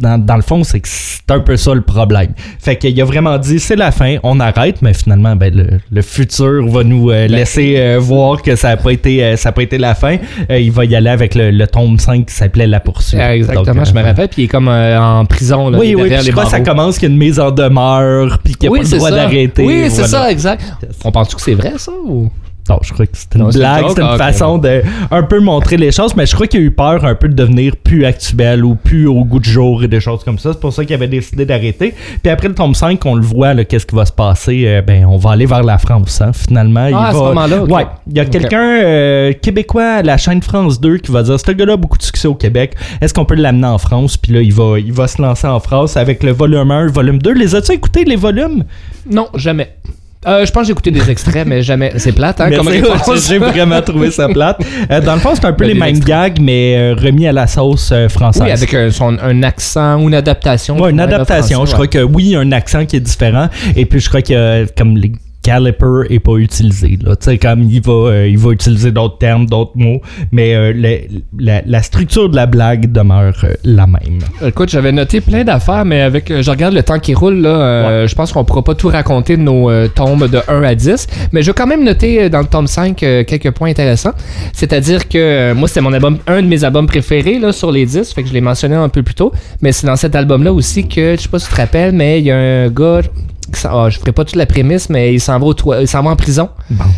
Dans, 0.02 0.18
dans 0.24 0.36
le 0.36 0.42
fond, 0.42 0.64
c'est 0.66 0.82
que 0.82 0.90
c'est 0.90 1.32
un 1.32 1.40
peu 1.40 1.56
ça 1.56 1.74
le 1.74 1.82
problème. 1.82 2.34
Fait 2.60 2.76
qu'il 2.76 3.00
a 3.02 3.06
vraiment 3.06 3.38
dit 3.38 3.60
c'est 3.60 3.78
la 3.78 3.92
fin, 3.92 4.18
on 4.24 4.42
arrête, 4.42 4.82
mais 4.82 4.94
finalement, 4.94 5.38
ben, 5.38 5.56
le, 5.56 5.80
le 5.90 6.02
futur 6.02 6.68
va 6.68 6.84
nous 6.84 7.12
euh, 7.12 7.28
laisser 7.28 7.76
euh, 7.78 7.98
voir 7.98 8.42
que 8.42 8.58
ça 8.58 8.70
n'a 8.70 8.78
pas, 8.78 8.92
été, 8.92 9.24
euh, 9.24 9.38
ça 9.38 9.50
a 9.50 9.52
pas 9.54 9.64
été 9.64 9.78
la 9.78 9.96
fin. 9.96 10.18
Il 10.50 10.72
va 10.72 10.84
y 10.84 10.96
aller 10.98 11.10
avec 11.10 11.34
le, 11.34 11.50
le 11.50 11.68
tome 11.68 11.98
5 11.98 12.26
qui 12.26 12.34
s'appelait 12.34 12.68
La 12.68 12.82
poursuite. 12.82 13.20
Ah, 13.22 13.36
exactement, 13.36 13.74
Donc, 13.74 13.86
je 13.86 13.94
me 13.94 14.02
rappelle. 14.04 14.28
Puis 14.28 14.42
il 14.42 14.46
est 14.46 14.50
comme 14.50 14.68
en 14.68 15.24
prison. 15.26 15.70
Là, 15.70 15.78
Oui, 15.80 15.96
oui, 15.96 16.12
je 16.22 16.32
crois 16.32 16.44
que 16.44 16.50
ça 16.52 16.60
commence 16.60 17.00
qu'il 17.00 17.08
y 17.08 17.12
a 17.12 17.14
une 17.14 17.20
mise 17.20 17.40
en 17.40 17.52
demeure, 17.52 18.40
puis 18.44 18.56
qu'il 18.56 18.64
n'y 18.64 18.68
a 18.68 18.72
oui, 18.72 18.80
pas 18.80 18.84
le 18.84 18.90
c'est 18.90 18.98
droit 18.98 19.10
ça. 19.12 19.16
d'arrêter. 19.16 19.66
Oui, 19.66 19.84
c'est 19.90 20.02
voilà. 20.04 20.08
ça, 20.08 20.32
exact. 20.32 20.64
On 21.06 21.12
pense-tu 21.12 21.36
que 21.38 21.42
c'est 21.42 21.54
vrai, 21.56 21.74
ça? 21.78 21.92
Ou... 22.06 22.30
Non, 22.70 22.80
je 22.82 22.94
crois 22.94 23.06
que 23.06 23.16
c'était 23.16 23.38
une 23.38 23.46
Non, 23.46 23.50
blague, 23.52 23.90
c'était 23.90 24.02
une 24.02 24.08
Ah, 24.14 24.18
façon 24.18 24.58
de 24.58 24.82
un 25.12 25.24
peu 25.24 25.40
montrer 25.40 25.78
les 25.78 25.92
choses, 25.92 26.16
mais 26.16 26.26
je 26.26 26.34
crois 26.34 26.48
qu'il 26.48 26.62
a 26.62 26.64
eu 26.64 26.72
peur 26.72 27.06
un 27.06 27.14
peu 27.14 27.28
de 27.28 27.34
devenir 27.36 27.76
plus 27.76 28.06
actuel 28.06 28.66
ou 28.66 28.74
plus 28.76 29.06
au 29.08 29.24
goût 29.24 29.40
du 29.40 29.50
jour 29.50 29.84
et 29.84 29.88
des 29.88 30.00
choses 30.00 30.24
comme 30.24 30.40
ça. 30.40 30.54
C'est 30.54 30.60
pour 30.60 30.74
ça 30.74 30.84
qu'il 30.84 30.96
avait 30.96 31.08
décidé 31.08 31.46
d'arrêter. 31.46 31.94
Puis 32.24 32.32
après 32.32 32.48
le 32.48 32.56
tome 32.56 32.74
5, 32.74 33.06
on 33.06 33.16
le 33.16 33.22
voit, 33.22 33.54
qu'est-ce 33.66 33.86
qui 33.86 33.96
va 33.96 34.06
se 34.06 34.12
passer. 34.12 34.64
Euh, 34.66 34.82
ben, 34.82 35.06
on 35.06 35.18
va 35.18 35.32
aller 35.32 35.46
vers 35.46 35.64
la 35.64 35.78
France, 35.78 36.22
hein, 36.22 36.32
finalement. 36.34 36.88
il 36.88 36.94
Ah, 36.96 37.10
à 37.10 37.12
ce 37.14 37.18
moment-là. 37.18 37.64
Ouais. 37.66 37.86
Il 38.08 38.18
y 38.18 38.20
a 38.20 38.26
quelqu'un 38.26 38.64
euh, 38.84 39.34
québécois 39.34 39.98
à 39.98 40.02
la 40.02 40.18
chaîne 40.18 40.42
France 40.42 40.82
2 40.82 40.98
qui 40.98 41.12
va 41.12 41.22
dire 41.24 41.40
ce 41.40 41.52
gars-là 41.52 41.74
a 41.74 41.78
beaucoup 41.78 41.98
de 41.98 42.04
succès 42.04 42.28
au 42.28 42.36
Québec. 42.36 42.76
Est-ce 43.00 43.14
qu'on 43.14 43.26
peut 43.26 43.36
l'amener 43.36 43.68
en 43.68 43.78
France? 43.78 44.18
Puis 44.18 44.34
là, 44.34 44.42
il 44.42 44.54
va, 44.54 44.80
il 44.80 44.92
va 44.92 45.08
se 45.08 45.22
lancer 45.22 45.48
en 45.48 45.60
France 45.60 45.98
avec 45.98 46.24
le 46.24 46.32
volume 46.32 46.72
1, 46.72 46.88
volume 46.88 47.20
2. 47.20 47.32
Les 47.34 47.54
as-tu 47.56 47.74
écoutés, 47.74 48.06
les 48.06 48.16
volumes? 48.16 48.64
Non, 49.10 49.28
jamais. 49.36 49.76
Euh, 50.28 50.46
je 50.46 50.52
pense 50.52 50.62
que 50.64 50.68
j'ai 50.68 50.72
écouté 50.72 50.92
des 50.92 51.10
extraits, 51.10 51.46
mais 51.48 51.62
jamais. 51.62 51.94
C'est 51.98 52.12
plate, 52.12 52.42
hein. 52.42 52.50
J'ai 53.28 53.38
vraiment 53.38 53.82
trouvé 53.82 54.12
ça 54.12 54.28
plate. 54.28 54.60
Euh, 54.92 55.02
dans 55.02 55.14
le 55.16 55.20
fond, 55.20 55.32
c'est 55.34 55.46
un 55.46 55.54
peu 55.54 55.66
les 55.66 55.74
mêmes 55.74 56.00
gags, 56.00 56.38
mais 56.40 56.76
euh, 56.78 56.96
remis 56.96 57.28
à 57.28 57.32
la 57.32 57.48
sauce 57.48 57.90
euh, 57.92 58.08
française. 58.10 58.44
Oui, 58.44 58.52
avec 58.52 58.74
un, 58.74 58.92
son- 58.92 59.18
un 59.22 59.42
accent 59.44 60.00
ou 60.02 60.08
une 60.10 60.14
adaptation. 60.16 60.78
Ouais, 60.80 60.92
une 60.92 61.00
adaptation. 61.00 61.66
je 61.66 61.74
crois 61.74 61.88
que 61.88 62.00
oui, 62.04 62.36
un 62.36 62.52
accent 62.52 62.86
qui 62.86 62.98
est 62.98 63.00
différent. 63.00 63.50
Et 63.76 63.86
puis, 63.86 64.00
je 64.00 64.10
crois 64.10 64.22
que 64.22 64.66
comme 64.78 64.98
les 64.98 65.12
caliper 65.46 66.04
est 66.10 66.20
pas 66.20 66.38
utilisé. 66.38 66.98
Là. 67.02 67.16
Comme 67.42 67.64
il 67.64 67.82
va, 67.82 67.92
euh, 67.94 68.28
il 68.28 68.38
va 68.38 68.52
utiliser 68.52 68.92
d'autres 68.92 69.18
termes, 69.20 69.46
d'autres 69.46 69.72
mots, 69.76 70.02
mais 70.32 70.56
euh, 70.56 70.74
le- 70.76 71.20
la, 71.40 71.62
la 71.66 71.82
structure 71.84 72.30
de 72.30 72.36
la 72.36 72.46
blague 72.46 72.92
demeure 72.92 73.36
euh, 73.44 73.54
la 73.64 73.86
même. 73.88 74.20
Écoute, 74.46 74.70
j'avais 74.70 74.92
noté 74.92 75.22
plein 75.22 75.44
d'affaires, 75.44 75.86
mais 75.86 76.02
avec, 76.02 76.32
je 76.42 76.50
regarde 76.50 76.74
le 76.74 76.84
temps 76.84 77.00
qui 77.00 77.14
roule, 77.14 77.42
là, 77.42 78.06
je 78.08 78.16
pense 78.16 78.32
qu'on 78.32 78.44
pourra 78.44 78.64
pas 78.64 78.76
tout 78.76 78.88
raconter 78.88 79.38
de 79.38 79.42
nos 79.42 79.70
tombes 79.90 80.30
de 80.30 80.40
1 80.48 80.64
à 80.64 80.76
10, 80.76 81.08
mais 81.32 81.42
je 81.42 81.48
vais 81.52 81.54
quand 81.54 81.68
même 81.68 81.84
noter 81.84 82.30
dans 82.30 82.40
le 82.40 82.46
tome 82.48 82.68
5 82.68 83.02
euh, 83.04 83.24
quelques 83.24 83.52
points 83.52 83.70
intéressants. 83.70 84.14
C'est-à-dire 84.54 85.08
que 85.08 85.54
moi, 85.54 85.68
c'était 85.68 85.82
mon 85.82 85.94
album, 85.94 86.18
un 86.28 86.42
de 86.42 86.48
mes 86.48 86.64
albums 86.64 86.88
préférés 86.88 87.40
là, 87.40 87.52
sur 87.52 87.72
les 87.72 87.86
10, 87.86 88.14
fait 88.14 88.24
que 88.24 88.30
je 88.30 88.34
l'ai 88.34 88.42
mentionné 88.42 88.76
un 88.76 88.90
peu 88.90 89.04
plus 89.04 89.16
tôt, 89.16 89.32
mais 89.62 89.72
c'est 89.72 89.86
dans 89.88 89.96
cet 89.96 90.16
album-là 90.16 90.54
aussi 90.54 90.88
que, 90.88 91.16
je 91.16 91.22
sais 91.22 91.30
pas 91.30 91.40
si 91.40 91.48
tu 91.48 91.54
te 91.54 91.62
rappelles, 91.62 91.94
mais 91.94 92.20
il 92.20 92.26
y 92.26 92.32
a 92.32 92.38
un 92.38 92.70
gars, 92.70 93.02
ah, 93.66 93.88
je 93.90 94.00
ferai 94.00 94.12
pas 94.12 94.26
toute 94.26 94.36
la 94.36 94.46
prémisse, 94.46 94.90
mais 94.90 95.14
il 95.14 95.20
s'en 95.20 95.40
va, 95.40 95.46
au 95.46 95.54
toi- 95.54 95.82
il 95.82 95.88
s'en 95.88 96.02
va 96.04 96.12
en 96.12 96.16
prison. 96.16 96.50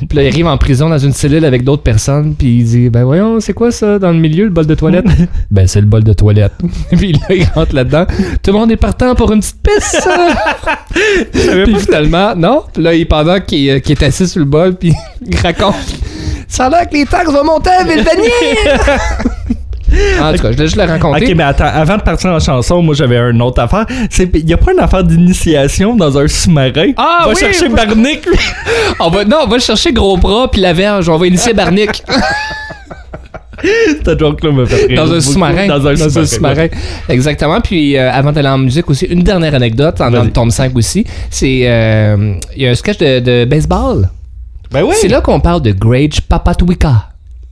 Puis 0.07 0.17
là, 0.17 0.23
il 0.23 0.27
arrive 0.27 0.47
en 0.47 0.57
prison 0.57 0.89
dans 0.89 0.97
une 0.97 1.13
cellule 1.13 1.45
avec 1.45 1.63
d'autres 1.63 1.83
personnes, 1.83 2.35
puis 2.35 2.59
il 2.59 2.63
dit 2.63 2.89
Ben 2.89 3.03
voyons, 3.03 3.39
c'est 3.39 3.53
quoi 3.53 3.71
ça 3.71 3.99
dans 3.99 4.11
le 4.11 4.17
milieu, 4.19 4.45
le 4.45 4.49
bol 4.49 4.65
de 4.65 4.75
toilette? 4.75 5.05
Ben 5.51 5.67
c'est 5.67 5.81
le 5.81 5.87
bol 5.87 6.03
de 6.03 6.13
toilette. 6.13 6.53
puis 6.91 7.13
là, 7.13 7.19
il 7.35 7.45
rentre 7.55 7.73
là-dedans. 7.75 8.05
Tout 8.43 8.51
le 8.51 8.57
monde 8.57 8.71
est 8.71 8.77
partant 8.77 9.15
pour 9.15 9.31
une 9.31 9.39
petite 9.39 9.57
pisse. 9.61 10.07
puis 11.65 11.75
finalement, 11.79 12.35
non. 12.35 12.63
Là, 12.77 12.93
il, 12.93 13.07
pendant 13.07 13.39
qu'il 13.39 13.69
euh, 13.69 13.79
qu'il 13.79 13.93
est 13.93 14.03
assis 14.03 14.27
sur 14.27 14.39
le 14.39 14.45
bol, 14.45 14.75
puis 14.75 14.93
il 15.25 15.37
raconte 15.37 15.75
Ça 16.47 16.65
a 16.65 16.69
l'air 16.69 16.89
que 16.89 16.95
les 16.95 17.05
taxes 17.05 17.31
vont 17.31 17.43
monter 17.43 17.69
à 17.69 17.83
Villevanier 17.83 18.31
En 20.21 20.33
tout 20.33 20.41
cas, 20.41 20.51
je 20.51 20.57
l'ai 20.57 20.65
juste 20.65 20.75
le. 20.75 20.83
Ok, 20.83 21.33
mais 21.35 21.43
attends, 21.43 21.65
avant 21.65 21.97
de 21.97 22.01
partir 22.01 22.29
en 22.31 22.39
chanson, 22.39 22.81
moi 22.81 22.93
j'avais 22.93 23.17
une 23.17 23.41
autre 23.41 23.61
affaire. 23.61 23.85
Il 24.33 24.49
y 24.49 24.53
a 24.53 24.57
pas 24.57 24.73
une 24.73 24.79
affaire 24.79 25.03
d'initiation 25.03 25.95
dans 25.95 26.17
un 26.17 26.27
sous-marin? 26.27 26.91
Ah 26.97 27.21
va 27.25 27.29
oui, 27.29 27.35
chercher 27.39 27.67
oui. 27.67 27.73
Barnick. 27.75 28.25
lui. 28.25 28.37
On 28.99 29.09
va, 29.09 29.23
non, 29.25 29.37
on 29.45 29.47
va 29.47 29.59
chercher 29.59 29.93
Gros 29.93 30.17
Bras 30.17 30.49
puis 30.51 30.59
la 30.61 30.73
verge. 30.73 31.07
On 31.09 31.17
va 31.17 31.27
initier 31.27 31.53
Barnick. 31.53 32.03
Cette 33.63 34.19
joke-là 34.19 34.51
me 34.51 34.65
fait 34.65 34.85
rire 34.85 35.03
Dans 35.05 35.11
un 35.11 35.19
sous-marin. 35.19 35.67
Dans 35.67 35.87
un 35.87 35.95
sous-marin. 36.25 36.67
Exactement. 37.09 37.59
Puis 37.59 37.97
euh, 37.97 38.11
avant 38.11 38.31
d'aller 38.31 38.49
en 38.49 38.59
musique 38.59 38.87
aussi, 38.89 39.05
une 39.05 39.23
dernière 39.23 39.55
anecdote, 39.55 39.99
en 39.99 40.11
dans 40.11 40.23
le 40.23 40.29
tome 40.31 40.51
5 40.51 40.75
aussi. 40.75 41.05
C'est. 41.31 41.61
euh, 41.63 42.33
Il 42.55 42.61
y 42.63 42.67
a 42.67 42.71
un 42.71 42.75
sketch 42.75 42.99
de, 42.99 43.19
de 43.19 43.45
baseball. 43.45 44.09
Ben 44.71 44.83
oui. 44.83 44.93
C'est 44.99 45.07
là 45.07 45.21
qu'on 45.21 45.39
parle 45.39 45.61
de 45.61 45.71
Grage 45.71 46.21
Papatwika. 46.27 47.06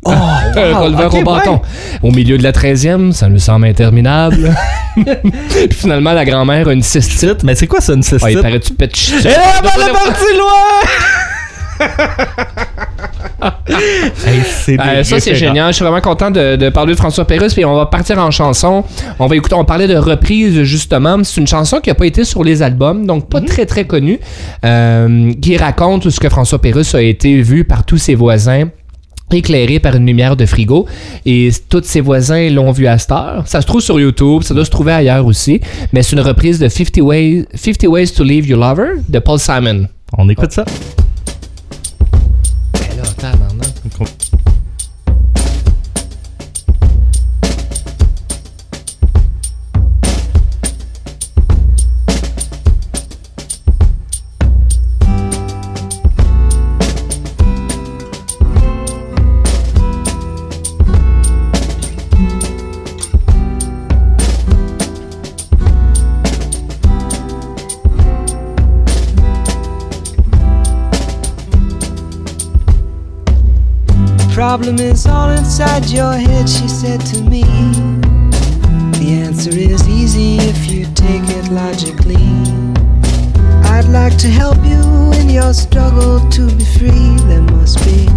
Oh, 0.07 0.11
Un 0.11 0.71
wow, 0.73 0.79
releveur 0.83 1.13
ok, 1.13 1.19
au 1.19 1.23
bâton. 1.23 1.53
ouais. 1.53 1.59
Au 2.03 2.11
milieu 2.11 2.37
de 2.37 2.43
la 2.43 2.51
13e, 2.51 3.11
ça 3.11 3.27
nous 3.27 3.39
semble 3.39 3.65
interminable. 3.65 4.53
Puis 4.95 5.67
finalement, 5.71 6.13
la 6.13 6.25
grand-mère 6.25 6.67
a 6.67 6.73
une 6.73 6.83
cystite. 6.83 7.43
Mais 7.43 7.55
c'est 7.55 7.67
quoi 7.67 7.81
ça, 7.81 7.93
une 7.93 8.03
cystite? 8.03 8.21
Ah, 8.23 8.31
il 8.31 8.39
paraît 8.41 8.59
tu 8.59 8.73
pètes 8.73 8.95
ch- 8.95 9.25
Et 9.25 9.29
là, 9.29 9.61
ben, 9.63 9.69
loin! 10.37 10.51
Hey, 13.67 14.77
Euh, 14.79 15.03
ça, 15.03 15.19
c'est 15.19 15.35
génial. 15.35 15.67
Je 15.71 15.75
suis 15.75 15.83
vraiment 15.83 16.01
content 16.01 16.31
de, 16.31 16.55
de 16.55 16.69
parler 16.69 16.93
de 16.93 16.97
François 16.97 17.25
Pérusse. 17.25 17.53
Puis 17.53 17.65
on 17.65 17.75
va 17.75 17.85
partir 17.85 18.17
en 18.17 18.31
chanson. 18.31 18.83
On 19.19 19.27
va 19.27 19.35
écouter, 19.35 19.55
on 19.55 19.65
parlait 19.65 19.87
de 19.87 19.97
reprise, 19.97 20.63
justement. 20.63 21.17
C'est 21.23 21.41
une 21.41 21.47
chanson 21.47 21.79
qui 21.79 21.89
n'a 21.89 21.95
pas 21.95 22.05
été 22.05 22.23
sur 22.23 22.43
les 22.43 22.61
albums, 22.63 23.05
donc 23.05 23.29
pas 23.29 23.41
très, 23.41 23.65
très 23.65 23.85
connue, 23.85 24.19
euh, 24.63 25.31
qui 25.41 25.57
raconte 25.57 26.09
ce 26.09 26.19
que 26.19 26.29
François 26.29 26.59
Pérusse 26.59 26.95
a 26.95 27.01
été 27.01 27.41
vu 27.41 27.65
par 27.65 27.83
tous 27.85 27.97
ses 27.97 28.15
voisins 28.15 28.63
éclairé 29.31 29.79
par 29.79 29.95
une 29.95 30.05
lumière 30.05 30.35
de 30.35 30.45
frigo 30.45 30.85
et 31.25 31.49
tous 31.69 31.83
ses 31.83 32.01
voisins 32.01 32.49
l'ont 32.49 32.71
vu 32.71 32.87
à 32.87 32.97
cette 32.97 33.11
heure. 33.11 33.43
Ça 33.47 33.61
se 33.61 33.67
trouve 33.67 33.81
sur 33.81 33.99
YouTube, 33.99 34.43
ça 34.43 34.53
doit 34.53 34.65
se 34.65 34.69
trouver 34.69 34.93
ailleurs 34.93 35.25
aussi, 35.25 35.61
mais 35.93 36.03
c'est 36.03 36.15
une 36.15 36.21
reprise 36.21 36.59
de 36.59 36.67
50 36.67 36.97
Ways, 36.97 37.45
50 37.53 37.83
Ways 37.87 38.07
to 38.07 38.23
Leave 38.23 38.47
Your 38.47 38.59
Lover 38.59 39.01
de 39.07 39.19
Paul 39.19 39.39
Simon. 39.39 39.87
On 40.17 40.29
écoute 40.29 40.51
ça. 40.51 40.65
Problem 74.57 74.79
is 74.79 75.05
all 75.05 75.31
inside 75.31 75.83
your 75.87 76.13
head, 76.13 76.47
she 76.47 76.65
said 76.69 77.01
to 77.01 77.21
me. 77.23 77.41
The 79.01 79.19
answer 79.27 79.49
is 79.49 79.85
easy 79.85 80.37
if 80.37 80.71
you 80.71 80.85
take 80.95 81.27
it 81.27 81.51
logically. 81.51 82.29
I'd 83.69 83.89
like 83.89 84.17
to 84.19 84.29
help 84.29 84.55
you 84.63 85.11
in 85.19 85.29
your 85.29 85.53
struggle 85.53 86.21
to 86.29 86.47
be 86.55 86.63
free. 86.77 87.17
There 87.27 87.41
must 87.41 87.79
be 87.83 88.07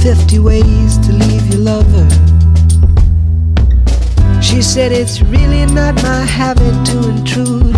50 0.00 0.38
ways 0.38 0.96
to 1.04 1.12
leave 1.12 1.46
your 1.52 1.60
lover. 1.60 2.08
She 4.40 4.62
said 4.62 4.92
it's 4.92 5.20
really 5.20 5.66
not 5.66 5.96
my 5.96 6.24
habit 6.24 6.86
to 6.86 7.10
intrude. 7.10 7.76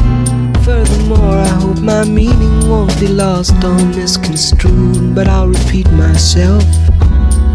Furthermore, 0.65 1.39
I 1.39 1.49
hope 1.63 1.81
my 1.81 2.05
meaning 2.05 2.69
won't 2.69 2.95
be 3.01 3.09
lost 3.09 3.55
or 3.65 3.75
misconstrued. 3.87 5.17
But 5.17 5.27
I'll 5.27 5.49
repeat 5.49 5.91
myself. 5.91 6.63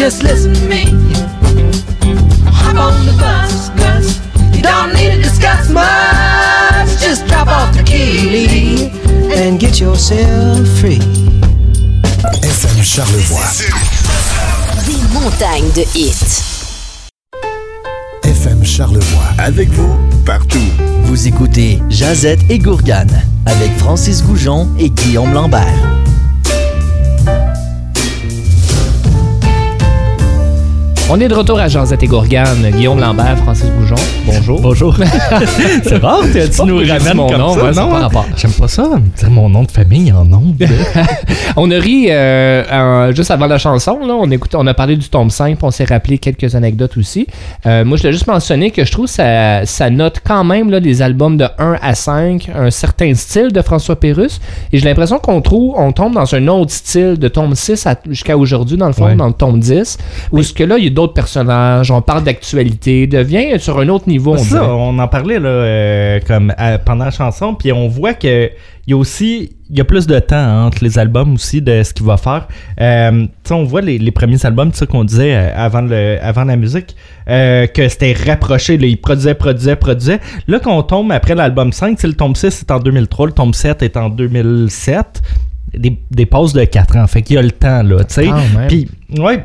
Just 0.00 0.22
listen 0.22 0.54
to 0.54 0.66
me. 0.66 0.84
Hop 2.46 2.74
on 2.74 3.04
the 3.04 3.12
bus, 3.20 3.68
Gus. 3.76 4.18
You 4.56 4.62
don't 4.62 4.94
need 4.94 5.16
to 5.16 5.22
discuss 5.22 5.68
much. 5.68 6.88
Just 6.98 7.26
drop 7.26 7.48
off 7.48 7.76
the 7.76 7.82
key 7.82 8.88
and 9.36 9.60
get 9.60 9.78
yourself 9.78 10.66
free. 10.78 11.00
FM 12.42 12.82
Charlevoix. 12.82 13.44
Des 14.86 15.12
montagnes 15.12 15.70
de 15.76 15.84
hits. 15.94 16.44
FM 18.24 18.64
Charlevoix. 18.64 19.34
Avec 19.36 19.68
vous, 19.68 19.94
partout. 20.24 20.70
Vous 21.04 21.28
écoutez 21.28 21.82
Jazette 21.90 22.40
et 22.48 22.58
Gourgane 22.58 23.22
avec 23.44 23.70
Francis 23.76 24.22
Goujon 24.22 24.66
et 24.78 24.88
Guillaume 24.88 25.34
Lambert. 25.34 25.99
On 31.12 31.18
est 31.18 31.26
de 31.26 31.34
retour 31.34 31.58
à 31.58 31.66
Jazette 31.66 32.04
et 32.04 32.06
Gourgane. 32.06 32.70
Guillaume 32.70 33.00
Lambert, 33.00 33.36
Francis 33.38 33.68
Goujon. 33.76 33.96
Bonjour. 34.26 34.60
Bonjour. 34.60 34.96
c'est 35.82 35.96
rare 35.96 36.20
que 36.20 36.46
tu 36.46 36.62
nous 36.64 36.76
ramènes 36.76 37.16
mon 37.16 37.36
nom, 37.36 37.54
ça. 37.54 37.64
ouais, 37.64 37.72
non, 37.72 37.88
pas 37.90 37.96
hein? 37.96 38.00
rapport. 38.02 38.26
J'aime 38.36 38.52
pas 38.52 38.68
ça, 38.68 38.88
dire 39.18 39.28
mon 39.30 39.48
nom 39.48 39.64
de 39.64 39.70
famille 39.72 40.12
en 40.12 40.24
nom. 40.24 40.54
On 41.56 41.68
a 41.72 41.78
ri 41.80 42.06
euh, 42.10 43.12
juste 43.12 43.32
avant 43.32 43.46
la 43.46 43.58
chanson. 43.58 43.98
Là, 44.06 44.14
on, 44.14 44.30
écoute, 44.30 44.54
on 44.54 44.64
a 44.68 44.72
parlé 44.72 44.96
du 44.96 45.08
tome 45.08 45.30
5, 45.30 45.56
puis 45.56 45.64
on 45.64 45.72
s'est 45.72 45.84
rappelé 45.84 46.18
quelques 46.18 46.54
anecdotes 46.54 46.96
aussi. 46.96 47.26
Euh, 47.66 47.84
moi, 47.84 47.96
je 47.96 48.04
l'ai 48.04 48.12
juste 48.12 48.28
mentionné 48.28 48.70
que 48.70 48.84
je 48.84 48.92
trouve 48.92 49.06
que 49.06 49.12
ça, 49.12 49.66
ça 49.66 49.90
note 49.90 50.20
quand 50.24 50.44
même 50.44 50.70
là, 50.70 50.78
des 50.78 51.02
albums 51.02 51.36
de 51.36 51.46
1 51.58 51.76
à 51.82 51.94
5, 51.96 52.50
un 52.54 52.70
certain 52.70 53.12
style 53.14 53.50
de 53.52 53.62
François 53.62 53.96
Pérusse. 53.96 54.40
Et 54.72 54.78
j'ai 54.78 54.84
l'impression 54.84 55.18
qu'on 55.18 55.40
trouve, 55.40 55.74
on 55.76 55.90
tombe 55.90 56.14
dans 56.14 56.32
un 56.36 56.46
autre 56.46 56.70
style 56.70 57.18
de 57.18 57.26
tome 57.26 57.56
6 57.56 57.84
à- 57.88 57.96
jusqu'à 58.08 58.36
aujourd'hui, 58.38 58.76
dans 58.76 58.86
le 58.86 58.92
fond, 58.92 59.06
Ouais. 59.06 59.16
dans 59.16 59.26
le 59.26 59.32
tome 59.32 59.58
10. 59.58 59.98
Où 60.30 60.40
ce 60.42 60.52
que 60.52 60.62
là, 60.62 60.78
il 60.78 60.84
y 60.84 60.86
a 60.86 60.90
d'autres 61.00 61.14
personnages, 61.14 61.90
on 61.90 62.02
parle 62.02 62.24
d'actualité, 62.24 63.06
devient 63.06 63.58
sur 63.58 63.78
un 63.78 63.88
autre 63.88 64.08
niveau, 64.08 64.34
on 64.34 64.38
ça, 64.38 64.60
dirait. 64.60 64.70
on 64.70 64.98
en 64.98 65.08
parlait 65.08 65.38
là, 65.38 65.48
euh, 65.48 66.20
comme 66.26 66.52
pendant 66.84 67.06
la 67.06 67.10
chanson, 67.10 67.54
puis 67.54 67.72
on 67.72 67.88
voit 67.88 68.14
que 68.14 68.50
il 68.86 68.90
y 68.90 68.94
a 68.94 68.96
aussi 68.96 69.50
il 69.70 69.78
y 69.78 69.80
a 69.80 69.84
plus 69.84 70.06
de 70.06 70.18
temps 70.18 70.66
entre 70.66 70.82
les 70.82 70.98
albums 70.98 71.34
aussi 71.34 71.62
de 71.62 71.82
ce 71.84 71.94
qu'il 71.94 72.04
va 72.04 72.16
faire. 72.16 72.48
Euh, 72.80 73.26
tu 73.44 73.52
on 73.52 73.64
voit 73.64 73.82
les, 73.82 73.98
les 73.98 74.10
premiers 74.10 74.44
albums, 74.44 74.72
ça 74.72 74.84
qu'on 74.84 75.04
disait 75.04 75.34
euh, 75.34 75.52
avant 75.54 75.82
le 75.82 76.18
avant 76.20 76.44
la 76.44 76.56
musique, 76.56 76.96
euh, 77.28 77.66
que 77.68 77.88
c'était 77.88 78.12
rapproché. 78.12 78.76
Là, 78.78 78.86
il 78.86 79.00
produisait, 79.00 79.34
produisait, 79.34 79.76
produisait. 79.76 80.20
Là, 80.48 80.58
quand 80.58 80.76
on 80.76 80.82
tombe 80.82 81.12
après 81.12 81.36
l'album 81.36 81.72
5, 81.72 81.94
tu 81.94 82.00
sais, 82.02 82.08
le 82.08 82.14
tome 82.14 82.34
6 82.34 82.46
est 82.46 82.70
en 82.70 82.80
2003, 82.80 83.26
le 83.28 83.32
tome 83.32 83.54
7 83.54 83.82
est 83.82 83.96
en 83.96 84.08
2007. 84.10 85.22
Des, 85.72 85.96
des 86.10 86.26
pauses 86.26 86.52
de 86.52 86.64
4 86.64 86.96
ans. 86.96 87.06
Fait 87.06 87.22
qu'il 87.22 87.36
y 87.36 87.38
a 87.38 87.42
le 87.42 87.52
temps, 87.52 87.84
là, 87.84 88.02
tu 88.02 88.14
sais. 88.14 88.28
Puis, 88.66 88.88
ouais, 89.16 89.44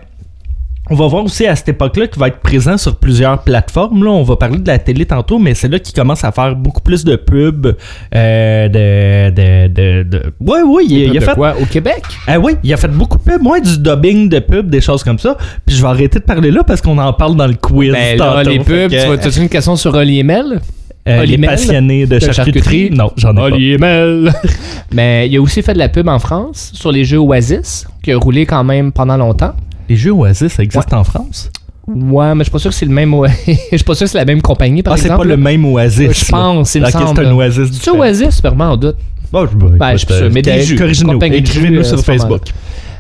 on 0.90 0.96
va 0.96 1.08
voir 1.08 1.24
aussi 1.26 1.48
à 1.48 1.56
cette 1.56 1.70
époque-là 1.70 2.08
qu'il 2.08 2.20
va 2.20 2.28
être 2.28 2.40
présent 2.40 2.78
sur 2.78 2.96
plusieurs 2.98 3.42
plateformes. 3.44 4.04
Là, 4.04 4.12
on 4.12 4.22
va 4.24 4.36
parler 4.36 4.60
de 4.60 4.68
la 4.68 4.78
télé 4.78 5.06
tantôt, 5.06 5.40
mais 5.40 5.56
c'est 5.56 5.68
là 5.68 5.80
qu'il 5.80 5.96
commence 5.96 6.24
à 6.24 6.32
faire 6.32 6.56
beaucoup 6.56 6.82
plus 6.82 7.04
de 7.04 7.16
pubs. 7.16 7.76
Euh, 8.14 8.68
de, 8.70 9.30
de, 9.32 9.68
de, 9.68 10.04
de- 10.04 10.24
Ouais, 10.40 10.60
oui, 10.66 10.86
il, 10.90 10.98
il 10.98 11.18
a 11.18 11.20
De 11.22 11.26
fait. 11.26 11.34
quoi? 11.34 11.56
Au 11.60 11.66
Québec? 11.66 12.04
Ah 12.28 12.38
oui, 12.40 12.54
il 12.64 12.72
a 12.74 12.78
fait 12.78 12.88
beaucoup 12.88 13.18
de 13.18 13.24
pubs, 13.24 13.42
moi, 13.42 13.60
du 13.60 13.78
dubbing 13.80 14.30
de 14.30 14.40
pubs, 14.40 14.70
des 14.70 14.82
choses 14.82 15.04
comme 15.04 15.18
ça. 15.20 15.38
Puis 15.66 15.76
je 15.76 15.82
vais 15.82 15.88
arrêter 15.88 16.20
de 16.20 16.24
parler 16.26 16.52
là 16.52 16.64
parce 16.64 16.82
qu'on 16.82 16.98
en 17.00 17.14
parle 17.14 17.36
dans 17.36 17.48
le 17.48 17.56
quiz. 17.56 17.92
Ben 17.92 18.18
là, 18.18 18.44
les 18.44 18.60
pubs, 18.60 18.92
que, 18.92 19.02
tu 19.04 19.08
vas- 19.10 19.18
t'as-tu 19.18 19.40
une 19.40 19.50
question 19.50 19.76
sur 19.76 19.94
Oli 19.96 20.24
Mel? 20.24 20.62
euh, 21.08 21.24
les 21.24 21.38
passionnés 21.38 22.08
de, 22.08 22.16
de 22.16 22.20
charcuterie? 22.20 22.88
charcuterie? 22.88 22.90
Non, 22.92 23.12
j'en 23.16 23.32
ai 23.34 23.36
pas. 23.36 23.42
Oli 23.44 23.78
Mel. 23.78 24.34
Mais 24.94 25.28
il 25.30 25.38
a 25.38 25.42
aussi 25.42 25.62
fait 25.62 25.74
de 25.74 25.78
la 25.80 25.90
pub 25.90 26.08
en 26.08 26.18
France 26.20 26.72
sur 26.74 26.92
les 26.92 27.06
jeux 27.06 27.20
Oasis, 27.20 27.86
qui 28.04 28.12
a 28.12 28.18
roulé 28.18 28.46
quand 28.46 28.64
même 28.64 28.92
pendant 28.92 29.18
longtemps. 29.18 29.54
Les 29.90 29.96
jeux 29.96 30.12
Oasis, 30.12 30.54
ça 30.54 30.64
existe 30.64 30.94
en 30.94 31.04
France? 31.04 31.52
Ouais, 31.88 32.34
mais 32.34 32.40
je 32.40 32.44
suis 32.46 32.52
pas 32.52 32.60
sûr 32.60 32.72
que 32.72 32.76
c'est 32.76 32.86
le 32.86 32.92
même. 32.92 33.14
Je 33.48 33.54
suis 33.78 33.84
pas 33.84 33.94
sûr 33.94 34.06
que 34.06 34.12
c'est 34.12 34.18
la 34.18 34.26
même 34.26 34.42
compagnie, 34.42 34.82
par 34.82 34.94
ah, 34.94 34.98
c'est 34.98 35.06
exemple. 35.06 35.22
pas 35.22 35.30
le 35.30 35.38
même 35.38 35.66
Oasis. 35.66 36.26
Je 36.26 36.32
pense, 36.32 36.70
c'est 36.70 36.82
un 36.84 37.32
Oasis 37.32 37.70
C'est. 37.80 37.92
Oasis, 37.92 38.42
vraiment, 38.42 38.72
en 38.72 38.78
doute. 38.78 38.98
Bon, 39.32 39.46
je, 39.46 39.56
Ben, 39.56 39.92
je 39.92 39.98
suis 39.98 40.14
sûr, 40.14 40.30
mais 40.32 40.42
des 40.42 40.62
jeux, 40.62 40.76
Écrivez-nous 40.76 41.84
sur 41.84 41.94
euh, 41.94 41.98
c'est 41.98 42.06
pas 42.06 42.14
Facebook. 42.14 42.42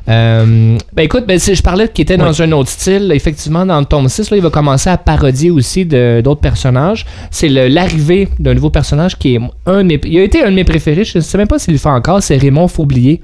Euh, 0.07 0.77
ben 0.93 1.03
écoute, 1.03 1.25
ben, 1.27 1.39
c'est- 1.39 1.55
je 1.55 1.63
parlais 1.63 1.87
qu'il 1.87 2.03
était 2.03 2.17
dans 2.17 2.39
un 2.41 2.51
autre 2.51 2.69
style. 2.69 3.11
Effectivement, 3.13 3.65
dans 3.65 3.79
le 3.79 3.85
tome 3.85 4.07
6, 4.07 4.29
là, 4.29 4.37
il 4.37 4.43
va 4.43 4.51
commencer 4.51 4.89
à 4.89 4.97
parodier 4.97 5.49
aussi 5.49 5.85
d'autres 5.85 6.41
personnages. 6.41 7.05
C'est 7.31 7.49
l'arrivée 7.49 8.27
d'un 8.37 8.53
nouveau 8.53 8.69
personnage 8.69 9.17
qui 9.17 9.35
est 9.35 9.39
un 9.65 9.77
de 9.77 9.87
mes, 9.87 9.99
il 10.05 10.19
a 10.19 10.23
été 10.23 10.43
un 10.43 10.51
de 10.51 10.55
mes 10.55 10.63
préférés. 10.63 11.05
Je 11.05 11.17
ne 11.17 11.23
sais 11.23 11.37
même 11.37 11.47
pas 11.47 11.57
s'il 11.57 11.73
le 11.73 11.79
fait 11.79 11.89
encore. 11.89 12.21
C'est 12.21 12.37
Raymond 12.37 12.67
Faublier 12.67 13.21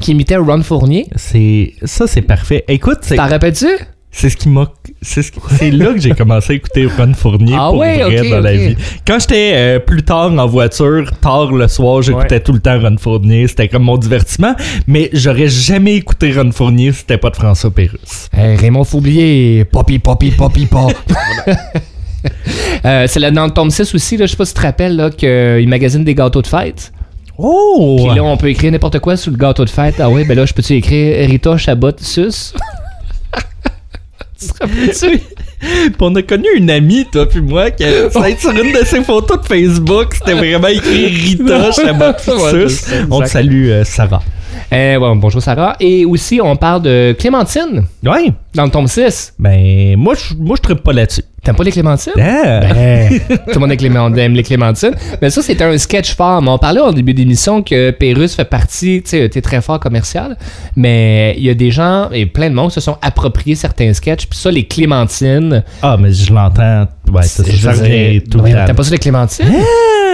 qui 0.00 0.12
imitait 0.12 0.36
Ron 0.36 0.62
Fournier. 0.62 1.06
C'est 1.16 1.74
ça, 1.84 2.06
c'est 2.06 2.22
parfait. 2.22 2.64
Écoute, 2.68 2.98
c'est 3.02 3.16
T'en 3.16 3.26
rappelles-tu? 3.28 3.66
c'est 4.10 4.30
ce 4.30 4.36
qui 4.38 4.48
m'a, 4.48 4.66
c'est 5.02 5.22
ce 5.22 5.30
là 5.76 5.92
que 5.92 6.00
j'ai 6.00 6.10
commencé 6.12 6.54
à 6.54 6.56
écouter 6.56 6.86
Ron 6.86 7.12
Fournier 7.14 7.54
Ah 7.56 7.68
pour 7.68 7.78
ouais, 7.78 8.02
vrai 8.02 8.30
dans 8.30 8.40
la 8.40 8.56
vie. 8.56 8.74
Quand 9.06 9.18
j'étais 9.20 9.52
euh, 9.54 9.78
plus 9.78 10.02
tard 10.02 10.32
en 10.32 10.46
voiture, 10.46 11.10
tard 11.20 11.52
le 11.52 11.68
soir, 11.68 12.02
j'écoutais 12.02 12.36
Ouais. 12.36 12.40
tout 12.40 12.52
le 12.54 12.58
temps 12.60 12.80
Ron 12.80 12.96
Fournier. 12.98 13.46
C'était 13.46 13.68
comme 13.68 13.84
mon 13.84 13.96
divertissement. 13.98 14.54
Mais 14.86 15.10
j'aurais 15.12 15.48
jamais 15.48 15.96
écouté 15.96 16.32
Ron 16.32 16.50
Fournier 16.52 16.90
si 16.92 17.00
c'était 17.00 17.18
pas 17.18 17.30
de 17.30 17.36
François 17.36 17.70
Pérusse. 17.70 18.28
Hey, 18.36 18.56
Raymond 18.56 18.84
Faublier, 18.84 19.64
poppy, 19.66 19.98
poppy, 19.98 20.30
poppy, 20.30 20.66
pop. 20.66 20.92
Euh, 22.84 23.06
c'est 23.08 23.20
là 23.20 23.30
dans 23.30 23.44
le 23.46 23.52
tome 23.52 23.70
6 23.70 23.94
aussi, 23.94 24.16
là, 24.16 24.26
je 24.26 24.32
sais 24.32 24.36
pas 24.36 24.44
si 24.44 24.52
tu 24.52 24.60
te 24.60 24.66
rappelles 24.66 24.96
là, 24.96 25.10
qu'il 25.10 25.68
magasine 25.68 26.02
des 26.04 26.14
gâteaux 26.14 26.42
de 26.42 26.46
fête. 26.46 26.92
Oh! 27.38 27.96
Puis 28.04 28.16
là, 28.16 28.24
on 28.24 28.36
peut 28.36 28.48
écrire 28.50 28.72
n'importe 28.72 28.98
quoi 28.98 29.16
sur 29.16 29.30
le 29.30 29.36
gâteau 29.36 29.64
de 29.64 29.70
fête. 29.70 29.96
Ah 30.00 30.10
oui, 30.10 30.24
ben 30.26 30.36
là, 30.36 30.44
je 30.44 30.52
peux-tu 30.52 30.74
écrire 30.74 31.28
Rita 31.28 31.56
Chabot 31.56 31.92
Sus? 32.00 32.52
tu 34.40 34.46
rappelles-tu? 34.60 35.20
Puis 35.60 35.92
on 36.00 36.14
a 36.14 36.22
connu 36.22 36.46
une 36.56 36.70
amie, 36.70 37.04
toi 37.10 37.28
puis 37.28 37.40
moi, 37.40 37.70
qui 37.72 37.84
a- 37.84 38.10
ça 38.10 38.22
a 38.22 38.28
été 38.28 38.40
sur 38.40 38.50
une 38.50 38.72
de 38.72 38.84
ses 38.84 39.02
photos 39.02 39.40
de 39.40 39.46
Facebook. 39.46 40.14
C'était 40.14 40.34
vraiment 40.34 40.68
écrit 40.68 41.06
Rita 41.06 41.72
Chabot 41.72 42.04
Ouais, 42.44 42.68
Sus. 42.68 42.84
On 43.10 43.20
te 43.20 43.26
salue, 43.26 43.68
euh, 43.70 43.84
Sarah. 43.84 44.22
Euh, 44.72 44.96
ouais, 44.98 45.14
bonjour 45.16 45.42
Sarah. 45.42 45.76
Et 45.80 46.04
aussi, 46.04 46.40
on 46.42 46.54
parle 46.56 46.82
de 46.82 47.16
Clémentine 47.18 47.84
Ouais. 48.04 48.32
Dans 48.58 48.64
le 48.64 48.70
tome 48.70 48.88
6. 48.88 49.34
Ben, 49.38 49.96
moi, 49.96 50.14
je 50.14 50.34
moi, 50.34 50.56
je 50.56 50.62
trippe 50.62 50.82
pas 50.82 50.92
là-dessus. 50.92 51.22
T'aimes 51.44 51.54
pas 51.54 51.62
les 51.62 51.70
Clémentines? 51.70 52.12
Ah. 52.18 52.60
Ben, 52.74 53.20
tout 53.28 53.54
le 53.54 53.58
monde 53.60 53.70
aime 53.70 54.14
les- 54.16 54.22
aime 54.22 54.34
les 54.34 54.42
clémentines. 54.42 54.94
Mais 55.22 55.30
ça, 55.30 55.40
c'était 55.42 55.62
un 55.62 55.78
sketch 55.78 56.16
fort. 56.16 56.42
Mais 56.42 56.50
on 56.50 56.58
parlait 56.58 56.80
au 56.80 56.90
début 56.90 57.14
d'émission 57.14 57.62
que 57.62 57.92
Pérus 57.92 58.34
fait 58.34 58.44
partie, 58.44 59.00
tu 59.02 59.10
sais, 59.10 59.28
t'es 59.28 59.40
très 59.40 59.62
fort 59.62 59.78
commercial. 59.78 60.36
Mais 60.74 61.36
il 61.38 61.44
y 61.44 61.50
a 61.50 61.54
des 61.54 61.70
gens, 61.70 62.10
et 62.10 62.26
plein 62.26 62.50
de 62.50 62.54
monde, 62.56 62.72
se 62.72 62.80
sont 62.80 62.98
appropriés 63.00 63.54
certains 63.54 63.92
sketchs. 63.92 64.26
Puis 64.26 64.38
ça, 64.38 64.50
les 64.50 64.66
clémentines. 64.66 65.62
Ah, 65.80 65.96
mais 65.98 66.12
je 66.12 66.32
l'entends. 66.32 66.88
Ouais, 67.12 67.22
ça, 67.22 67.44
ça, 67.44 67.72
dire, 67.74 68.22
tout 68.28 68.38
le 68.38 68.44
ouais, 68.44 68.52
temps. 68.52 68.64
T'aimes 68.66 68.76
pas 68.76 68.82
ça, 68.82 68.90
les 68.90 68.98
clémentines? 68.98 69.46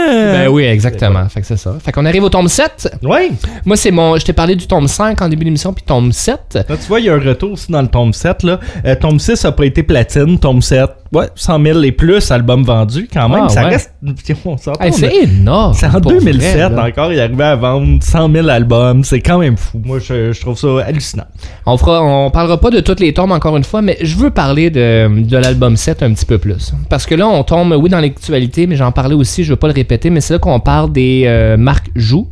Ben 0.07 0.49
oui, 0.49 0.65
exactement. 0.65 1.27
Fait 1.29 1.41
que 1.41 1.47
c'est 1.47 1.57
ça. 1.57 1.75
Fait 1.83 1.93
qu'on 1.93 2.05
arrive 2.05 2.25
au 2.25 2.29
tome 2.29 2.49
7. 2.49 2.99
Ouais. 3.03 3.31
Moi, 3.65 3.77
c'est 3.77 3.91
mon. 3.91 4.17
Je 4.19 4.25
t'ai 4.25 4.33
parlé 4.33 4.55
du 4.55 4.67
tome 4.67 4.87
5 4.87 5.21
en 5.23 5.29
début 5.29 5.45
d'émission, 5.45 5.73
puis 5.73 5.85
tome 5.85 6.13
7. 6.13 6.67
Là, 6.69 6.77
tu 6.77 6.87
vois, 6.89 7.01
il 7.01 7.07
y 7.07 7.09
a 7.09 7.15
un 7.15 7.19
retour 7.21 7.53
aussi 7.53 7.73
dans 7.73 7.83
le 7.83 7.89
tome 7.89 8.13
7. 8.13 8.34
Là. 8.43 8.61
Euh, 8.85 8.95
tome 8.95 9.19
6 9.19 9.45
a 9.45 9.53
pas 9.53 9.65
été 9.65 9.83
platine. 9.83 10.39
Tome 10.39 10.61
7, 10.63 10.91
ouais, 11.13 11.27
100 11.35 11.63
000 11.63 11.83
et 11.83 11.93
plus 11.93 12.31
albums 12.31 12.65
vendus 12.65 13.09
quand 13.13 13.29
même. 13.29 13.45
Ah, 13.45 13.49
ça 13.49 13.63
ouais. 13.65 13.71
reste. 13.71 13.93
On 14.45 14.57
s'entend, 14.57 14.85
Hey, 14.85 14.93
c'est 14.93 15.15
énorme. 15.25 15.75
C'est 15.75 15.87
en 15.87 16.01
pour 16.01 16.13
2007 16.13 16.55
vrai, 16.73 16.77
là. 16.77 16.87
encore, 16.89 17.13
il 17.13 17.21
arrivait 17.21 17.45
à 17.45 17.57
vendre 17.57 18.03
100 18.03 18.33
000 18.33 18.49
albums. 18.49 19.05
C'est 19.05 19.21
quand 19.21 19.39
même 19.39 19.57
fou. 19.57 19.81
Moi, 19.85 19.99
je, 20.01 20.33
je 20.33 20.41
trouve 20.41 20.59
ça 20.59 20.85
hallucinant. 20.87 21.25
On 21.67 21.77
fera, 21.77 22.03
on 22.03 22.31
parlera 22.31 22.59
pas 22.61 22.71
de 22.71 22.81
toutes 22.81 23.01
les 23.01 23.13
tombes 23.15 23.33
encore 23.33 23.57
une 23.57 23.65
fois, 23.65 23.81
mais 23.83 23.97
je 24.03 24.17
veux 24.17 24.31
parler 24.31 24.71
de, 24.71 25.23
de 25.23 25.37
l'album 25.37 25.77
7 25.77 26.03
un 26.03 26.13
petit 26.13 26.27
peu 26.27 26.39
plus. 26.39 26.73
Parce 26.89 27.07
que 27.07 27.15
là, 27.15 27.27
on 27.29 27.43
tombe, 27.45 27.73
oui, 27.79 27.89
dans 27.89 28.01
l'actualité, 28.01 28.67
mais 28.67 28.77
j'en 28.77 28.93
parlais 28.93 29.15
aussi, 29.15 29.45
je 29.45 29.51
veux 29.51 29.57
pas 29.57 29.69
le 29.69 29.75
répéter, 29.75 30.11
mais 30.11 30.21
c'est 30.21 30.35
là 30.35 30.39
qu'on 30.39 30.61
parle 30.61 30.93
des 30.93 31.25
euh, 31.27 31.57
marques 31.57 31.91
Joux. 31.95 32.29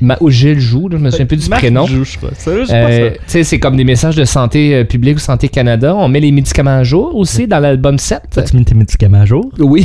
Ma- 0.00 0.16
ou 0.20 0.30
Gilles 0.30 0.60
joue, 0.60 0.88
là, 0.88 0.96
je 0.98 1.02
me 1.02 1.10
souviens 1.10 1.26
plus 1.26 1.36
du 1.36 1.48
Marc 1.48 1.62
prénom. 1.62 1.86
Joux, 1.86 2.04
je 2.04 2.16
crois. 2.16 2.30
Euh, 2.48 3.10
tu 3.28 3.44
c'est 3.44 3.58
comme 3.58 3.76
des 3.76 3.84
messages 3.84 4.16
de 4.16 4.24
santé 4.24 4.74
euh, 4.74 4.84
publique 4.84 5.16
ou 5.16 5.20
Santé 5.20 5.48
Canada. 5.48 5.94
On 5.96 6.08
met 6.08 6.20
les 6.20 6.32
médicaments 6.32 6.78
à 6.78 6.84
jour 6.84 7.14
aussi 7.14 7.46
dans 7.46 7.58
l'album 7.58 7.98
7. 7.98 8.22
ça. 8.30 8.40
As-tu 8.40 8.56
mis 8.56 8.64
tes 8.64 8.74
médicaments 8.74 9.20
à 9.20 9.24
jour? 9.24 9.50
Oui. 9.58 9.84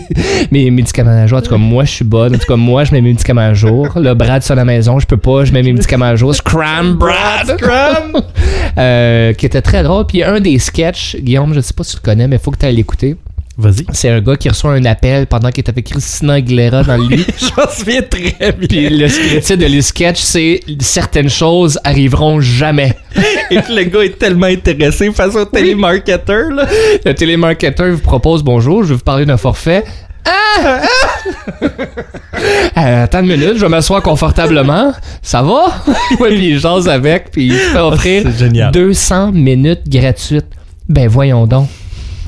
mes 0.50 0.70
médicaments 0.70 1.10
à 1.22 1.26
jour. 1.26 1.38
En 1.38 1.42
tout 1.42 1.50
cas, 1.50 1.56
moi, 1.56 1.84
je 1.84 1.90
suis 1.90 2.04
bonne. 2.04 2.34
En 2.34 2.38
tout 2.38 2.46
cas, 2.46 2.56
moi, 2.56 2.84
je 2.84 2.92
mets 2.92 3.00
mes 3.00 3.10
médicaments 3.10 3.42
à 3.42 3.54
jour. 3.54 3.88
Le 3.96 4.14
Brad 4.14 4.42
sur 4.42 4.54
la 4.54 4.64
maison, 4.64 4.98
je 4.98 5.06
peux 5.06 5.16
pas. 5.16 5.44
Je 5.44 5.52
mets 5.52 5.62
mes 5.62 5.72
médicaments 5.72 6.06
à 6.06 6.16
jour. 6.16 6.34
Scram, 6.34 6.94
Brad! 6.94 7.58
Scram! 7.58 8.12
Euh, 8.78 9.34
qui 9.34 9.44
était 9.44 9.60
très 9.60 9.82
drôle. 9.82 10.06
Puis 10.06 10.22
un 10.22 10.40
des 10.40 10.58
sketchs, 10.58 11.16
Guillaume, 11.20 11.52
je 11.52 11.60
sais 11.60 11.74
pas 11.74 11.84
si 11.84 11.90
tu 11.92 11.96
le 11.98 12.02
connais, 12.02 12.26
mais 12.26 12.36
il 12.36 12.38
faut 12.38 12.50
que 12.50 12.56
tu 12.56 12.64
ailles 12.64 12.76
l'écouter. 12.76 13.16
Vas-y. 13.58 13.84
C'est 13.92 14.08
un 14.08 14.20
gars 14.20 14.36
qui 14.36 14.48
reçoit 14.48 14.72
un 14.72 14.84
appel 14.86 15.26
pendant 15.26 15.50
qu'il 15.50 15.62
est 15.62 15.68
avec 15.68 15.86
Christina 15.86 16.34
Aguilera 16.34 16.84
dans 16.84 16.96
le 16.96 17.06
lit. 17.06 17.26
Je 17.38 17.60
m'en 17.60 17.68
souviens 17.68 18.00
très 18.00 18.52
bien. 18.52 18.66
Puis 18.66 18.88
le, 18.88 19.08
titre 19.40 19.56
de 19.56 19.66
le 19.66 19.82
sketch, 19.82 20.20
c'est 20.20 20.60
Certaines 20.80 21.28
choses 21.28 21.78
arriveront 21.84 22.40
jamais. 22.40 22.96
Et 23.50 23.56
le 23.56 23.84
gars 23.84 24.04
est 24.04 24.18
tellement 24.18 24.46
intéressé 24.46 25.10
face 25.12 25.36
au 25.36 25.44
télémarketeur, 25.44 26.50
là. 26.50 26.66
Le 27.04 27.14
télémarketeur 27.14 27.92
vous 27.92 27.98
propose 27.98 28.42
bonjour, 28.42 28.84
je 28.84 28.88
vais 28.88 28.94
vous 28.94 29.00
parler 29.00 29.26
d'un 29.26 29.36
forfait. 29.36 29.84
Ah! 30.24 30.80
Euh, 32.76 33.04
attends 33.04 33.20
une 33.20 33.26
minute, 33.26 33.56
je 33.56 33.60
vais 33.60 33.68
m'asseoir 33.68 34.02
confortablement. 34.02 34.92
Ça 35.20 35.42
va? 35.42 35.82
ouais, 36.20 36.30
puis 36.30 36.48
il 36.48 36.58
jase 36.58 36.88
avec, 36.88 37.30
puis 37.30 37.46
il 37.46 37.52
fait 37.52 37.78
offrir 37.78 38.22
c'est 38.24 38.38
génial. 38.38 38.72
200 38.72 39.32
minutes 39.32 39.88
gratuites. 39.88 40.46
Ben 40.88 41.06
voyons 41.06 41.46
donc. 41.46 41.68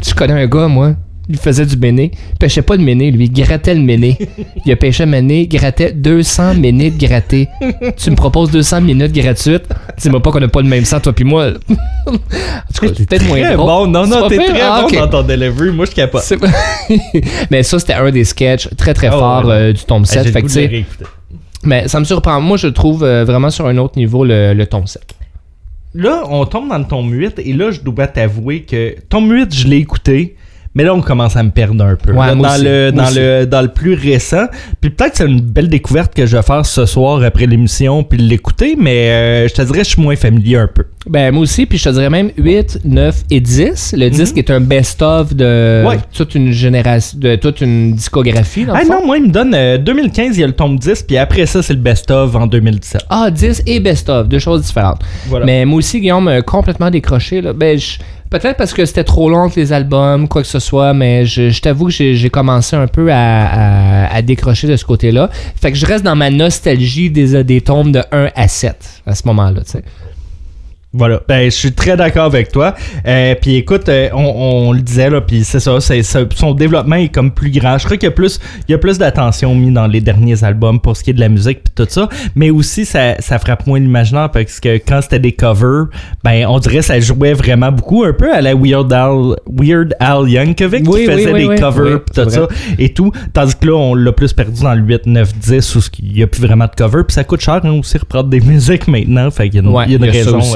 Je 0.07 0.13
connais 0.15 0.35
un 0.35 0.47
gars, 0.47 0.69
moi? 0.69 0.95
Il 1.29 1.39
faisait 1.39 1.65
du 1.65 1.77
méné. 1.79 2.11
Il 2.33 2.39
pêchait 2.39 2.61
pas 2.63 2.77
de 2.77 2.83
méné, 2.83 3.11
lui. 3.11 3.25
Il 3.25 3.33
grattait 3.33 3.75
le 3.75 3.81
méné. 3.81 4.19
Il 4.67 4.73
a 4.73 4.77
pêché 4.77 5.07
méné, 5.07 5.47
grattait 5.47 5.93
200 5.93 6.55
minutes 6.57 6.99
grattées. 6.99 7.49
Tu 7.97 8.11
me 8.11 8.15
proposes 8.17 8.51
200 8.51 8.83
minutes 8.83 9.13
gratuites. 9.13 9.65
Dis-moi 9.99 10.21
pas 10.23 10.31
qu'on 10.33 10.43
a 10.43 10.49
pas 10.49 10.61
le 10.61 10.69
même 10.69 10.85
sang, 10.85 11.01
toi 11.01 11.13
puis 11.15 11.25
moi. 11.25 11.47
en 12.07 12.13
tout 12.13 12.87
cas, 12.87 12.93
c'est 12.95 13.09
peut-être 13.09 13.27
moins 13.27 13.41
drôle. 13.55 13.57
bon, 13.67 13.87
non, 13.87 14.07
non, 14.07 14.29
t'es 14.29 14.37
très 14.37 14.61
Ah, 14.61 14.81
bon 14.83 14.87
ok. 14.89 14.95
dans 14.99 15.09
ton 15.09 15.23
delivery. 15.27 15.71
Moi, 15.71 15.87
je 15.87 15.93
capote. 15.93 16.31
Mais 17.51 17.63
ça, 17.63 17.79
c'était 17.79 17.95
un 17.95 18.11
des 18.11 18.25
sketchs 18.25 18.69
très 18.77 18.93
très 18.93 19.09
Oh, 19.09 19.19
fort 19.19 19.47
ouais. 19.47 19.53
euh, 19.55 19.73
du 19.73 19.83
tome 19.85 20.05
7. 20.05 20.25
J'ai 20.27 20.33
Fait 20.33 20.43
que, 20.43 20.47
de 20.49 20.85
mais 21.67 21.89
ça 21.89 21.99
me 21.99 22.05
surprend. 22.05 22.39
Moi, 22.43 22.59
je 22.59 22.67
trouve 22.67 23.03
euh, 23.05 23.25
vraiment 23.25 23.49
sur 23.49 23.67
un 23.67 23.79
autre 23.79 23.97
niveau 23.97 24.25
le, 24.27 24.53
le 24.53 24.67
tome 24.67 24.87
7. 24.87 25.03
Là, 25.95 26.25
on 26.29 26.45
tombe 26.45 26.69
dans 26.69 26.77
le 26.77 26.85
tome 26.85 27.11
8 27.11 27.39
et 27.39 27.53
là, 27.55 27.71
je 27.71 27.81
dois 27.81 28.07
t'avouer 28.09 28.63
que 28.65 28.95
tome 29.09 29.31
8, 29.33 29.55
je 29.55 29.67
l'ai 29.69 29.79
écouté. 29.79 30.37
Mais 30.77 30.83
là, 30.83 30.93
on 30.95 31.01
commence 31.01 31.37
à 31.37 31.43
me 31.45 31.51
perdre 31.51 31.85
un 31.85 31.95
peu. 31.95 32.11
Ouais, 32.13 32.27
Là, 32.27 32.35
dans, 32.35 32.53
aussi, 32.55 32.65
le, 32.65 32.91
dans, 32.91 33.11
le, 33.15 33.45
dans 33.47 33.63
le 33.63 33.69
plus 33.69 33.95
récent. 33.95 34.47
Puis 34.81 34.91
peut-être 34.91 35.13
que 35.13 35.19
c'est 35.19 35.27
une 35.27 35.41
belle 35.41 35.69
découverte 35.69 36.13
que 36.15 36.27
je 36.27 36.37
vais 36.37 36.43
faire 36.43 36.67
ce 36.67 36.85
soir 36.85 37.23
après 37.23 37.47
l'émission 37.47 38.03
puis 38.03 38.19
l'écouter, 38.19 38.75
mais 38.77 39.11
euh, 39.11 39.49
je 39.49 39.55
te 39.55 39.63
dirais 39.63 39.79
que 39.79 39.85
je 39.85 39.91
suis 39.91 40.03
moins 40.03 40.17
familier 40.17 40.57
un 40.57 40.67
peu. 40.67 40.85
Ben, 41.09 41.33
moi 41.33 41.43
aussi, 41.43 41.67
puis 41.67 41.79
je 41.79 41.85
te 41.85 41.91
dirais 41.91 42.11
même 42.11 42.31
8, 42.37 42.81
9 42.85 43.23
et 43.31 43.41
10. 43.41 43.95
Le 43.97 44.09
disque 44.09 44.37
est 44.39 44.51
un 44.51 44.61
best-of 44.61 45.35
de 45.35 45.83
Mhm. 45.83 45.87
Ouais. 45.87 45.99
toute 46.13 46.35
une 46.35 46.51
génération, 46.51 47.19
de 47.21 47.37
toute 47.37 47.61
une 47.61 47.93
discographie. 47.95 48.65
Dans 48.65 48.73
le 48.75 48.81
Ah 48.83 48.85
fond. 48.85 49.01
non, 49.01 49.07
moi, 49.07 49.19
il 49.19 49.25
me 49.25 49.31
donne 49.31 49.55
euh, 49.55 49.79
2015, 49.79 50.37
il 50.37 50.41
y 50.41 50.45
a 50.45 50.47
le 50.47 50.53
tome 50.55 50.79
10, 50.79 51.03
puis 51.05 51.19
après 51.19 51.47
ça, 51.47 51.63
c'est 51.63 51.75
le 51.75 51.79
best-of 51.79 52.35
en 52.35 52.47
2017. 52.47 53.03
Ah, 53.11 53.31
10 53.31 53.63
et 53.67 53.79
best-of, 53.81 54.29
deux 54.29 54.39
choses 54.41 54.63
différentes. 54.63 55.01
Voilà. 55.27 55.47
Mais 55.47 55.65
moi 55.65 55.79
aussi, 55.79 56.01
Guillaume, 56.01 56.27
euh, 56.29 56.41
complètement 56.41 56.91
décroché. 56.91 57.41
Là. 57.43 57.53
Ben, 57.53 57.79
je- 57.79 57.99
Peut-être 58.35 58.57
parce 58.57 58.75
que 58.75 58.85
c'était 58.85 59.05
trop 59.05 59.31
long 59.31 59.45
entre 59.45 59.61
les 59.61 59.73
albums, 59.73 60.27
quoi 60.27 60.43
que 60.43 60.49
ce 60.49 60.59
soit, 60.59 60.93
mais 60.93 61.25
je, 61.25 61.61
t'avoue 61.61 61.87
que 61.87 61.93
j'ai 61.93 62.31
commencé 62.31 62.75
un 62.75 62.89
peu 62.89 63.11
à, 63.13 64.21
décrocher 64.23 64.67
de 64.67 64.75
ce 64.75 64.85
côté-là. 64.85 65.31
Fait 65.55 65.71
que 65.71 65.79
je 65.79 65.87
reste 65.87 66.03
dans 66.03 66.17
ma 66.17 66.31
nostalgie 66.31 67.11
des, 67.11 67.45
des 67.45 67.61
tomes 67.61 67.93
de 67.93 68.03
1 68.11 68.31
à 68.35 68.49
7 68.49 69.03
à 69.07 69.15
ce 69.15 69.23
moment-là. 69.29 69.61
tu 69.61 69.71
sais. 69.71 69.85
Voilà, 70.97 71.21
ben 71.27 71.47
je 71.47 71.57
suis 71.57 71.73
très 71.73 71.97
d'accord 71.97 72.27
avec 72.27 72.53
toi. 72.53 72.73
Euh, 73.05 73.35
puis 73.41 73.57
écoute, 73.57 73.89
euh, 73.89 74.09
on, 74.13 74.69
on 74.69 74.73
le 74.73 74.81
disait 74.81 75.11
là, 75.11 75.21
puis 75.21 75.43
c'est 75.43 75.59
ça, 75.59 75.81
c'est 75.81 76.03
son 76.03 76.55
développement 76.55 76.95
est 76.95 77.09
comme 77.09 77.33
plus 77.33 77.51
grand. 77.51 77.79
Je 77.79 77.85
crois 77.85 77.97
qu'il 77.97 78.07
y 78.07 78.13
a 78.13 78.15
plus, 78.15 78.39
il 78.69 78.73
y 78.73 78.75
a 78.77 78.79
plus 78.79 78.97
d'attention 78.97 79.57
mis 79.57 79.73
dans 79.73 79.89
les 79.89 80.01
derniers 80.01 80.45
albums 80.45 80.81
pour 80.81 80.97
ce 80.97 81.03
qui 81.03 81.11
est 81.11 81.15
de 81.15 81.21
la 81.21 81.29
musique 81.29 81.65
puis 81.65 81.73
tout 81.75 81.91
ça, 81.91 82.09
mais 82.37 82.51
aussi 82.51 82.85
ça, 82.85 83.17
ça 83.19 83.41
frappe 83.41 83.67
moins 83.67 83.81
l'imaginaire 83.81 84.31
parce 84.31 84.61
que 84.61 84.77
quand 84.77 85.01
c'était 85.03 85.19
des 85.19 85.33
covers, 85.33 85.87
ben 86.23 86.47
on 86.47 86.61
dirait 86.61 86.77
que 86.77 86.83
ça 86.83 87.01
jouait 87.01 87.33
vraiment 87.33 87.73
beaucoup 87.73 88.05
un 88.05 88.13
peu 88.13 88.33
à 88.33 88.41
la 88.41 88.55
Weird 88.55 88.93
Al, 88.93 89.35
Weird 89.51 89.97
Al 89.99 90.29
Yankovic 90.29 90.89
Oui, 90.89 91.01
qui 91.01 91.07
faisait 91.11 91.33
oui, 91.33 91.49
des 91.49 91.57
covers 91.57 92.05
puis 92.05 92.23
tout 92.23 92.31
ça 92.31 92.47
et 92.79 92.95
tout, 92.95 93.11
tandis 93.33 93.57
que 93.57 93.67
là 93.67 93.75
on 93.75 93.97
l'a 93.97 94.13
plus 94.13 94.33
perdu 94.33 94.63
dans 94.63 94.75
le 94.75 94.83
8, 94.83 95.07
9, 95.07 95.39
10 95.39 95.75
où 95.75 95.81
ce 95.81 95.91
qu'il 95.91 96.17
y 96.17 96.23
a 96.23 96.29
plus 96.29 96.41
vraiment 96.41 96.67
de 96.67 96.75
covers 96.77 97.05
puis 97.05 97.15
ça 97.15 97.25
coûte 97.25 97.41
cher 97.41 97.61
hein, 97.65 97.71
aussi 97.81 97.99
reprendre 97.99 98.29
des 98.29 98.41
musiques 98.45 98.87
maintenant, 98.87 99.29
fait 99.33 99.49
qu'il 99.49 99.61
y 99.61 99.65
a 99.65 99.69
une, 99.69 99.75
Ouais, 99.75 99.87
il 99.89 99.93
y 99.93 99.95
a 99.95 99.99
une 99.99 100.05
il 100.05 100.15
y 100.15 100.21
a 100.21 100.25
ça 100.25 100.37
raison 100.37 100.55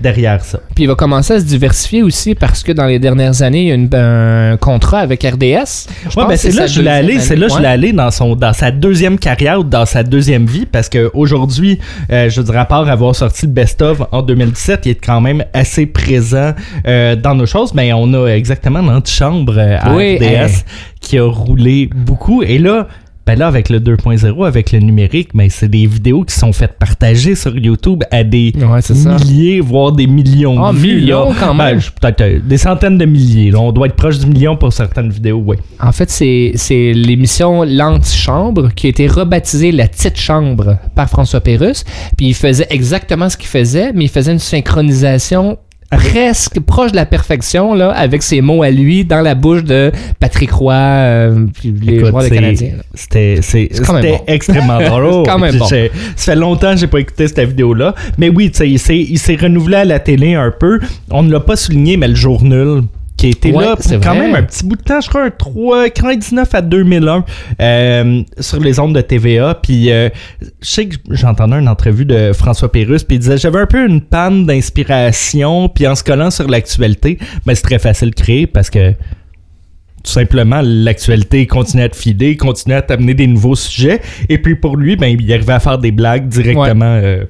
derrière 0.00 0.44
ça. 0.44 0.60
Puis 0.74 0.84
il 0.84 0.86
va 0.86 0.94
commencer 0.94 1.34
à 1.34 1.40
se 1.40 1.44
diversifier 1.44 2.02
aussi 2.02 2.34
parce 2.34 2.62
que 2.62 2.72
dans 2.72 2.86
les 2.86 2.98
dernières 2.98 3.42
années, 3.42 3.62
il 3.62 3.68
y 3.68 3.72
a 3.72 3.74
une- 3.74 3.88
un 3.94 4.56
contrat 4.56 5.00
avec 5.00 5.22
RDS. 5.22 5.86
Ouais, 6.16 6.26
ben 6.28 6.36
c'est 6.36 6.50
là 6.52 6.62
que 6.66 6.70
je 6.72 6.80
l'ai 6.82 6.88
allé, 6.90 7.06
deuxième 7.14 7.20
c'est 7.22 7.36
là 7.36 7.46
que 7.46 7.52
je 7.52 7.56
année. 7.56 7.62
l'ai 7.66 7.72
allé 7.72 7.92
dans 7.92 8.10
son 8.10 8.36
dans 8.36 8.52
sa 8.52 8.70
deuxième 8.70 9.18
carrière 9.18 9.60
ou 9.60 9.64
dans 9.64 9.86
sa 9.86 10.02
deuxième 10.02 10.46
vie 10.46 10.66
parce 10.66 10.88
que 10.88 11.10
aujourd'hui, 11.14 11.78
euh, 12.12 12.28
je 12.30 12.40
dirais 12.42 12.58
à 12.58 12.64
part 12.64 12.88
avoir 12.88 13.14
sorti 13.14 13.46
le 13.46 13.52
best 13.52 13.82
of 13.82 14.02
en 14.12 14.22
2017, 14.22 14.86
il 14.86 14.90
est 14.92 14.94
quand 14.94 15.20
même 15.20 15.44
assez 15.52 15.86
présent 15.86 16.52
euh, 16.86 17.16
dans 17.16 17.34
nos 17.34 17.46
choses, 17.46 17.74
mais 17.74 17.92
on 17.92 18.12
a 18.14 18.28
exactement 18.28 18.80
l'antichambre 18.82 19.54
euh, 19.58 19.76
à 19.80 19.94
Oui, 19.94 20.16
RDS 20.16 20.24
hey. 20.24 20.50
qui 21.00 21.18
a 21.18 21.24
roulé 21.24 21.88
beaucoup 21.94 22.42
et 22.42 22.58
là 22.58 22.86
ben 23.28 23.38
là, 23.38 23.46
avec 23.46 23.68
le 23.68 23.78
2.0, 23.78 24.46
avec 24.46 24.72
le 24.72 24.78
numérique, 24.78 25.28
ben 25.34 25.48
c'est 25.50 25.68
des 25.68 25.86
vidéos 25.86 26.24
qui 26.24 26.34
sont 26.34 26.52
faites 26.54 26.78
partager 26.78 27.34
sur 27.34 27.54
YouTube 27.58 28.02
à 28.10 28.24
des 28.24 28.52
Ouais, 28.56 28.80
milliers, 29.18 29.60
voire 29.60 29.92
des 29.92 30.06
millions 30.06 30.64
Ah, 30.64 30.72
de 30.72 30.78
vues. 30.78 30.96
millions 30.96 31.28
là. 31.28 31.36
quand 31.38 31.52
même. 31.54 31.76
Ben, 31.78 31.82
peut-être 32.00 32.20
euh, 32.22 32.40
des 32.42 32.56
centaines 32.56 32.96
de 32.96 33.04
milliers. 33.04 33.50
là. 33.50 33.60
On 33.60 33.70
doit 33.70 33.86
être 33.88 33.96
proche 33.96 34.18
du 34.18 34.26
million 34.26 34.56
pour 34.56 34.72
certaines 34.72 35.10
vidéos, 35.10 35.42
oui. 35.46 35.56
En 35.78 35.92
fait, 35.92 36.08
c'est 36.10 36.52
c'est 36.54 36.92
l'émission 36.94 37.64
L'Antichambre 37.64 38.72
qui 38.74 38.86
a 38.86 38.90
été 38.90 39.06
rebaptisée 39.06 39.72
La 39.72 39.88
Petite 39.88 40.18
Chambre 40.18 40.78
par 40.94 41.10
François 41.10 41.40
Pérusse. 41.40 41.84
Puis 42.16 42.28
il 42.28 42.34
faisait 42.34 42.66
exactement 42.70 43.28
ce 43.28 43.36
qu'il 43.36 43.48
faisait, 43.48 43.92
mais 43.92 44.04
il 44.04 44.10
faisait 44.10 44.32
une 44.32 44.38
synchronisation 44.38 45.58
presque 45.90 46.60
proche 46.60 46.90
de 46.92 46.96
la 46.96 47.06
perfection 47.06 47.74
là, 47.74 47.90
avec 47.90 48.22
ses 48.22 48.40
mots 48.40 48.62
à 48.62 48.70
lui 48.70 49.04
dans 49.04 49.20
la 49.20 49.34
bouche 49.34 49.64
de 49.64 49.90
Patrick 50.20 50.50
Roy, 50.52 50.74
euh, 50.74 51.46
les 51.64 51.94
Écoute, 51.94 52.08
joueurs 52.10 52.22
des 52.24 52.30
Canadiens. 52.30 52.72
C'était 52.94 53.40
bon. 54.10 54.20
extrêmement 54.26 54.80
drôle. 54.86 55.24
C'est 55.24 55.30
quand 55.30 55.38
même 55.38 55.56
bon. 55.58 55.66
Ça 55.66 55.76
fait 56.16 56.36
longtemps 56.36 56.72
que 56.74 56.80
j'ai 56.80 56.86
pas 56.86 57.00
écouté 57.00 57.26
cette 57.28 57.40
vidéo-là. 57.40 57.94
Mais 58.18 58.28
oui, 58.28 58.50
tu 58.50 58.58
sais, 58.58 58.68
il 58.70 58.78
s'est- 58.78 58.98
il 58.98 59.18
s'est 59.18 59.36
renouvelé 59.36 59.76
à 59.78 59.84
la 59.84 59.98
télé 59.98 60.34
un 60.34 60.50
peu. 60.58 60.78
On 61.10 61.22
ne 61.22 61.32
l'a 61.32 61.40
pas 61.40 61.56
souligné, 61.56 61.96
mais 61.96 62.08
le 62.08 62.14
journal 62.14 62.82
qui 63.18 63.26
a 63.26 63.28
été 63.30 63.52
Ouais, 63.52 63.64
là 63.64 63.76
pour 63.76 63.90
quand 64.00 64.14
vrai. 64.14 64.20
même 64.20 64.34
un 64.34 64.42
petit 64.44 64.64
bout 64.64 64.76
de 64.76 64.82
temps, 64.82 65.00
je 65.00 65.08
crois 65.08 65.24
un 65.24 65.30
3, 65.30 65.90
99 65.90 66.54
à 66.54 66.62
2001 66.62 67.24
euh, 67.60 68.22
sur 68.40 68.60
les 68.60 68.78
ondes 68.78 68.94
de 68.94 69.00
TVA. 69.00 69.58
Puis 69.62 69.90
euh, 69.90 70.08
je 70.62 70.66
sais 70.68 70.86
que 70.86 70.96
j'entendais 71.10 71.56
une 71.56 71.68
entrevue 71.68 72.04
de 72.06 72.32
François 72.32 72.72
Pérusse, 72.72 73.04
puis 73.04 73.16
il 73.16 73.20
disait 73.20 73.36
j'avais 73.36 73.58
un 73.60 73.66
peu 73.66 73.86
une 73.86 74.00
panne 74.00 74.46
d'inspiration, 74.46 75.68
puis 75.68 75.86
en 75.86 75.94
se 75.94 76.04
collant 76.04 76.30
sur 76.30 76.48
l'actualité, 76.48 77.18
mais 77.44 77.54
c'est 77.54 77.62
très 77.62 77.78
facile 77.78 78.10
de 78.10 78.14
créer 78.14 78.46
parce 78.46 78.70
que 78.70 78.92
tout 80.04 80.12
simplement, 80.12 80.60
l'actualité 80.62 81.46
continuait 81.48 81.84
à 81.84 81.88
te 81.88 81.96
filer, 81.96 82.36
continuait 82.36 82.76
à 82.76 82.82
t'amener 82.82 83.14
des 83.14 83.26
nouveaux 83.26 83.56
sujets. 83.56 84.00
Et 84.28 84.38
puis 84.38 84.54
pour 84.54 84.76
lui, 84.76 84.94
ben, 84.96 85.08
il 85.08 85.32
arrivait 85.32 85.52
à 85.52 85.60
faire 85.60 85.76
des 85.78 85.90
blagues 85.90 86.28
directement 86.28 86.86
euh, 87.02 87.24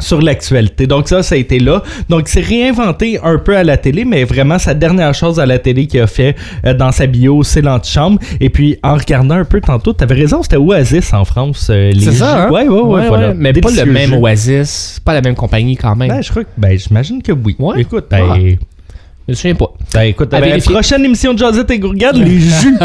sur 0.00 0.20
l'actualité. 0.22 0.86
Donc 0.86 1.08
ça, 1.08 1.22
ça 1.22 1.34
a 1.34 1.38
été 1.38 1.58
là. 1.58 1.82
Donc 2.08 2.28
c'est 2.28 2.40
réinventé 2.40 3.18
un 3.22 3.38
peu 3.38 3.56
à 3.56 3.62
la 3.64 3.76
télé, 3.76 4.04
mais 4.04 4.24
vraiment 4.24 4.58
sa 4.58 4.72
dernière 4.74 5.12
chose 5.14 5.38
à 5.38 5.46
la 5.46 5.58
télé 5.58 5.86
qu'il 5.86 6.00
a 6.00 6.06
fait 6.06 6.34
euh, 6.64 6.72
dans 6.74 6.92
sa 6.92 7.06
bio, 7.06 7.42
c'est 7.42 7.60
l'antichambre. 7.60 8.18
Et 8.40 8.48
puis 8.48 8.78
en 8.82 8.94
regardant 8.94 9.34
un 9.36 9.44
peu 9.44 9.60
tantôt, 9.60 9.92
t'avais 9.92 10.14
raison, 10.14 10.42
c'était 10.42 10.56
Oasis 10.56 11.12
en 11.12 11.24
France. 11.24 11.68
euh, 11.70 11.92
les 11.92 12.00
C'est 12.00 12.12
ça, 12.12 12.44
hein? 12.46 12.50
Ouais, 12.50 12.66
ouais, 12.68 12.80
ouais, 12.80 13.08
voilà. 13.08 13.34
Mais 13.34 13.52
pas 13.52 13.70
le 13.70 13.84
même 13.84 14.10
jeu. 14.10 14.16
Oasis, 14.16 15.00
pas 15.04 15.12
la 15.14 15.20
même 15.20 15.34
compagnie 15.34 15.76
quand 15.76 15.94
même. 15.94 16.08
Ben, 16.08 16.22
je 16.22 16.30
crois 16.30 16.44
que, 16.44 16.48
ben, 16.56 16.78
j'imagine 16.78 17.22
que 17.22 17.32
oui. 17.32 17.54
Ouais? 17.58 17.80
Écoute, 17.82 18.06
ben, 18.10 18.24
Ah. 18.30 18.36
Je 18.38 19.32
me 19.32 19.34
souviens 19.36 19.54
pas. 19.54 19.72
ben, 19.94 20.00
écoute, 20.02 20.30
ben, 20.30 20.60
prochaine 20.62 21.04
émission 21.04 21.32
de 21.34 21.38
Josette 21.38 21.70
et 21.70 21.78
Gourgade, 21.78 22.16
les 22.16 22.40
jus. 22.40 22.76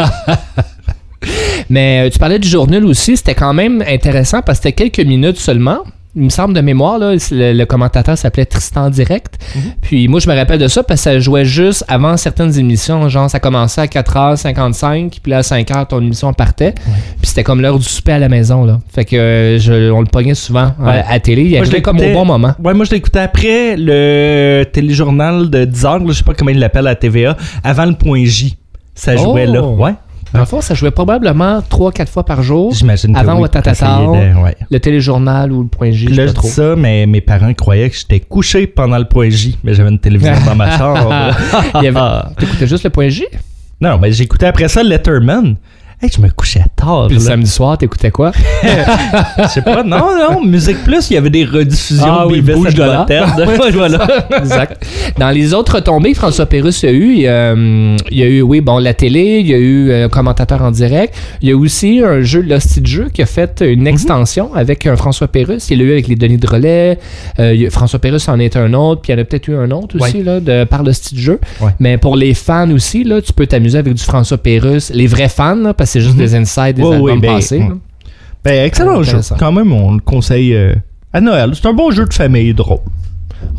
Mais 1.70 2.06
euh, 2.06 2.10
tu 2.10 2.18
parlais 2.18 2.38
du 2.38 2.48
journal 2.48 2.84
aussi, 2.84 3.16
c'était 3.16 3.34
quand 3.34 3.52
même 3.52 3.82
intéressant 3.86 4.40
parce 4.42 4.58
que 4.60 4.68
c'était 4.68 4.88
quelques 4.90 5.06
minutes 5.06 5.38
seulement. 5.38 5.80
Il 6.18 6.24
me 6.24 6.28
semble 6.30 6.52
de 6.52 6.60
mémoire, 6.60 6.98
là, 6.98 7.14
le, 7.30 7.52
le 7.52 7.64
commentateur 7.64 8.18
s'appelait 8.18 8.44
Tristan 8.44 8.90
Direct. 8.90 9.38
Mhm. 9.54 9.62
Puis 9.80 10.08
moi, 10.08 10.18
je 10.18 10.28
me 10.28 10.34
rappelle 10.34 10.58
de 10.58 10.66
ça 10.66 10.82
parce 10.82 10.98
que 11.00 11.04
ça 11.04 11.18
jouait 11.20 11.44
juste 11.44 11.84
avant 11.86 12.16
certaines 12.16 12.58
émissions. 12.58 13.08
Genre, 13.08 13.30
ça 13.30 13.38
commençait 13.38 13.82
à 13.82 13.86
4h55, 13.86 15.20
puis 15.22 15.30
là, 15.30 15.38
à 15.38 15.40
5h, 15.42 15.86
ton 15.86 16.00
émission 16.00 16.32
partait. 16.32 16.72
Puis 17.20 17.28
c'était 17.28 17.44
comme 17.44 17.60
l'heure 17.60 17.78
du 17.78 17.84
souper 17.84 18.12
à 18.12 18.18
la 18.18 18.28
maison. 18.28 18.64
Là. 18.64 18.80
Fait 18.92 19.04
que 19.04 19.16
euh, 19.16 19.58
je- 19.58 19.90
on 19.92 20.00
le 20.00 20.06
pognait 20.06 20.34
souvent 20.34 20.72
euh, 20.80 20.84
Ouais. 20.84 21.02
à, 21.06 21.12
la 21.12 21.20
télé. 21.20 21.42
Il 21.44 21.50
Moi, 21.50 21.60
arrivait 21.60 21.82
comme 21.82 22.00
au 22.00 22.12
bon 22.12 22.24
moment. 22.24 22.54
Ouais, 22.64 22.74
moi 22.74 22.84
je 22.84 22.90
l'écoutais 22.90 23.20
après 23.20 23.76
le 23.76 24.64
téléjournal 24.72 25.50
de 25.50 25.64
10 25.64 25.84
heures, 25.84 25.98
là, 25.98 26.04
je 26.08 26.12
sais 26.14 26.24
pas 26.24 26.34
comment 26.34 26.50
il 26.50 26.58
l'appelle 26.58 26.86
à 26.86 26.90
la 26.90 26.96
TVA, 26.96 27.36
avant 27.62 27.84
le 27.86 27.94
point 27.94 28.24
J. 28.24 28.56
Ça 28.94 29.16
jouait 29.16 29.46
Oh. 29.48 29.52
là. 29.52 29.62
Ouais. 29.62 29.92
Dans 30.32 30.40
le 30.40 30.44
fond, 30.44 30.60
ça 30.60 30.74
jouait 30.74 30.90
probablement 30.90 31.60
3-4 31.60 32.06
fois 32.06 32.24
par 32.24 32.42
jour. 32.42 32.72
J'imagine 32.72 33.16
Avant 33.16 33.36
oui, 33.36 33.42
Watatata, 33.42 34.02
ouais. 34.02 34.56
le 34.70 34.80
téléjournal 34.80 35.52
ou 35.52 35.62
le 35.62 35.68
point 35.68 35.90
J, 35.90 36.06
Puis 36.06 36.14
là, 36.16 36.26
je 36.26 36.32
dis 36.32 36.48
ça, 36.48 36.76
mais 36.76 37.06
mes 37.06 37.20
parents 37.20 37.52
croyaient 37.54 37.88
que 37.88 37.96
j'étais 37.96 38.20
couché 38.20 38.66
pendant 38.66 38.98
le 38.98 39.06
point 39.06 39.30
J, 39.30 39.58
mais 39.64 39.74
j'avais 39.74 39.90
une 39.90 39.98
télévision 39.98 40.34
dans 40.44 40.54
ma 40.54 40.70
chambre. 40.78 41.12
Avait... 41.74 41.92
T'écoutais 42.38 42.66
juste 42.66 42.84
le 42.84 42.90
point 42.90 43.08
J? 43.08 43.24
non, 43.80 43.98
mais 43.98 44.12
j'écoutais 44.12 44.46
après 44.46 44.68
ça 44.68 44.82
Letterman. 44.82 45.56
Hey, 46.00 46.08
je 46.14 46.20
me 46.20 46.28
couchais 46.30 46.62
tard. 46.76 47.08
Puis 47.08 47.16
le 47.16 47.20
là. 47.24 47.28
samedi 47.30 47.50
soir, 47.50 47.76
t'écoutais 47.76 48.12
quoi? 48.12 48.30
Je 48.62 49.48
sais 49.48 49.62
pas, 49.62 49.82
non, 49.82 49.98
non, 50.16 50.44
Musique 50.44 50.84
Plus, 50.84 51.10
il 51.10 51.14
y 51.14 51.16
avait 51.16 51.28
des 51.28 51.44
rediffusions 51.44 52.04
Ah 52.20 52.24
de 52.24 52.30
oui, 52.30 52.40
bouge 52.40 52.72
de. 52.72 52.84
Butthead. 52.84 53.48
Ouais, 53.58 53.70
voilà. 53.72 54.06
exact. 54.38 54.86
Dans 55.18 55.30
les 55.30 55.54
autres 55.54 55.74
retombées, 55.74 56.12
que 56.12 56.18
François 56.18 56.46
Pérusse 56.46 56.84
a 56.84 56.92
eu, 56.92 57.14
il 57.14 57.20
y 57.22 57.26
a, 57.26 57.52
hum, 57.52 57.96
il 58.12 58.18
y 58.18 58.22
a 58.22 58.26
eu, 58.26 58.42
oui, 58.42 58.60
bon, 58.60 58.78
la 58.78 58.94
télé, 58.94 59.40
il 59.40 59.48
y 59.48 59.54
a 59.54 59.58
eu 59.58 59.92
un 59.92 60.08
commentateur 60.08 60.62
en 60.62 60.70
direct. 60.70 61.16
Il 61.42 61.48
y 61.48 61.52
a 61.52 61.56
aussi 61.56 62.00
un 62.04 62.20
jeu, 62.20 62.42
l'hostie 62.42 62.80
de 62.80 62.86
jeu, 62.86 63.08
qui 63.12 63.20
a 63.22 63.26
fait 63.26 63.60
une 63.66 63.80
Mhm. 63.80 63.86
extension 63.88 64.54
avec 64.54 64.86
un 64.86 64.94
François 64.94 65.26
Pérusse. 65.26 65.68
Il 65.70 65.78
l'a 65.80 65.84
eu 65.84 65.92
avec 65.92 66.06
les 66.06 66.14
Denis 66.14 66.38
de 66.38 66.46
relais. 66.46 66.98
Euh, 67.40 67.68
François 67.70 67.98
Pérusse 67.98 68.28
en 68.28 68.38
est 68.38 68.56
un 68.56 68.72
autre, 68.72 69.00
puis 69.02 69.12
il 69.12 69.16
y 69.16 69.18
en 69.18 69.22
a 69.22 69.24
peut-être 69.24 69.48
eu 69.48 69.56
un 69.56 69.72
autre 69.72 69.96
aussi, 70.00 70.18
Ouais. 70.18 70.22
là, 70.22 70.38
de, 70.38 70.62
par 70.62 70.84
l'hostie 70.84 71.16
de 71.16 71.20
jeu. 71.20 71.40
Ouais. 71.60 71.72
Mais 71.80 71.98
pour 71.98 72.14
les 72.14 72.34
fans 72.34 72.70
aussi, 72.70 73.02
là, 73.02 73.20
tu 73.20 73.32
peux 73.32 73.48
t'amuser 73.48 73.78
avec 73.78 73.94
du 73.94 74.02
François 74.04 74.38
Pérusse. 74.38 74.92
Les 74.94 75.08
vrais 75.08 75.28
fans, 75.28 75.56
là, 75.56 75.74
parce 75.74 75.87
que 75.87 75.87
c'est 75.88 76.00
juste 76.00 76.16
des 76.16 76.34
insides 76.34 76.76
des 76.76 76.82
Mhm. 76.82 76.88
Ouais, 76.88 76.94
albums 76.94 77.10
ouais, 77.10 77.16
ben, 77.18 77.34
passés. 77.34 77.58
ouais. 77.58 77.68
Ben, 78.44 78.64
excellent 78.66 79.02
jeu. 79.02 79.18
Quand 79.38 79.52
même, 79.52 79.72
on 79.72 79.94
le 79.94 80.00
conseille 80.00 80.54
euh, 80.54 80.74
à 81.12 81.20
Noël. 81.20 81.50
C'est 81.54 81.66
un 81.66 81.72
bon 81.74 81.90
jeu 81.90 82.04
de 82.06 82.14
famille 82.14 82.54
drôle. 82.54 82.78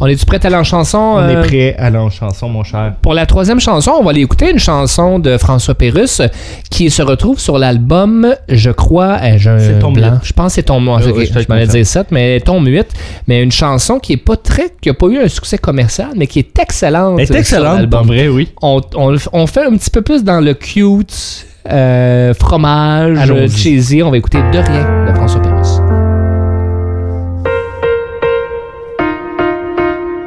On 0.01 0.07
est-tu 0.07 0.25
prêt 0.25 0.39
à 0.43 0.47
aller 0.47 0.55
en 0.57 0.63
chanson? 0.63 0.97
On 0.97 1.17
euh, 1.19 1.41
est 1.41 1.47
prêt 1.47 1.75
à 1.77 1.85
aller 1.85 1.97
en 1.97 2.09
chanson, 2.09 2.49
mon 2.49 2.63
cher. 2.63 2.95
Pour 3.01 3.13
la 3.13 3.25
troisième 3.25 3.59
chanson, 3.61 3.91
on 3.99 4.03
va 4.03 4.11
aller 4.11 4.21
écouter 4.21 4.51
une 4.51 4.59
chanson 4.59 5.19
de 5.19 5.37
François 5.37 5.73
Pérusse 5.73 6.21
qui 6.69 6.89
se 6.89 7.01
retrouve 7.01 7.39
sur 7.39 7.57
l'album, 7.57 8.27
je 8.49 8.71
crois, 8.71 9.17
euh, 9.23 9.37
C'est 9.57 9.79
Tombe 9.79 9.95
blanc. 9.95 10.19
Je 10.21 10.33
pense 10.33 10.47
que 10.47 10.55
c'est 10.55 10.63
Tombe 10.63 10.87
ok, 10.87 11.01
oui, 11.15 11.25
je 11.27 11.33
te 11.33 11.39
je 11.39 11.45
m'allais 11.47 11.67
dire 11.67 11.85
7, 11.85 12.07
mais 12.11 12.39
Tombe 12.41 12.67
8. 12.67 12.87
Mais 13.27 13.41
une 13.41 13.51
chanson 13.51 13.99
qui 13.99 14.13
est 14.13 14.17
pas 14.17 14.35
très, 14.37 14.73
qui 14.81 14.89
a 14.89 14.93
pas 14.93 15.07
eu 15.07 15.17
un 15.19 15.27
succès 15.29 15.57
commercial, 15.57 16.09
mais 16.15 16.27
qui 16.27 16.39
est 16.39 16.59
excellente. 16.59 17.19
Elle 17.19 17.31
est 17.33 17.39
excellente, 17.39 17.93
en 17.93 18.01
vrai, 18.03 18.27
oui. 18.27 18.49
On, 18.61 18.81
on, 18.95 19.15
on 19.31 19.47
fait 19.47 19.65
un 19.65 19.75
petit 19.77 19.89
peu 19.89 20.01
plus 20.01 20.23
dans 20.25 20.41
le 20.41 20.53
cute, 20.55 21.45
euh, 21.71 22.33
fromage, 22.33 23.31
euh, 23.31 23.47
cheesy. 23.47 24.01
On 24.03 24.11
va 24.11 24.17
écouter 24.17 24.39
De 24.51 24.57
rien 24.59 25.05
de 25.07 25.13
François 25.15 25.41
Pérusse. 25.41 25.81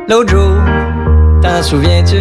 L'autre 0.08 0.30
jour, 0.30 0.52
t'en 1.42 1.62
souviens-tu? 1.62 2.16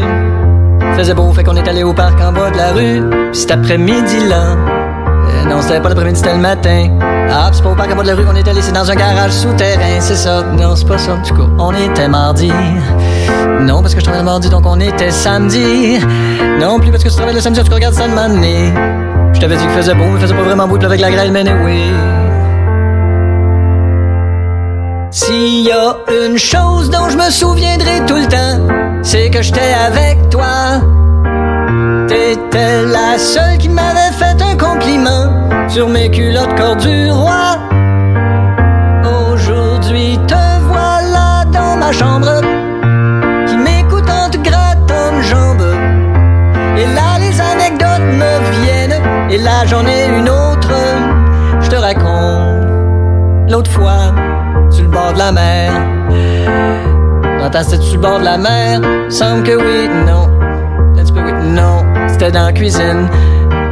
Faisait 0.95 1.13
beau, 1.13 1.31
fait 1.31 1.43
qu'on 1.43 1.55
est 1.55 1.67
allé 1.67 1.83
au 1.83 1.93
parc 1.93 2.19
en 2.21 2.31
bas 2.31 2.51
de 2.51 2.57
la 2.57 2.71
rue. 2.71 3.01
Pis 3.31 3.39
cet 3.39 3.51
après-midi-là, 3.51 4.55
euh, 4.55 5.49
non, 5.49 5.61
c'était 5.61 5.81
pas 5.81 5.89
l'après-midi, 5.89 6.19
c'était 6.19 6.35
le 6.35 6.41
matin. 6.41 6.89
Ah, 7.33 7.49
c'est 7.53 7.63
pas 7.63 7.69
au 7.69 7.75
parc 7.75 7.95
bas 7.95 8.03
de 8.03 8.07
la 8.07 8.15
rue 8.15 8.25
qu'on 8.25 8.35
est 8.35 8.45
allé, 8.45 8.61
c'est 8.61 8.73
dans 8.73 8.91
un 8.91 8.95
garage 8.95 9.31
souterrain, 9.31 9.99
c'est 9.99 10.17
ça. 10.17 10.43
Non, 10.43 10.75
c'est 10.75 10.85
pas 10.85 10.97
ça, 10.97 11.15
du 11.23 11.31
coup. 11.31 11.47
On 11.57 11.73
était 11.73 12.09
mardi. 12.09 12.51
Non, 13.61 13.81
parce 13.81 13.93
que 13.93 14.01
je 14.01 14.03
travaillais 14.03 14.23
le 14.23 14.29
mardi, 14.29 14.49
donc 14.49 14.65
on 14.65 14.79
était 14.81 15.11
samedi. 15.11 15.99
Non, 16.59 16.79
plus 16.79 16.91
parce 16.91 17.03
que 17.03 17.09
tu 17.09 17.15
travailles 17.15 17.35
le 17.35 17.41
samedi, 17.41 17.63
tu 17.63 17.73
regardes 17.73 17.93
ça 17.93 18.07
de. 18.07 18.13
Je 19.33 19.39
t'avais 19.39 19.55
dit 19.55 19.63
qu'il 19.63 19.71
faisait 19.71 19.93
beau, 19.93 20.03
mais 20.05 20.15
il 20.15 20.19
faisait 20.19 20.35
pas 20.35 20.41
vraiment 20.41 20.67
beau, 20.67 20.77
puis 20.77 20.85
avec 20.85 20.99
la 20.99 21.09
grêle, 21.09 21.31
mais 21.31 21.45
oui. 21.63 21.83
S'il 25.09 25.65
y 25.65 25.71
a 25.71 25.95
une 26.25 26.37
chose 26.37 26.89
dont 26.89 27.07
je 27.09 27.17
me 27.17 27.29
souviendrai 27.29 28.05
tout 28.07 28.15
le 28.15 28.27
temps, 28.27 29.01
c'est 29.03 29.29
que 29.29 29.41
j'étais 29.41 29.73
avec 29.87 30.29
toi. 30.29 30.81
T'étais 32.09 32.83
la 32.83 33.17
seule 33.17 33.57
qui 33.57 33.69
m'avait 33.69 34.11
fait 34.17 34.41
un 34.41 34.57
compliment 34.57 35.50
sur 35.71 35.87
mes 35.87 36.11
culottes 36.11 36.53
corps 36.57 36.75
du 36.75 37.09
roi. 37.11 37.57
Aujourd'hui 39.05 40.19
te 40.27 40.59
voilà 40.67 41.45
dans 41.45 41.77
ma 41.77 41.93
chambre, 41.93 42.41
qui 43.47 43.55
m'écoute 43.55 44.09
en 44.09 44.29
te 44.29 44.37
une 44.37 45.21
jambe. 45.21 45.63
Et 46.77 46.85
là 46.93 47.19
les 47.19 47.39
anecdotes 47.39 48.07
me 48.21 48.33
viennent, 48.61 49.01
et 49.29 49.37
là 49.37 49.65
j'en 49.65 49.85
ai 49.85 50.07
une 50.19 50.27
autre, 50.27 50.73
je 51.61 51.69
te 51.69 51.75
raconte. 51.77 52.67
L'autre 53.49 53.71
fois, 53.71 54.13
sur 54.71 54.83
le 54.83 54.89
bord 54.89 55.13
de 55.13 55.19
la 55.19 55.31
mer. 55.31 55.71
J'entends 57.39 57.63
c'était 57.63 57.81
sur 57.81 57.95
le 57.95 58.01
bord 58.01 58.19
de 58.19 58.25
la 58.25 58.37
mer. 58.37 58.81
Semble 59.09 59.43
que 59.43 59.55
oui, 59.55 59.89
non. 60.05 60.29
Un 60.97 61.03
petit 61.03 61.13
oui, 61.13 61.31
non. 61.45 61.85
C'était 62.09 62.31
dans 62.31 62.43
la 62.43 62.51
cuisine. 62.51 63.07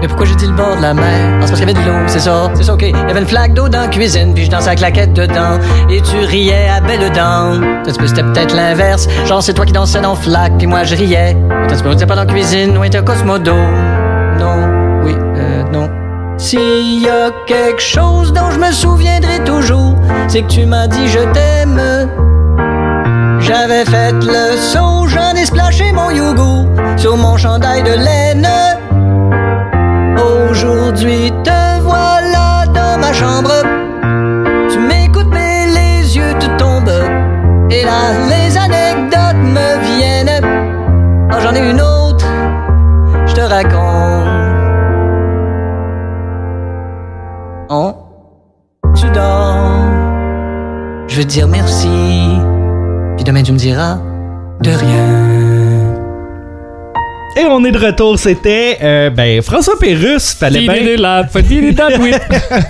Mais 0.02 0.08
pourquoi 0.08 0.26
j'ai 0.26 0.36
dit 0.36 0.48
le 0.48 0.54
bord 0.54 0.78
de 0.78 0.82
la 0.82 0.94
mer? 0.94 1.04
C'est 1.42 1.50
parce 1.50 1.52
qu'il 1.52 1.60
y 1.60 1.64
avait 1.64 1.74
de 1.74 1.80
l'eau, 1.80 2.08
c'est 2.08 2.20
ça, 2.20 2.50
c'est 2.54 2.64
ça, 2.64 2.74
ok. 2.74 2.84
Il 2.84 2.90
y 2.90 3.12
avait 3.12 3.20
une 3.20 3.28
flaque 3.28 3.54
d'eau 3.54 3.68
dans 3.68 3.82
la 3.82 3.88
cuisine, 3.88 4.34
puis 4.34 4.46
je 4.46 4.50
dansais 4.50 4.70
à 4.70 4.76
claquette 4.76 5.14
dedans. 5.14 5.60
Et 5.90 6.02
tu 6.02 6.18
riais 6.18 6.70
à 6.70 6.80
belle 6.80 7.12
dents. 7.12 7.60
C'était 7.86 8.24
peut-être 8.24 8.56
l'inverse. 8.56 9.08
Genre, 9.26 9.44
c'est 9.44 9.54
toi 9.54 9.66
qui 9.66 9.74
dansais 9.74 10.00
dans 10.02 10.14
la 10.14 10.20
flaque, 10.20 10.54
puis 10.58 10.68
moi 10.68 10.84
je 10.84 10.96
riais. 10.96 11.36
On 11.86 11.92
était 11.92 12.06
pas 12.06 12.16
dans 12.16 12.24
la 12.24 12.32
cuisine, 12.32 12.78
on 12.78 12.84
était 12.84 13.04
Cosmodo? 13.04 13.54
Non, 14.40 14.70
oui, 15.04 15.16
euh, 15.36 15.64
non. 15.72 15.90
S'il 16.38 17.02
y 17.02 17.10
a 17.10 17.32
quelque 17.46 17.82
chose 17.82 18.32
dont 18.32 18.52
je 18.52 18.60
me 18.60 18.72
souviendrai 18.72 19.44
toujours, 19.44 19.96
c'est 20.30 20.44
que 20.44 20.48
tu 20.48 20.66
m'as 20.66 20.88
dit 20.88 21.08
je 21.08 21.20
t'aime. 21.34 21.82
J'avais 23.40 23.84
fait 23.84 24.14
le 24.14 24.58
saut, 24.58 25.08
j'en 25.08 25.34
ai 25.36 25.46
splashé 25.46 25.92
mon 25.92 26.10
yogourt 26.12 26.68
sur 26.98 27.18
mon 27.18 27.36
chandail 27.36 27.84
de 27.84 27.92
laine. 27.92 28.48
Aujourd'hui 30.50 31.32
te 31.44 31.80
voilà 31.82 32.66
dans 32.74 33.00
ma 33.00 33.14
chambre. 33.14 33.52
Tu 34.72 34.80
m'écoutes 34.80 35.30
mais 35.32 35.68
les 35.68 36.18
yeux 36.18 36.34
te 36.40 36.48
tombent. 36.58 37.04
Et 37.70 37.84
là 37.84 38.02
les 38.28 38.58
anecdotes 38.58 39.44
me 39.44 39.70
viennent. 39.86 40.44
Oh 41.32 41.36
j'en 41.42 41.54
ai 41.54 41.70
une 41.70 41.80
autre, 41.80 42.26
je 43.28 43.34
te 43.34 43.42
raconte. 43.42 44.28
Oh, 47.70 47.94
tu 48.96 49.08
dors. 49.12 49.86
Je 51.08 51.18
veux 51.18 51.26
dire 51.26 51.48
merci. 51.48 52.40
Puis 53.16 53.24
demain 53.24 53.44
tu 53.44 53.52
me 53.52 53.58
diras 53.58 54.00
de 54.62 54.72
rien. 54.72 55.39
Et 57.40 57.46
on 57.46 57.64
est 57.64 57.72
de 57.72 57.78
retour, 57.78 58.20
c'était 58.20 58.78
euh, 58.84 59.10
ben 59.12 59.42
François 59.42 59.80
Pérusse, 59.80 60.34
fallait 60.34 60.60
bien 60.60 60.98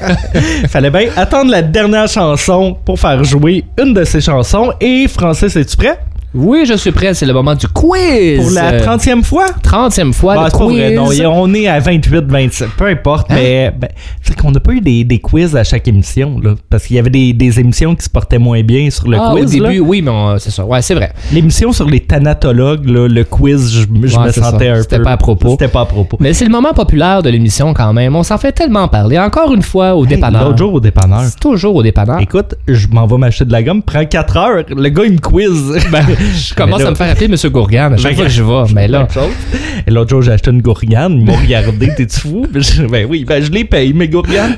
fallait 0.69 0.91
bien 0.91 1.09
attendre 1.15 1.49
la 1.49 1.63
dernière 1.63 2.07
chanson 2.07 2.77
pour 2.85 2.99
faire 2.99 3.23
jouer 3.23 3.63
une 3.81 3.95
de 3.95 4.03
ses 4.03 4.21
chansons. 4.21 4.71
Et 4.79 5.07
Francis, 5.07 5.55
es-tu 5.55 5.75
prêt? 5.75 5.97
Oui, 6.33 6.63
je 6.65 6.75
suis 6.75 6.91
prêt. 6.91 7.13
C'est 7.15 7.25
le 7.25 7.33
moment 7.33 7.55
du 7.55 7.67
quiz. 7.67 8.39
pour 8.39 8.51
la 8.51 8.73
Euh, 8.73 8.85
30e 8.85 9.23
fois? 9.23 9.47
30e 9.63 10.13
fois, 10.13 10.35
Ah, 10.37 10.43
le 10.45 10.49
c'est 10.51 10.57
pas 10.59 10.65
vrai, 10.65 10.95
quiz. 10.95 11.21
non, 11.23 11.31
on 11.41 11.53
est 11.55 11.67
à 11.67 11.79
28, 11.79 12.25
27, 12.27 12.69
peu 12.77 12.85
importe, 12.85 13.31
Hein? 13.31 13.35
mais 13.35 13.71
ben, 13.75 13.89
c'est 14.21 14.35
qu'on 14.39 14.51
n'a 14.51 14.59
pas 14.59 14.73
eu 14.73 14.81
des, 14.81 15.03
des 15.03 15.17
quiz 15.19 15.55
à 15.55 15.63
chaque 15.63 15.87
émission, 15.87 16.39
là, 16.41 16.53
parce 16.69 16.85
qu'il 16.85 16.97
y 16.97 16.99
avait 16.99 17.09
des, 17.09 17.33
des 17.33 17.59
émissions 17.59 17.95
qui 17.95 18.03
se 18.05 18.09
portaient 18.09 18.37
moins 18.37 18.61
bien 18.61 18.89
sur 18.91 19.07
le 19.07 19.17
ah, 19.19 19.31
quiz. 19.33 19.55
au 19.55 19.63
là. 19.63 19.69
début, 19.69 19.79
oui, 19.79 20.01
mais 20.03 20.11
on- 20.11 20.37
c'est 20.37 20.51
ça. 20.51 20.63
Ouais, 20.65 20.81
c'est 20.83 20.93
vrai. 20.93 21.11
L'émission 21.33 21.71
sur 21.71 21.87
les 21.89 21.99
thanatologues, 22.01 22.87
là, 22.87 23.07
le 23.07 23.23
quiz, 23.23 23.71
je, 23.71 23.81
je 24.07 24.17
Ouais, 24.17 24.25
me 24.27 24.31
c'est 24.31 24.41
sentais 24.41 24.65
ça. 24.67 24.71
un 24.71 24.75
peu... 24.75 24.81
C'était 24.83 24.99
pas 24.99 25.11
à 25.13 25.17
propos. 25.17 25.49
C'était 25.49 25.67
pas 25.67 25.81
à 25.81 25.85
propos. 25.85 26.17
Mais 26.19 26.33
c'est 26.33 26.45
le 26.45 26.51
moment 26.51 26.73
populaire 26.73 27.23
de 27.23 27.29
l'émission 27.31 27.73
quand 27.73 27.91
même. 27.93 28.15
On 28.15 28.23
s'en 28.23 28.37
fait 28.37 28.51
tellement 28.51 28.87
parler. 28.87 29.17
Encore 29.17 29.51
une 29.53 29.63
fois 29.63 29.95
au 29.95 30.03
Hey, 30.03 30.09
dépanneur. 30.09 30.45
L'autre 30.45 30.57
jour 30.59 30.73
au 30.75 30.79
dépanneur. 30.79 31.21
C'est 31.23 31.39
toujours 31.39 31.75
au 31.75 31.81
dépanneur. 31.83 32.19
Écoute, 32.19 32.53
je 32.67 32.87
m'en 32.89 33.07
vais 33.07 33.17
m'acheter 33.17 33.45
de 33.45 33.51
la 33.51 33.63
gomme, 33.63 33.81
prend 33.81 34.05
4 34.05 34.37
heures, 34.37 34.63
le 34.69 34.89
gars 34.89 35.03
il 35.05 35.13
me 35.13 35.17
quiz. 35.19 35.77
Ben, 35.91 36.05
je 36.19 36.53
commence 36.53 36.81
à 36.81 36.91
me 36.91 36.95
faire 36.95 37.11
appeler 37.11 37.25
M. 37.25 37.51
Gourgane 37.51 37.93
à 37.93 37.97
chaque 37.97 38.15
fois 38.15 38.25
que 38.25 38.31
je 38.31 38.43
vais. 38.43 38.73
Mais 38.73 38.87
là. 38.87 39.07
Et 39.87 39.91
l'autre 39.91 40.09
jour, 40.09 40.21
j'ai 40.21 40.31
acheté 40.31 40.51
une 40.51 40.61
gourgane. 40.61 41.19
Ils 41.19 41.25
m'ont 41.25 41.35
regardé, 41.35 41.93
t'es-tu 41.95 42.19
fou? 42.19 42.47
Ben, 42.51 42.61
ben 42.89 43.05
oui, 43.09 43.25
ben 43.25 43.43
je 43.43 43.51
les 43.51 43.65
paye, 43.65 43.93
mes 43.93 44.07
gourganes. 44.07 44.55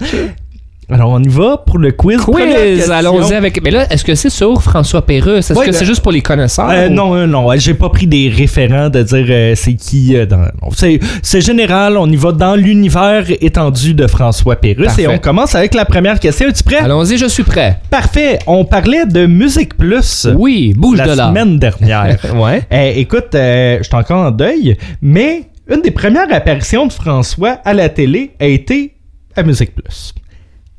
Alors, 0.91 1.11
on 1.11 1.23
y 1.23 1.27
va 1.29 1.57
pour 1.57 1.77
le 1.77 1.91
quiz. 1.91 2.19
Quiz, 2.21 2.91
allons-y 2.91 3.33
avec. 3.33 3.61
Mais 3.63 3.71
là, 3.71 3.85
est-ce 3.91 4.03
que 4.03 4.13
c'est 4.15 4.29
sur 4.29 4.61
François 4.61 5.05
Pérusse? 5.05 5.49
Est-ce 5.49 5.57
Ouais, 5.57 5.65
que 5.67 5.71
ben- 5.71 5.77
c'est 5.77 5.85
juste 5.85 6.01
pour 6.01 6.11
les 6.11 6.21
connaisseurs? 6.21 6.69
Euh, 6.69 6.89
ou- 6.89 6.93
non, 6.93 7.15
euh, 7.15 7.25
non, 7.25 7.49
euh, 7.51 7.55
j'ai 7.57 7.73
pas 7.73 7.89
pris 7.89 8.07
des 8.07 8.29
référents 8.29 8.89
de 8.89 9.01
dire 9.03 9.25
euh, 9.29 9.53
c'est 9.55 9.75
qui. 9.75 10.15
euh, 10.15 10.25
dans... 10.25 10.45
C'est, 10.75 10.99
c'est 11.23 11.41
général, 11.41 11.97
on 11.97 12.07
y 12.09 12.15
va 12.15 12.31
dans 12.31 12.55
l'univers 12.55 13.23
étendu 13.41 13.93
de 13.93 14.07
François 14.07 14.55
Pérusse. 14.57 14.97
Et 14.99 15.07
on 15.07 15.17
commence 15.17 15.55
avec 15.55 15.73
la 15.73 15.85
première 15.85 16.19
question. 16.19 16.47
Es-tu 16.49 16.63
prêt? 16.63 16.77
Allons-y, 16.77 17.17
je 17.17 17.25
suis 17.27 17.43
prêt. 17.43 17.79
Parfait. 17.89 18.39
On 18.47 18.65
parlait 18.65 19.05
de 19.05 19.25
Musique 19.25 19.77
Plus 19.77 20.27
Oui, 20.35 20.73
bouge 20.75 20.97
la 20.97 21.07
de 21.07 21.13
là. 21.17 21.27
semaine 21.29 21.57
dernière. 21.57 22.17
Ouais. 22.35 22.63
Écoute, 22.97 23.29
je 23.33 23.79
suis 23.83 23.95
encore 23.95 24.25
en 24.27 24.31
deuil, 24.31 24.75
mais 25.01 25.43
une 25.69 25.81
des 25.81 25.91
premières 25.91 26.31
apparitions 26.33 26.87
de 26.87 26.91
François 26.93 27.59
à 27.63 27.73
la 27.73 27.87
télé 27.89 28.31
a 28.39 28.45
été 28.47 28.93
à 29.35 29.43
Musique 29.43 29.73
Plus. 29.75 30.13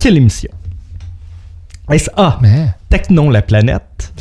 Quelle 0.03 0.17
émission? 0.17 0.51
Est-ce 1.89 2.11
A, 2.17 2.39
Mais, 2.43 2.71
Technon 2.89 3.31
la 3.31 3.41
planète? 3.41 4.13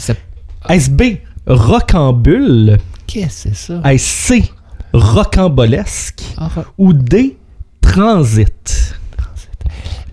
Est-ce 0.70 0.92
B, 0.92 1.02
Rocambule? 1.48 2.78
qu'est-ce 3.08 3.50
que 3.50 3.56
c'est 3.56 3.74
ça? 3.74 3.82
Est-ce 3.90 4.28
C, 4.28 4.52
Rocambolesque? 4.94 6.22
Ah, 6.38 6.50
Ou 6.78 6.94
D, 6.94 7.36
Transit. 7.82 8.96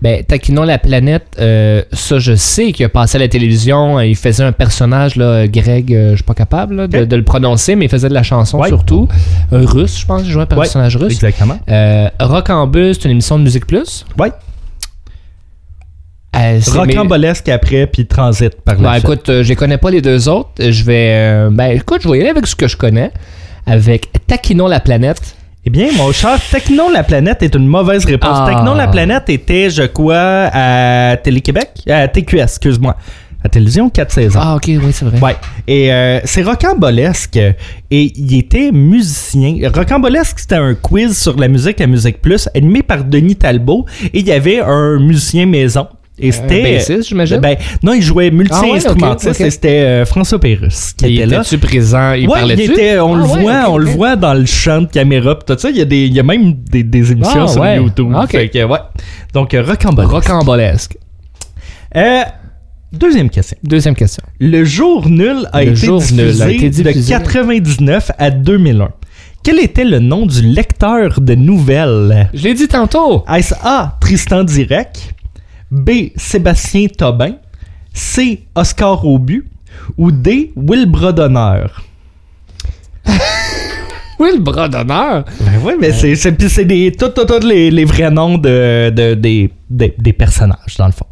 Ben, 0.01 0.23
Taquinons 0.23 0.63
la 0.63 0.79
planète, 0.79 1.35
euh, 1.39 1.83
ça, 1.91 2.17
je 2.19 2.33
sais 2.33 2.71
qu'il 2.71 2.85
a 2.85 2.89
passé 2.89 3.17
à 3.17 3.19
la 3.19 3.27
télévision. 3.27 3.99
euh, 3.99 4.05
Il 4.05 4.15
faisait 4.15 4.45
un 4.45 4.53
personnage, 4.53 5.17
là, 5.17 5.45
Greg, 5.47 5.93
euh, 5.93 6.11
je 6.11 6.15
suis 6.15 6.23
pas 6.23 6.33
capable 6.33 6.75
là, 6.75 6.87
de, 6.87 7.15
le 7.15 7.23
prononcer, 7.23 7.75
mais 7.75 7.85
il 7.85 7.89
faisait 7.89 8.07
de 8.09 8.13
la 8.13 8.23
chanson 8.23 8.57
Ouais. 8.59 8.69
surtout. 8.69 9.07
Un 9.51 9.65
russe, 9.65 9.99
je 9.99 10.05
pense, 10.07 10.21
il 10.23 10.31
jouait 10.31 10.43
un 10.43 10.45
personnage 10.47 10.95
russe. 10.95 11.13
Exactement. 11.13 11.59
Euh, 11.69 12.09
Rock 12.21 12.49
en 12.49 12.65
bus, 12.65 12.97
c'est 12.97 13.05
une 13.05 13.11
émission 13.11 13.37
de 13.37 13.43
Musique 13.43 13.67
Plus. 13.67 14.05
Ouais. 14.17 14.31
Euh, 16.35 16.59
mais- 16.75 16.79
Rocambolesque 16.79 17.49
après, 17.49 17.87
puis 17.87 18.05
Transit 18.05 18.53
par 18.61 18.75
la 18.79 18.91
Ben, 18.91 18.95
écoute, 18.97 19.27
euh, 19.29 19.43
je 19.43 19.49
les 19.49 19.55
connais 19.55 19.77
pas 19.77 19.89
les 19.89 20.01
deux 20.01 20.29
autres. 20.29 20.49
Je 20.59 20.83
vais. 20.83 21.09
euh, 21.15 21.49
ben, 21.51 21.71
écoute, 21.71 22.01
je 22.03 22.09
vais 22.09 22.17
y 22.17 22.21
aller 22.21 22.29
avec 22.29 22.45
ce 22.47 22.55
que 22.55 22.67
je 22.67 22.77
connais. 22.77 23.11
Avec 23.65 24.09
Taquinons 24.27 24.67
la 24.67 24.79
planète. 24.79 25.35
Eh 25.65 25.69
bien, 25.69 25.87
mon 25.97 26.11
cher, 26.13 26.37
Technon 26.51 26.89
la 26.89 27.03
planète 27.03 27.43
est 27.43 27.53
une 27.53 27.67
mauvaise 27.67 28.05
réponse. 28.05 28.31
Ah. 28.33 28.73
La 28.77 28.87
planète 28.87 29.29
était, 29.29 29.69
je 29.69 29.83
crois, 29.83 30.49
à 30.53 31.17
Télé-Québec, 31.17 31.69
à 31.89 32.07
TQS, 32.07 32.43
excuse-moi. 32.43 32.95
À 33.43 33.49
télévision, 33.49 33.89
4 33.89 34.11
saisons. 34.11 34.39
Ah, 34.41 34.55
ok, 34.55 34.65
oui, 34.67 34.91
c'est 34.91 35.05
vrai. 35.05 35.19
Ouais. 35.19 35.35
Et 35.67 35.93
euh, 35.93 36.19
c'est 36.25 36.43
rocambolesque. 36.43 37.37
Et 37.37 38.13
il 38.15 38.37
était 38.37 38.71
musicien. 38.71 39.55
Rocambolesque, 39.73 40.39
c'était 40.39 40.55
un 40.55 40.75
quiz 40.75 41.17
sur 41.17 41.37
la 41.37 41.47
musique 41.47 41.79
à 41.81 41.87
Musique 41.87 42.21
Plus, 42.21 42.49
animé 42.55 42.81
par 42.83 43.03
Denis 43.03 43.35
Talbot. 43.37 43.85
Et 44.13 44.19
il 44.19 44.27
y 44.27 44.31
avait 44.31 44.59
un 44.59 44.99
musicien 44.99 45.45
maison. 45.45 45.87
Et 46.21 46.31
c'était. 46.31 46.73
bassiste, 46.75 47.07
j'imagine? 47.09 47.37
Ben, 47.37 47.55
non, 47.83 47.93
il 47.93 48.01
jouait 48.01 48.31
multi-instrumentiste 48.31 49.35
Ah 49.39 49.41
ouais, 49.43 49.47
et 49.47 49.51
c'était 49.51 49.79
euh, 49.81 50.05
François 50.05 50.39
Pérusse 50.39 50.93
qui 50.97 51.05
Il 51.07 51.15
était 51.15 51.25
là. 51.25 51.37
était-tu 51.41 51.57
présent? 51.57 52.13
Il 52.13 52.27
ouais, 52.27 52.39
parlait-tu? 52.39 52.63
il 52.63 52.71
était, 52.71 52.99
on 52.99 53.13
Ah 53.13 53.17
le 53.17 53.23
ouais, 53.23 53.41
voit, 53.41 53.63
on 53.69 53.77
le 53.77 53.85
voit 53.89 54.15
dans 54.15 54.33
le 54.33 54.45
champ 54.45 54.81
de 54.81 54.87
caméra 54.87 55.37
pis 55.37 55.45
tout 55.45 55.57
ça. 55.59 55.69
Il 55.69 55.77
y 55.77 55.81
a, 55.81 55.85
des, 55.85 56.05
il 56.05 56.13
y 56.13 56.19
a 56.19 56.23
même 56.23 56.53
des, 56.53 56.83
des 56.83 57.11
émissions 57.11 57.43
Ah, 57.43 57.47
sur 57.47 57.61
ouais. 57.61 57.77
YouTube. 57.77 58.13
Ok. 58.15 58.31
Fait 58.31 58.49
que, 58.49 58.63
ouais. 58.63 58.79
Donc, 59.33 59.53
euh, 59.53 59.61
rocambolesque. 59.63 60.11
Rocambolesque. 60.11 60.97
Euh, 61.95 62.21
deuxième 62.91 63.29
question. 63.29 63.57
Deuxième 63.63 63.95
question. 63.95 64.23
Le 64.39 64.63
jour 64.63 65.07
nul 65.09 65.47
a, 65.53 65.63
Le 65.63 65.71
été, 65.71 65.85
jour 65.85 65.99
diffusé 65.99 66.23
nul 66.23 66.41
a 66.41 66.49
été 66.51 66.69
diffusé. 66.69 67.01
de 67.01 67.07
99 67.09 68.11
à 68.17 68.29
2001. 68.31 68.89
Quel 69.43 69.59
était 69.59 69.85
le 69.85 69.99
nom 69.99 70.25
du 70.25 70.41
lecteur 70.41 71.21
de 71.21 71.33
nouvelles? 71.35 72.29
Je 72.33 72.43
l'ai 72.43 72.53
dit 72.53 72.67
tantôt. 72.67 73.23
Est-ce 73.33 73.53
A. 73.63 73.97
Tristan 74.01 74.43
Direct? 74.43 75.13
B. 75.71 76.11
Sébastien 76.15 76.87
Tobin? 76.87 77.35
C. 77.93 78.43
Oscar 78.55 79.05
Aubu? 79.05 79.47
Ou 79.97 80.11
D. 80.11 80.51
Will 80.55 80.85
Brodonneur? 80.85 81.83
Bras 84.39 84.67
d'honneur. 84.67 85.23
Ben 85.39 85.59
oui, 85.63 85.73
mais 85.79 85.91
c'est, 85.91 86.15
c'est, 86.15 86.33
puis 86.33 86.49
c'est 86.49 86.65
des, 86.65 86.91
tout, 86.91 87.09
tout, 87.09 87.25
tout 87.25 87.45
les, 87.45 87.71
les 87.71 87.85
vrais 87.85 88.11
noms 88.11 88.37
de, 88.37 88.89
de- 88.89 89.13
des, 89.13 89.49
des, 89.69 89.93
des 89.97 90.13
personnages, 90.13 90.75
dans 90.77 90.87
le 90.87 90.91
fond. 90.91 91.05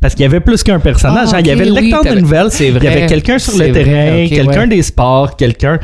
Parce 0.00 0.14
qu'il 0.14 0.22
y 0.22 0.26
avait 0.26 0.40
plus 0.40 0.62
qu'un 0.62 0.80
personnage. 0.80 1.28
Ah, 1.32 1.36
hein. 1.36 1.40
Il 1.40 1.46
y 1.46 1.50
avait 1.50 1.66
le 1.66 1.72
oui, 1.72 1.90
lecteur 1.90 2.02
de 2.14 2.18
nouvelles, 2.20 2.50
c'est 2.50 2.68
il 2.68 2.82
y 2.82 2.86
avait 2.88 3.06
quelqu'un 3.06 3.38
sur 3.38 3.52
le 3.58 3.68
vrai, 3.68 3.72
terrain, 3.72 4.26
quelqu'un 4.28 4.60
ouais. 4.60 4.68
des 4.68 4.82
sports, 4.82 5.36
quelqu'un... 5.36 5.78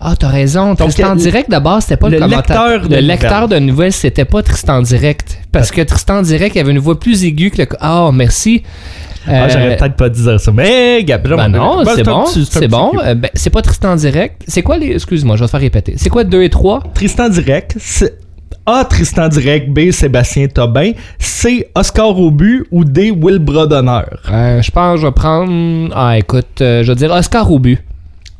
Ah, 0.00 0.14
t'as 0.18 0.28
raison. 0.28 0.74
Tristan 0.76 1.12
euh, 1.12 1.14
Direct, 1.16 1.50
d'abord, 1.50 1.82
c'était 1.82 1.96
pas 1.96 2.08
le, 2.08 2.16
le 2.18 2.22
commentateur. 2.22 2.68
lecteur 2.72 2.88
de 2.88 2.94
le 2.94 3.00
lecteur 3.00 3.48
de 3.48 3.58
nouvelles, 3.58 3.92
c'était 3.92 4.24
pas 4.24 4.42
Tristan 4.42 4.80
Direct. 4.82 5.38
Parce 5.50 5.70
que 5.72 5.80
Tristan 5.82 6.22
Direct 6.22 6.56
avait 6.56 6.70
une 6.70 6.78
voix 6.78 6.98
plus 7.00 7.24
aiguë 7.24 7.50
que 7.50 7.62
le. 7.62 7.68
Ah, 7.80 8.10
merci. 8.12 8.62
Ah, 9.26 9.44
Euh, 9.44 9.48
j'aurais 9.50 9.76
peut-être 9.76 9.96
pas 9.96 10.08
dire 10.08 10.40
ça. 10.40 10.52
Mais, 10.52 11.02
Gabriel, 11.04 11.36
Ben 11.36 11.48
non, 11.48 11.84
c'est 11.84 12.00
un 12.08 12.12
bon. 12.12 12.24
C'est 12.26 12.68
bon. 12.68 12.92
Euh, 13.04 13.14
ben, 13.14 13.28
c'est 13.34 13.50
pas 13.50 13.60
Tristan 13.60 13.96
Direct. 13.96 14.42
C'est 14.46 14.62
quoi 14.62 14.78
les. 14.78 14.92
Excuse-moi, 14.92 15.34
je 15.36 15.40
vais 15.40 15.46
te 15.46 15.50
faire 15.50 15.60
répéter. 15.60 15.94
C'est 15.96 16.08
quoi 16.10 16.22
2 16.24 16.42
et 16.42 16.48
3 16.48 16.82
Tristan 16.94 17.28
Direct, 17.28 17.74
c'est 17.80 18.16
A. 18.66 18.84
Tristan 18.84 19.28
Direct, 19.28 19.68
B. 19.70 19.90
Sébastien 19.90 20.46
Tobin, 20.46 20.92
C. 21.18 21.68
Oscar 21.74 22.18
Aubu 22.18 22.66
ou 22.70 22.84
D. 22.84 23.10
Will 23.10 23.38
Brodonneur. 23.40 24.20
Euh, 24.30 24.62
Je 24.62 24.70
pense 24.70 24.94
que 24.94 25.00
je 25.02 25.06
vais 25.06 25.12
prendre. 25.12 25.92
Ah, 25.94 26.16
écoute, 26.16 26.46
je 26.60 26.86
vais 26.86 26.94
dire 26.94 27.10
Oscar 27.10 27.50
Aubu. 27.50 27.78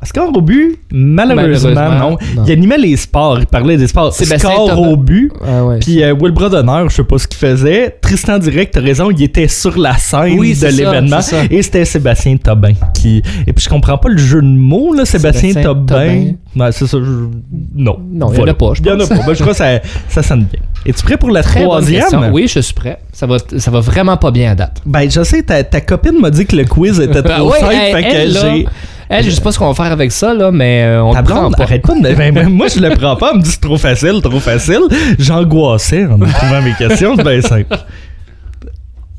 Oscar 0.01 0.29
Aubu, 0.33 0.77
malheureusement, 0.93 1.71
Malheureusement, 1.75 2.09
non. 2.11 2.17
non. 2.37 2.43
Il 2.45 2.51
animait 2.53 2.77
les 2.77 2.95
sports, 2.95 3.37
il 3.39 3.45
parlait 3.45 3.75
des 3.75 3.87
sports. 3.87 4.15
Oscar 4.17 4.55
Tobin. 4.67 4.75
Aubu, 4.91 5.31
Ah, 5.45 5.65
ouais. 5.65 5.79
puis 5.79 6.01
euh, 6.01 6.13
Will 6.13 6.31
Brodonneur, 6.31 6.89
je 6.89 6.95
sais 6.95 7.03
pas 7.03 7.17
ce 7.17 7.27
qu'il 7.27 7.37
faisait. 7.37 7.97
Tristan 8.01 8.39
Direct, 8.39 8.73
t'as 8.73 8.79
raison, 8.79 9.11
il 9.11 9.21
était 9.21 9.49
sur 9.49 9.77
la 9.77 9.97
scène 9.97 10.39
Oui, 10.39 10.55
de 10.57 10.67
l'événement. 10.67 11.19
Et 11.51 11.61
c'était 11.61 11.83
Sébastien 11.83 12.37
Tobin. 12.37 12.71
Qui... 12.93 13.21
Et 13.45 13.51
puis 13.51 13.61
je 13.63 13.67
comprends 13.69 13.97
pas 13.97 14.07
le 14.07 14.17
jeu 14.17 14.41
de 14.41 14.47
mots, 14.47 14.93
là, 14.93 15.03
Sébastien, 15.03 15.49
Sébastien 15.49 15.63
Tobin. 15.73 16.31
Ouais, 16.55 16.71
c'est 16.71 16.87
ça, 16.87 16.97
je- 16.97 17.27
non. 17.75 17.99
Non, 18.09 18.31
il 18.33 18.39
y 18.39 18.41
en 18.41 18.47
a 18.47 18.53
pas, 18.53 18.71
je 18.75 18.81
Il 18.81 18.87
y 18.87 18.91
en 18.91 18.99
a 19.01 19.05
pas. 19.05 19.15
Ben, 19.15 19.33
je 19.33 19.41
crois 19.41 19.51
que 19.51 19.57
ça, 19.57 19.79
ça 20.07 20.23
sonne 20.23 20.45
bien. 20.45 20.61
Es-tu 20.85 21.03
prêt 21.03 21.17
pour 21.17 21.29
la 21.29 21.43
Très 21.43 21.61
troisième? 21.61 22.05
Oui, 22.31 22.47
je 22.47 22.61
suis 22.61 22.73
prêt. 22.73 22.99
Ça 23.11 23.27
va, 23.27 23.35
ça 23.57 23.69
va 23.69 23.81
vraiment 23.81 24.15
pas 24.15 24.31
bien 24.31 24.51
à 24.51 24.55
date. 24.55 24.81
Ben, 24.85 25.11
je 25.11 25.23
sais, 25.23 25.43
ta, 25.43 25.61
ta 25.65 25.81
copine 25.81 26.17
m'a 26.21 26.29
dit 26.29 26.45
que 26.45 26.55
le 26.55 26.63
quiz 26.63 27.01
était 27.01 27.21
trop 27.21 27.51
ouais, 27.51 27.59
simple, 27.59 27.73
elle- 27.73 27.95
fait 27.95 28.03
que 28.09 28.15
elle, 28.15 28.31
là, 28.33 28.39
j'ai... 28.55 28.65
Elle, 29.09 29.25
je 29.25 29.31
sais 29.31 29.41
pas 29.41 29.51
ce 29.51 29.57
qu'on 29.57 29.67
va 29.67 29.73
faire 29.73 29.91
avec 29.91 30.11
ça, 30.11 30.33
là, 30.35 30.51
mais 30.51 30.83
euh, 30.83 31.03
on 31.03 31.13
Ta 31.13 31.21
le 31.21 31.25
prend 31.25 31.39
blonde, 31.41 31.55
pas. 31.57 31.63
arrête 31.63 31.81
pas 31.81 31.95
de 31.95 31.99
me- 31.99 32.13
ben, 32.15 32.31
ben, 32.33 32.47
moi, 32.47 32.67
je 32.67 32.79
le 32.79 32.89
prends 32.91 33.15
pas. 33.15 33.31
Elle 33.33 33.39
me 33.39 33.43
dit 33.43 33.49
c'est 33.49 33.59
trop 33.61 33.77
facile, 33.77 34.21
trop 34.21 34.39
facile. 34.39 34.81
J'angoissais 35.17 36.05
en 36.05 36.19
trouvant 36.19 36.61
mes 36.61 36.73
questions. 36.77 37.15
C'est 37.17 37.23
bien 37.23 37.41
simple. 37.41 37.75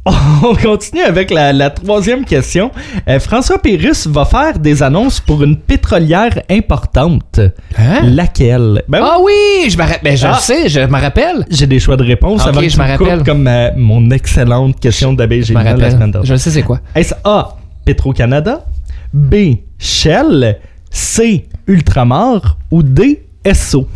On 0.06 0.54
continue 0.54 1.02
avec 1.02 1.30
la, 1.30 1.52
la 1.52 1.68
troisième 1.68 2.24
question. 2.24 2.70
Euh, 3.06 3.20
François 3.20 3.58
Pérusse 3.58 4.06
va 4.06 4.24
faire 4.24 4.58
des 4.58 4.82
annonces 4.82 5.20
pour 5.20 5.42
une 5.42 5.56
pétrolière 5.58 6.40
importante. 6.50 7.38
Hein? 7.78 8.00
Laquelle? 8.04 8.82
Ben, 8.88 9.00
Ah 9.02 9.18
oui, 9.22 9.68
je 9.70 9.76
me 9.76 9.82
rappelle. 9.82 10.16
Je 10.16 10.26
Ah. 10.26 10.34
sais, 10.40 10.68
je 10.70 10.80
me 10.80 10.98
rappelle. 10.98 11.44
J'ai 11.50 11.66
des 11.66 11.78
choix 11.78 11.96
de 11.98 12.04
réponse 12.04 12.40
Ok, 12.42 12.48
avant 12.48 12.60
que 12.60 12.68
je 12.68 12.74
tu 12.74 12.80
me 12.80 12.86
me 12.86 12.96
coupes 12.96 13.06
rappelle. 13.08 13.24
comme 13.24 13.42
ma- 13.42 13.72
mon 13.72 14.10
excellente 14.10 14.80
question 14.80 15.12
d'abeille 15.12 15.42
Je 15.44 15.52
me 15.52 15.58
géniale 15.58 15.78
la 15.78 15.90
semaine 15.90 15.92
rappelle. 15.98 16.10
dernière. 16.12 16.24
Je 16.24 16.36
sais, 16.36 16.50
c'est 16.50 16.62
quoi. 16.62 16.80
Est-ce 16.94 17.14
A. 17.24 17.56
Petro-Canada, 17.84 18.64
B. 19.12 19.34
Shell, 19.80 20.58
C. 20.90 21.46
Ultramar 21.66 22.58
ou 22.70 22.82
D. 22.82 23.22
Esso? 23.44 23.88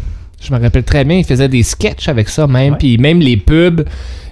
Je 0.43 0.53
me 0.53 0.59
rappelle 0.61 0.83
très 0.85 1.05
bien, 1.05 1.19
il 1.19 1.25
faisait 1.25 1.49
des 1.49 1.63
sketchs 1.63 2.09
avec 2.09 2.29
ça 2.29 2.47
même, 2.47 2.77
puis 2.77 2.99
même 2.99 3.21
les 3.21 3.37
pubs 3.37 3.85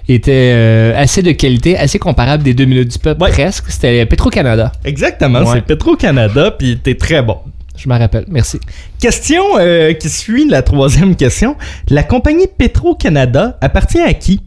étaient 0.07 0.51
euh, 0.53 0.93
assez 1.01 1.21
de 1.21 1.31
qualité, 1.31 1.77
assez 1.77 1.97
comparables 1.99 2.43
des 2.43 2.53
deux 2.53 2.65
minutes 2.65 2.91
du 2.91 2.99
peuple, 2.99 3.23
Ouais. 3.23 3.31
presque. 3.31 3.65
C'était 3.69 4.05
Petro-Canada. 4.05 4.71
Exactement, 4.83 5.39
Ouais. 5.39 5.45
c'est 5.55 5.61
Petro-Canada, 5.61 6.51
puis 6.57 6.77
t'es 6.81 6.95
très 6.95 7.21
bon. 7.21 7.37
Je 7.75 7.89
me 7.89 7.97
rappelle, 7.97 8.25
merci. 8.27 8.59
Question 8.99 9.43
euh, 9.57 9.93
qui 9.93 10.09
suit 10.09 10.47
la 10.47 10.61
troisième 10.61 11.15
question. 11.15 11.55
La 11.89 12.03
compagnie 12.03 12.47
Petro-Canada 12.57 13.57
appartient 13.61 13.99
à 14.01 14.13
qui? 14.13 14.41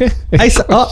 Est-ce 0.32 0.60
A. 0.68 0.88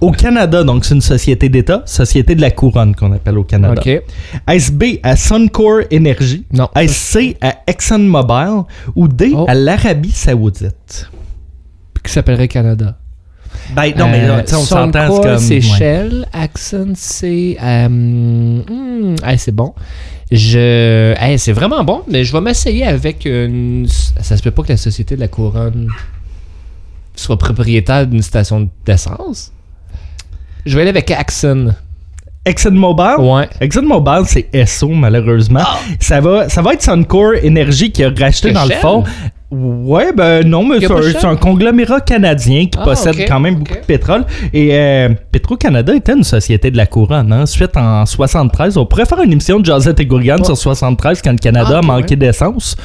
Au 0.00 0.10
Canada, 0.12 0.64
donc 0.64 0.84
c'est 0.84 0.94
une 0.94 1.00
société 1.00 1.48
d'État, 1.48 1.82
société 1.84 2.34
de 2.34 2.40
la 2.40 2.50
couronne 2.50 2.94
qu'on 2.94 3.12
appelle 3.12 3.36
au 3.38 3.44
Canada. 3.44 3.74
Ok. 3.80 4.02
Est-ce 4.48 4.72
B 4.72 4.84
à 5.02 5.14
Suncor 5.16 5.80
Energy? 5.92 6.46
Non. 6.52 6.68
Est-ce 6.74 6.94
C 6.94 7.36
à 7.40 7.56
ExxonMobil? 7.66 8.64
Ou 8.96 9.08
D 9.08 9.32
Oh. 9.34 9.44
à 9.48 9.54
l'Arabie 9.54 10.10
Saoudite? 10.10 11.10
Qui 12.02 12.12
s'appellerait 12.12 12.48
Canada? 12.48 12.96
Ben 13.74 13.92
non, 13.96 14.08
mais 14.08 14.26
là, 14.26 14.36
Euh, 14.38 14.42
tu 14.42 14.50
sais, 14.50 14.56
on 14.56 14.60
s'entend, 14.64 15.16
c'est 15.16 15.22
comme. 15.22 15.38
c'est 15.38 15.54
ouais. 15.56 15.60
Shell, 15.60 16.26
Axon, 16.32 16.92
c'est. 16.94 17.56
euh, 17.62 17.88
hmm, 17.88 19.16
hey, 19.24 19.38
c'est 19.38 19.52
bon. 19.54 19.74
Je. 20.32 21.14
hey, 21.20 21.38
c'est 21.38 21.52
vraiment 21.52 21.82
bon, 21.84 22.02
mais 22.08 22.24
je 22.24 22.32
vais 22.32 22.40
m'essayer 22.40 22.84
avec 22.86 23.24
une. 23.26 23.86
Ça 24.20 24.36
se 24.36 24.42
peut 24.42 24.52
pas 24.52 24.62
que 24.62 24.68
la 24.68 24.76
Société 24.76 25.16
de 25.16 25.20
la 25.20 25.28
Couronne 25.28 25.88
soit 27.16 27.36
propriétaire 27.36 28.06
d'une 28.06 28.22
station 28.22 28.68
d'essence. 28.86 29.52
Je 30.66 30.74
vais 30.74 30.82
aller 30.82 30.90
avec 30.90 31.10
Axon. 31.10 31.74
ExxonMobil? 32.44 33.16
Ouais. 33.18 33.48
ExxonMobil, 33.60 34.22
c'est 34.26 34.48
Esso, 34.52 34.88
malheureusement. 34.88 35.60
Ça, 35.98 36.20
va, 36.20 36.48
ça 36.48 36.62
va 36.62 36.72
être 36.72 36.82
Suncor 36.82 37.32
Energy 37.44 37.92
qui 37.92 38.02
a 38.02 38.10
racheté, 38.10 38.48
Que 38.48 38.54
dans 38.54 38.64
le 38.64 38.74
fond. 38.74 39.04
Ouais, 39.50 40.12
ben 40.12 40.46
non, 40.46 40.64
mais 40.64 40.78
c'est 40.78 41.24
un, 41.24 41.34
conglomérat 41.34 42.00
canadien 42.00 42.66
qui 42.66 42.78
Ah, 42.80 42.84
possède 42.84 43.26
quand 43.26 43.40
même 43.40 43.56
beaucoup 43.56 43.74
de 43.74 43.84
pétrole. 43.84 44.24
Et 44.52 44.70
euh, 44.72 45.08
Petro-Canada 45.32 45.92
était 45.94 46.12
une 46.12 46.22
société 46.22 46.70
de 46.70 46.76
la 46.76 46.86
couronne. 46.86 47.32
Hein. 47.32 47.46
Suite 47.46 47.76
en 47.76 48.06
73, 48.06 48.76
on 48.76 48.86
pourrait 48.86 49.06
faire 49.06 49.20
une 49.20 49.32
émission 49.32 49.58
de 49.58 49.66
Josette 49.66 49.98
et 49.98 50.06
Gourgane 50.06 50.44
sur 50.44 50.56
73 50.56 51.20
quand 51.20 51.32
le 51.32 51.38
Canada 51.38 51.72
Ah, 51.74 51.78
a 51.78 51.82
manqué 51.82 52.14
d'essence. 52.14 52.76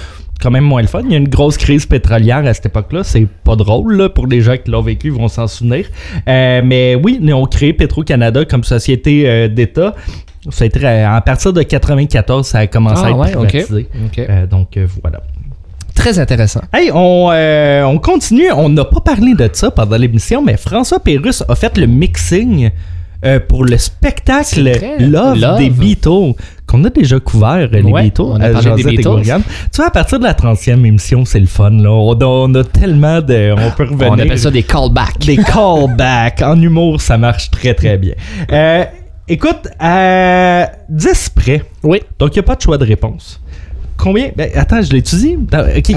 Quand 0.42 0.52
même 0.52 0.66
moins 0.66 0.82
le 0.82 0.88
fun. 0.88 1.02
Il 1.06 1.12
y 1.12 1.16
a 1.16 1.18
une 1.18 1.30
grosse 1.30 1.58
crise 1.58 1.86
pétrolière 1.86 2.46
à 2.46 2.54
cette 2.54 2.66
époque-là. 2.68 3.04
C'est 3.04 3.26
pas 3.44 3.56
drôle 3.56 3.96
là, 3.96 4.10
pour 4.10 4.28
les 4.28 4.42
gens 4.42 4.56
qui 4.58 4.70
l'ont 4.70 4.82
vécu, 4.82 5.08
ils 5.08 5.14
vont 5.14 5.28
s'en 5.30 5.48
souvenir. 5.48 5.86
Euh, 6.28 6.62
mais 6.64 6.96
oui, 6.96 7.20
ils 7.22 7.34
ont 7.34 7.46
créé 7.46 7.74
Petro-Canada 7.74 8.44
comme 8.46 8.64
société 8.64 9.28
euh, 9.28 9.48
d'État. 9.48 9.96
Ça 10.52 10.66
a 10.66 10.68
été, 10.68 10.80
euh, 10.86 11.10
à 11.10 11.22
partir 11.22 11.54
de 11.54 11.64
94, 11.64 12.46
ça 12.46 12.60
a 12.60 12.68
commencé 12.68 13.02
Ah, 13.04 13.08
à 13.08 13.28
être 13.30 13.40
ouais. 13.40 13.88
Euh, 14.30 14.46
donc 14.46 14.78
voilà. 15.02 15.22
Très 15.96 16.20
intéressant. 16.20 16.62
Hey, 16.74 16.92
on, 16.94 17.30
on 17.32 17.98
continue. 18.00 18.52
On 18.52 18.68
n'a 18.70 18.84
pas 18.86 19.00
parlé 19.00 19.34
de 19.34 19.50
ça 19.54 19.72
pendant 19.72 19.96
l'émission, 19.98 20.44
mais 20.44 20.58
François 20.58 21.00
Pérusse 21.00 21.44
a 21.48 21.56
fait 21.56 21.78
le 21.78 21.88
mixing 21.88 22.70
euh, 23.24 23.40
pour 23.40 23.64
le 23.66 23.78
spectacle 23.78 24.72
Love, 25.00 25.40
Love. 25.40 25.58
des 25.58 25.70
Beatles. 25.70 26.34
Qu'on 26.68 26.84
a 26.84 26.90
déjà 26.90 27.20
couvert, 27.20 27.70
les 27.72 27.82
Ouais, 27.84 28.04
Beatles, 28.04 28.22
on 28.22 28.42
a 28.42 28.50
parlé 28.50 28.84
des 28.84 28.92
Beatles. 28.98 29.22
Tu 29.24 29.78
vois, 29.78 29.86
à 29.88 29.92
partir 29.92 30.20
de 30.20 30.24
la 30.24 30.34
30e 30.34 30.84
émission, 30.86 31.24
c'est 31.26 31.40
le 31.40 31.46
fun, 31.46 31.70
là. 31.72 31.92
On 31.92 32.14
a, 32.14 32.26
on 32.26 32.54
a 32.56 32.64
tellement 32.64 33.22
de... 33.22 33.54
On 33.58 33.72
peut 33.72 33.84
revenir... 33.84 34.10
On 34.12 34.14
appelle 34.14 34.40
ça 34.40 34.52
des 34.52 34.64
callbacks. 34.64 35.20
Des 35.20 35.38
callbacks. 35.38 36.42
en 36.42 36.60
humour, 36.62 37.02
ça 37.02 37.18
marche 37.18 37.52
très, 37.52 37.74
très 37.74 37.98
bien. 37.98 38.14
Euh, 38.52 38.84
écoute, 39.28 39.68
à 39.80 40.70
10 40.90 41.30
près, 41.36 41.64
Oui. 41.84 42.02
donc 42.20 42.36
il 42.36 42.40
n'y 42.40 42.40
a 42.40 42.44
pas 42.44 42.56
de 42.56 42.62
choix 42.62 42.78
de 42.78 42.86
réponse. 42.86 43.40
Combien? 43.98 44.30
Ben, 44.36 44.50
attends, 44.56 44.82
je 44.82 44.94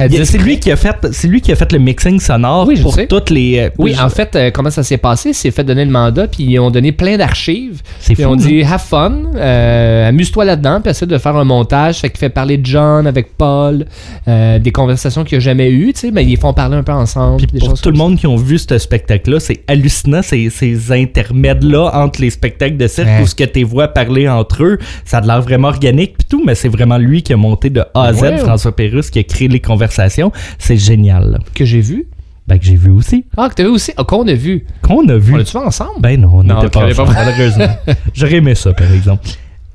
a- 0.03 0.09
10 0.09 0.25
C'est 0.25 0.39
lui 0.39 0.59
qui 0.61 0.71
a 0.71 0.77
fait, 0.77 0.95
c'est 1.13 1.27
lui 1.29 1.41
qui 1.41 1.51
a 1.53 1.57
fait 1.57 1.73
le 1.73 1.79
mixing 1.79 2.21
sonore 2.21 2.67
Oui, 2.67 2.81
pour 2.81 2.95
sais. 2.95 3.07
toutes 3.07 3.31
les. 3.31 3.59
euh, 3.59 3.71
Oui, 3.79 3.95
en 4.01 4.09
fait, 4.09 4.35
euh, 4.37 4.51
comment 4.53 4.71
ça 4.71 4.83
s'est 4.83 4.97
passé? 4.99 5.33
C'est 5.33 5.51
fait 5.51 5.65
donner 5.65 5.85
le 5.85 5.91
mandat, 5.91 6.29
puis 6.29 6.45
ils 6.45 6.59
ont 6.61 6.71
donné 6.71 6.93
plein 6.93 7.17
d'archives. 7.17 7.83
C'est 8.01 8.15
Puis 8.15 8.23
fou, 8.23 8.31
on 8.31 8.33
hein? 8.35 8.37
dit, 8.37 8.63
have 8.63 8.81
fun, 8.81 9.13
euh, 9.35 10.09
amuse-toi 10.09 10.45
là-dedans, 10.45 10.81
puis 10.81 10.91
essaie 10.91 11.07
de 11.07 11.19
faire 11.19 11.37
un 11.37 11.45
montage. 11.45 11.99
Fait 11.99 12.09
qu'il 12.11 12.19
fait 12.19 12.29
parler 12.29 12.57
de 12.57 12.65
John 12.67 13.07
avec 13.07 13.37
Paul, 13.37 13.85
euh, 14.29 14.59
des 14.59 14.71
conversations 14.73 15.25
qu'il 15.25 15.39
n'a 15.39 15.41
jamais 15.45 15.71
eues, 15.71 15.93
tu 15.93 16.01
sais, 16.01 16.11
mais 16.11 16.25
ils 16.25 16.37
font 16.39 16.53
parler 16.53 16.77
un 16.77 16.83
peu 16.83 16.93
ensemble. 16.93 17.39
Puis 17.39 17.47
des 17.47 17.59
pour 17.59 17.71
choses 17.71 17.81
tout 17.81 17.91
le 17.91 17.97
monde 17.99 18.17
qui 18.17 18.27
ont 18.27 18.37
vu 18.37 18.59
ce 18.59 18.79
spectacle-là, 18.79 19.41
c'est 19.41 19.63
hallucinant 19.67 20.23
ces, 20.23 20.51
ces 20.51 20.93
intermèdes-là 20.93 21.91
entre 21.95 22.21
les 22.21 22.31
spectacles 22.31 22.77
de 22.77 22.87
cirque 22.87 23.09
Ouais. 23.09 23.23
où 23.23 23.27
ce 23.27 23.35
que 23.35 23.45
tes 23.45 23.65
voix 23.65 23.89
parler 23.89 24.29
entre 24.29 24.63
eux, 24.65 24.79
ça 25.05 25.19
a 25.19 25.21
l'air 25.23 25.41
vraiment 25.43 25.69
organique 25.69 26.15
puis 26.19 26.27
tout, 26.29 26.43
mais 26.45 26.55
c'est 26.55 26.69
vraiment 26.69 26.99
lui 26.99 27.23
qui 27.23 27.33
a 27.33 27.37
monté 27.37 27.71
de 27.71 27.83
A 27.95 28.05
à 28.05 28.13
Z, 28.13 28.23
Ouais. 28.23 28.39
François 28.39 28.75
Pérusse, 28.75 29.11
qui 29.11 29.19
a 29.19 29.23
créé 29.23 29.49
les 29.49 29.61
conversations. 29.61 30.33
C'est 30.59 30.77
génial. 30.77 31.31
là. 31.33 31.39
que 31.55 31.65
j'ai 31.65 31.81
vu. 31.81 32.07
Ben, 32.47 32.59
que 32.59 32.65
j'ai 32.65 32.77
vu 32.77 32.91
aussi. 32.91 33.27
Ah, 33.37 33.49
que 33.51 33.55
t'as 33.55 33.65
vu 33.65 33.69
aussi? 33.69 33.93
Ah, 33.99 34.05
qu'on 34.05 34.27
a 34.27 34.33
vu. 34.33 34.65
Qu'on 34.81 35.07
a 35.09 35.17
vu. 35.19 35.35
On 35.35 35.37
l'a-tu 35.37 35.59
vu 35.59 35.65
ensemble? 35.65 36.01
Ben 36.01 36.19
non, 36.19 36.31
on 36.33 36.43
n'était 36.43 36.55
pas 36.71 36.89
est 36.89 36.95
pas 36.95 37.03
ensemble, 37.03 37.13
malheureusement. 37.15 37.69
J'aurais 38.15 38.37
aimé 38.37 38.55
ça, 38.55 38.73
par 38.73 38.91
exemple. 38.93 39.29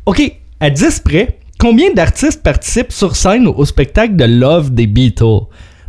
OK, 0.07 0.21
à 0.59 0.69
10 0.71 0.99
près, 1.01 1.37
combien 1.59 1.93
d'artistes 1.93 2.41
participent 2.41 2.91
sur 2.91 3.15
scène 3.15 3.45
au 3.47 3.63
spectacle 3.65 4.15
de 4.15 4.25
Love 4.25 4.71
des 4.73 4.87
Beatles? 4.87 5.23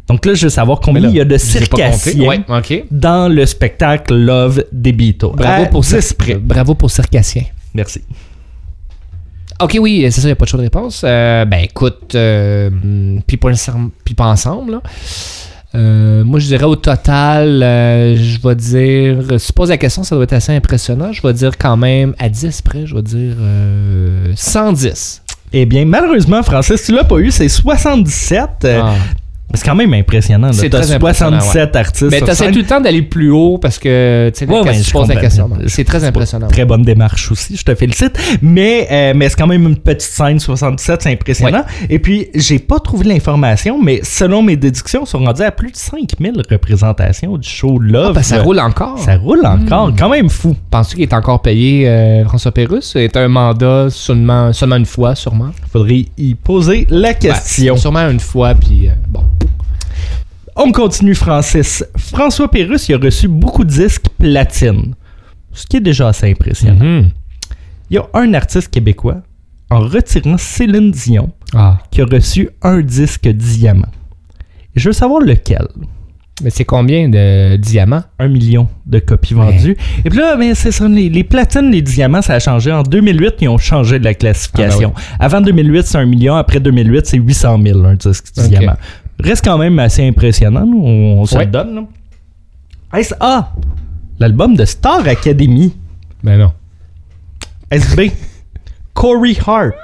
Donc 0.09 0.27
là, 0.27 0.35
je 0.35 0.45
veux 0.45 0.51
savoir 0.51 0.81
combien 0.81 1.01
là, 1.01 1.09
il 1.09 1.15
y 1.15 1.21
a 1.21 1.25
de 1.25 1.39
circassiens 1.39 2.29
Ouais, 2.29 2.85
dans 2.91 3.33
le 3.33 3.47
spectacle 3.47 4.15
Love 4.15 4.65
des 4.71 4.93
Beatles. 4.93 5.29
Bravo 5.35 5.63
À 5.63 5.67
pour 5.67 5.81
10 5.81 5.89
Cir- 5.97 6.17
près. 6.19 6.35
Bravo 6.35 6.75
pour 6.75 6.91
Circassien. 6.91 7.45
Merci. 7.73 8.03
Ok, 9.61 9.77
oui, 9.81 10.03
c'est 10.11 10.21
ça, 10.21 10.23
il 10.23 10.27
n'y 10.27 10.33
a 10.33 10.37
pas 10.37 10.45
de 10.45 10.51
choix 10.51 10.59
de 10.59 10.65
réponse. 10.65 11.03
Euh, 11.05 11.45
ben 11.45 11.61
écoute, 11.63 12.15
euh, 12.15 12.71
hmm, 12.71 13.21
puis 13.27 13.37
pas, 13.37 14.27
ensemble. 14.27 14.73
là. 14.73 14.83
Euh, 15.77 16.23
moi, 16.25 16.39
je 16.39 16.47
dirais 16.47 16.65
au 16.65 16.77
total, 16.77 17.63
euh, 17.63 18.17
je 18.17 18.41
vais 18.41 18.55
dire, 18.55 19.41
si 19.41 19.47
tu 19.49 19.53
poses 19.53 19.71
la 19.71 19.77
question, 19.77 20.05
ça 20.05 20.15
doit 20.15 20.25
être 20.25 20.33
assez 20.33 20.55
impressionnant. 20.55 21.13
Je 21.13 21.21
vais 21.23 21.33
dire 21.33 21.59
quand 21.59 21.77
même, 21.77 22.15
à 22.19 22.29
10 22.29 22.63
près, 22.63 22.87
je 22.87 22.95
vais 22.95 23.03
dire 23.03 23.35
euh, 23.41 24.33
110. 24.37 25.23
Eh 25.53 25.67
bien, 25.67 25.85
malheureusement, 25.85 26.43
Francis, 26.43 26.83
tu 26.85 26.93
l'as 26.93 27.05
pas 27.05 27.19
eu, 27.19 27.31
c'est 27.31 27.49
77. 27.49 28.49
euh, 28.65 28.81
Ah. 28.83 28.95
C'est 29.55 29.65
quand 29.65 29.75
même 29.75 29.95
impressionnant. 29.95 30.53
C'est 30.53 30.69
T'as 30.69 30.81
très 30.81 30.93
impressionnant, 30.93 31.41
77 31.41 31.77
artistes 31.77 32.11
Mais 32.11 32.21
t'essaies 32.21 32.51
tout 32.51 32.59
le 32.59 32.65
temps 32.65 32.81
d'aller 32.81 33.03
plus 33.03 33.31
haut 33.31 33.59
parce 33.59 33.79
que 33.79 34.31
tu 34.35 34.41
sais, 34.41 34.51
Ouais, 34.51 34.61
ouais, 34.61 34.81
poses 34.93 35.09
la 35.09 35.17
question. 35.17 35.51
C'est 35.67 35.85
très 35.85 36.05
impressionnant. 36.05 36.49
Très 36.49 36.65
bonne 36.65 36.83
démarche 36.83 37.31
aussi, 37.31 37.57
je 37.57 37.65
te 37.65 37.75
félicite. 37.75 38.19
Mais, 38.43 38.87
euh, 38.91 39.13
mais 39.17 39.29
c'est 39.29 39.37
quand 39.37 39.47
même 39.47 39.67
une 39.67 39.77
petite 39.77 40.11
scène, 40.11 40.39
77, 40.39 41.03
c'est 41.03 41.13
impressionnant. 41.13 41.65
Et 41.89 41.99
puis, 41.99 42.29
j'ai 42.35 42.59
pas 42.59 42.79
trouvé 42.79 43.05
l'information, 43.05 43.81
mais 43.81 44.01
selon 44.03 44.43
mes 44.43 44.57
déductions, 44.57 45.03
ils 45.05 45.09
sont 45.09 45.19
rendus 45.19 45.43
à 45.43 45.51
plus 45.51 45.71
de 45.71 45.77
5000 45.77 46.43
représentations 46.51 47.37
du 47.37 47.49
show 47.49 47.79
Love. 47.79 48.09
Ah, 48.11 48.13
ben, 48.15 48.23
ça 48.23 48.43
roule 48.43 48.61
encore. 48.61 48.99
Ça 48.99 49.17
roule 49.17 49.45
encore, 49.47 49.93
quand 49.99 50.09
même 50.09 50.29
fou. 50.29 50.57
Penses-tu 50.71 50.97
qu'il 50.97 51.05
est 51.05 51.15
encore 51.15 51.43
payé, 51.43 51.89
euh, 51.89 52.25
François 52.25 52.53
Pérusse? 52.53 52.91
C'est 52.93 53.17
un 53.17 53.29
mandat 53.29 53.89
seulement, 53.91 54.53
seulement 54.53 54.77
une 54.77 54.87
fois, 54.87 55.15
sûrement? 55.15 55.51
Faudrait 55.73 56.07
y 56.17 56.35
poser 56.35 56.87
la 56.91 57.15
question. 57.15 57.75
Ouais, 57.75 57.81
sûrement 57.81 58.09
une 58.11 58.21
fois, 58.21 58.55
puis 58.55 58.89
euh, 58.89 58.93
bon. 59.09 59.23
On 60.57 60.71
continue, 60.73 61.15
Francis. 61.15 61.85
François 61.97 62.49
Pérusse, 62.51 62.89
il 62.89 62.95
a 62.95 62.99
reçu 62.99 63.29
beaucoup 63.29 63.65
de 63.65 63.71
disques 63.71 64.07
platine, 64.19 64.95
ce 65.53 65.67
qui 65.67 65.79
est 65.79 65.81
déjà 65.81 66.09
assez 66.09 66.31
impressionnant. 66.31 66.85
Mhm. 66.85 67.11
Il 67.91 67.95
y 67.95 67.99
a 67.99 68.07
un 68.15 68.33
artiste 68.35 68.71
québécois, 68.71 69.17
en 69.71 69.81
retirant 69.81 70.39
Céline 70.39 70.91
Dion, 70.91 71.31
Ah. 71.55 71.79
qui 71.91 72.01
a 72.01 72.05
reçu 72.05 72.49
un 72.63 72.81
disque 72.81 73.29
diamant. 73.29 73.89
Et 74.77 74.81
je 74.81 74.89
veux 74.89 74.93
savoir 74.93 75.21
lequel. 75.21 75.67
Mais 76.43 76.51
c'est 76.51 76.65
combien 76.65 77.09
de 77.09 77.55
diamants? 77.57 78.03
Un 78.19 78.27
million 78.27 78.69
de 78.87 78.99
copies 78.99 79.35
vendues. 79.35 79.77
Et 80.05 80.11
puis 80.11 80.19
là, 80.19 80.35
mais 80.37 80.55
c'est 80.57 80.73
ça, 80.73 80.89
les, 80.89 81.09
les 81.09 81.23
platines, 81.23 81.71
les 81.71 81.81
diamants, 81.83 82.23
ça 82.23 82.35
a 82.35 82.39
changé. 82.41 82.73
En 82.73 82.83
2008, 82.83 83.35
ils 83.43 83.49
ont 83.49 83.59
changé 83.59 84.01
de 84.01 84.05
la 84.05 84.15
classification. 84.15 84.93
Ah, 84.97 85.27
Avant 85.27 85.41
2008, 85.41 85.87
c'est 85.87 85.99
un 85.99 86.07
million. 86.07 86.35
Après 86.35 86.59
2008, 86.59 87.07
c'est 87.07 87.19
800 87.19 87.61
000, 87.65 87.85
un 87.85 87.95
disque 87.95 88.33
diamant. 88.49 88.75
Reste 89.21 89.45
quand 89.45 89.59
même 89.59 89.79
assez 89.79 90.07
impressionnant. 90.07 90.67
nous. 90.67 90.83
On, 90.85 91.21
on 91.21 91.27
se 91.27 91.37
Ouais. 91.37 91.45
le 91.45 91.51
donne. 91.51 91.75
là. 91.75 92.99
Est-ce 92.99 93.15
A, 93.21 93.53
l'album 94.19 94.57
de 94.57 94.65
Star 94.65 95.07
Academy. 95.07 95.75
Ben 96.23 96.39
non. 96.39 96.53
SB, 97.71 98.13
Corey 98.95 99.35
Hart. 99.47 99.75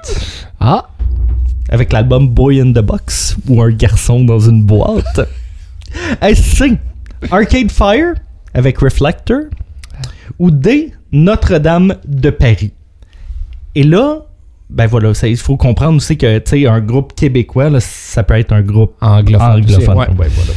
Ah! 0.60 0.86
avec 1.72 1.92
l'album 1.92 2.28
Boy 2.28 2.60
in 2.60 2.72
the 2.72 2.80
Box 2.80 3.36
ou 3.48 3.62
Un 3.62 3.70
garçon 3.70 4.24
dans 4.24 4.40
une 4.40 4.64
boîte. 4.64 5.20
SC, 6.20 6.64
Arcade 7.30 7.70
Fire 7.70 8.14
avec 8.54 8.78
Reflector 8.78 9.42
ou 10.40 10.50
D, 10.50 10.92
Notre-Dame 11.12 11.94
de 12.04 12.30
Paris. 12.30 12.72
Et 13.76 13.84
là, 13.84 14.22
ben 14.70 14.86
voilà, 14.86 15.12
il 15.24 15.36
faut 15.36 15.56
comprendre 15.56 15.96
aussi 15.96 16.16
que 16.16 16.38
tu 16.38 16.50
sais 16.50 16.66
un 16.66 16.80
groupe 16.80 17.14
québécois, 17.14 17.70
là, 17.70 17.80
ça 17.80 18.22
peut 18.22 18.34
être 18.34 18.52
un 18.52 18.62
groupe 18.62 18.94
Anglophone. 19.00 19.62
anglophone. 19.62 19.98
ouais. 19.98 20.08
Ouais, 20.08 20.28
voilà. 20.28 20.52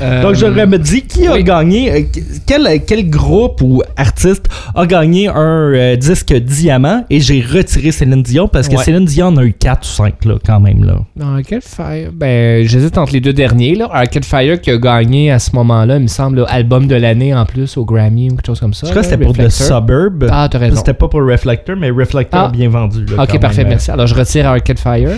Euh, 0.00 0.22
Donc, 0.22 0.34
j'aurais 0.36 0.66
me 0.66 0.78
dit 0.78 1.02
qui 1.02 1.26
a 1.26 1.40
gagné, 1.42 1.92
euh, 1.92 2.00
quel, 2.46 2.68
quel 2.86 3.08
groupe 3.10 3.60
ou 3.62 3.82
artiste 3.96 4.46
a 4.74 4.86
gagné 4.86 5.28
un 5.28 5.72
euh, 5.74 5.96
disque 5.96 6.32
diamant? 6.34 7.04
Et 7.10 7.20
j'ai 7.20 7.40
retiré 7.40 7.90
Céline 7.92 8.22
Dion 8.22 8.48
parce 8.48 8.68
que 8.68 8.76
Ouais. 8.76 8.84
Céline 8.84 9.04
Dion 9.04 9.26
en 9.28 9.36
a 9.38 9.44
eu 9.44 9.52
4 9.54 9.80
ou 9.82 9.84
5 9.84 10.24
là, 10.24 10.34
quand 10.44 10.60
même. 10.60 10.84
là. 10.84 10.98
Arcade 11.20 11.62
Fire. 11.64 12.10
Ben, 12.14 12.66
j'hésite 12.66 12.96
entre 12.96 13.12
les 13.12 13.20
deux 13.20 13.32
derniers. 13.32 13.74
Là. 13.74 13.88
Arcade 13.92 14.24
Fire 14.24 14.60
qui 14.60 14.70
a 14.70 14.76
gagné 14.78 15.30
à 15.32 15.38
ce 15.38 15.50
moment-là, 15.56 15.96
il 15.96 16.02
me 16.02 16.06
semble, 16.06 16.38
là, 16.40 16.46
album 16.48 16.86
de 16.86 16.94
l'année 16.94 17.34
en 17.34 17.44
plus 17.44 17.76
au 17.76 17.84
Grammy 17.84 18.30
ou 18.30 18.36
quelque 18.36 18.46
chose 18.46 18.60
comme 18.60 18.74
ça. 18.74 18.86
Je 18.86 18.90
crois 18.92 19.02
que 19.02 19.08
c'était 19.08 19.24
pour 19.24 19.34
The. 19.34 19.48
Suburb. 19.48 20.26
Ah, 20.30 20.48
t'as 20.50 20.58
raison. 20.58 20.76
C'était 20.76 20.94
pas 20.94 21.08
pour 21.08 21.22
Reflector, 21.26 21.76
mais 21.76 21.90
Reflector 21.90 22.40
Ah. 22.40 22.46
a 22.46 22.50
bien 22.50 22.68
vendu. 22.68 23.04
là, 23.06 23.24
Ok, 23.24 23.38
parfait, 23.40 23.62
même. 23.62 23.70
merci. 23.70 23.90
Alors, 23.90 24.06
je 24.06 24.14
retire 24.14 24.46
Arcade 24.46 24.78
Fire. 24.78 25.10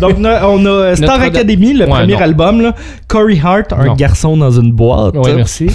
Donc, 0.00 0.16
on 0.18 0.24
a, 0.24 0.46
on 0.46 0.64
a 0.66 0.96
Star 0.96 1.18
Notre- 1.18 1.22
Academy, 1.28 1.72
le 1.74 1.84
Ouais, 1.84 1.90
premier 1.90 2.14
non. 2.14 2.20
album. 2.20 2.60
Là. 2.60 2.74
Corey 3.08 3.38
Hart, 3.42 3.72
un 3.72 3.84
Non. 3.86 3.94
Garçon 4.10 4.36
dans 4.36 4.50
une 4.50 4.72
boîte. 4.72 5.14
Oui, 5.16 5.30
merci. 5.36 5.68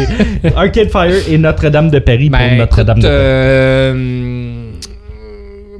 Arcade 0.56 0.90
Fire 0.90 1.28
et 1.28 1.38
Notre-Dame 1.38 1.90
de 1.90 1.98
Paris 1.98 2.30
pour 2.30 2.38
Ben, 2.38 2.56
Notre-Dame 2.56 2.98
écoute, 2.98 3.10
de 3.10 3.16
Paris. 3.16 3.26
euh, 3.26 4.70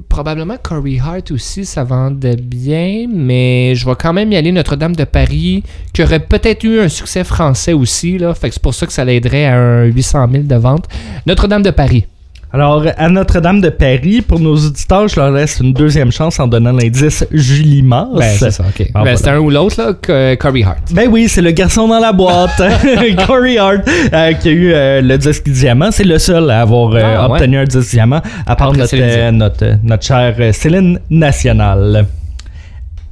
probablement 0.09 0.57
Corey 0.61 0.99
Hart 0.99 1.31
aussi, 1.31 1.65
ça 1.65 1.85
vendait 1.85 2.35
bien, 2.37 3.07
mais 3.09 3.75
je 3.77 3.87
vais 3.87 3.95
quand 3.97 4.13
même 4.13 4.33
y 4.33 4.37
aller 4.37 4.51
Notre-Dame 4.51 4.97
de 4.97 5.05
Paris, 5.05 5.63
qui 5.93 6.03
aurait 6.03 6.19
peut-être 6.21 6.65
eu 6.65 6.81
un 6.81 6.89
succès 6.89 7.23
français 7.23 7.73
aussi, 7.75 8.19
là. 8.19 8.35
Fait 8.35 8.49
que 8.49 8.55
c'est 8.55 8.63
pour 8.63 8.75
ça 8.75 8.87
que 8.87 8.93
ça 8.93 9.05
l'aiderait 9.05 9.47
à 9.47 9.57
un 9.57 9.85
800 9.85 10.29
000 10.33 10.45
de 10.45 10.57
vente. 10.57 10.87
Notre-Dame 11.27 11.63
de 11.63 11.71
Paris. 11.71 12.07
Alors, 12.53 12.85
à 12.97 13.09
Notre-Dame 13.09 13.61
de 13.61 13.69
Paris, 13.69 14.23
pour 14.23 14.41
nos 14.41 14.57
auditeurs, 14.57 15.07
je 15.07 15.15
leur 15.21 15.31
laisse 15.31 15.61
une 15.61 15.73
deuxième 15.73 16.11
chance 16.11 16.41
en 16.41 16.49
donnant 16.49 16.73
l'indice 16.73 17.25
Julie 17.31 17.83
Mars. 17.83 18.09
Ben, 18.13 18.23
c'est 18.37 18.51
ça, 18.51 18.65
ok. 18.69 18.91
Ah, 18.93 19.05
Ben, 19.05 19.15
voilà. 19.15 19.37
Un 19.37 19.39
ou 19.39 19.51
l'autre, 19.51 19.81
là, 19.81 19.93
que- 19.95 20.35
Corey 20.35 20.65
Hart. 20.65 20.79
Ben 20.93 21.09
oui, 21.09 21.29
c'est 21.29 21.43
le 21.43 21.53
garçon 21.53 21.87
dans 21.87 22.01
la 22.01 22.13
boîte, 22.13 22.61
Corey 23.29 23.57
Hart, 23.57 23.83
euh, 24.13 24.33
qui 24.33 24.49
a 24.49 24.51
eu 24.51 24.73
euh, 24.73 25.01
le 25.01 25.17
disque 25.17 25.49
diamant. 25.49 25.93
C'est 25.93 26.03
le 26.03 26.19
seul 26.19 26.51
à 26.51 26.63
avoir 26.63 26.93
euh, 26.93 27.01
Ah, 27.05 27.29
ouais. 27.29 27.35
obtenu 27.39 27.57
un 27.59 27.65
disque 27.65 27.91
diamant, 27.91 28.21
à 28.47 28.57
part 28.57 28.69
Après 28.71 28.79
notre, 28.81 28.97
euh, 28.97 29.31
notre, 29.31 29.65
euh, 29.65 29.75
notre 29.85 30.03
chère 30.05 30.35
euh, 30.41 30.53
Céline 30.53 30.99
Nationale. 31.09 32.07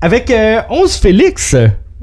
Avec 0.01 0.32
euh, 0.32 0.62
11 0.68 0.97
Félix, 0.97 1.55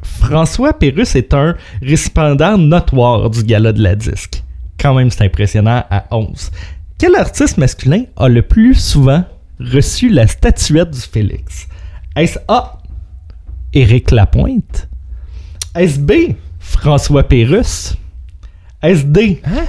François 0.04 0.72
Pérusse 0.72 1.16
est 1.18 1.34
un 1.34 1.56
récipiendaire 1.82 2.58
notoire 2.58 3.30
du 3.30 3.44
gala 3.44 3.74
de 3.74 3.82
la 3.84 3.96
disque. 3.96 4.42
Quand 4.80 4.94
même, 4.94 5.10
c'est 5.10 5.24
impressionnant 5.26 5.84
à 5.90 6.04
11. 6.12 6.52
Quel 6.98 7.16
artiste 7.16 7.58
masculin 7.58 8.04
a 8.16 8.30
le 8.30 8.42
plus 8.42 8.76
souvent 8.76 9.26
reçu 9.60 10.10
la 10.10 10.28
statuette 10.28 10.92
du 10.92 11.00
Félix? 11.02 11.68
Est-ce 12.16 12.40
A. 12.48 12.80
Éric 13.74 14.12
Lapointe? 14.12 14.88
Est-ce 15.76 16.00
B. 16.00 16.36
François 16.60 17.24
Pérusse? 17.24 17.98
Est-ce 18.82 19.04
D. 19.04 19.42
Hein? 19.44 19.66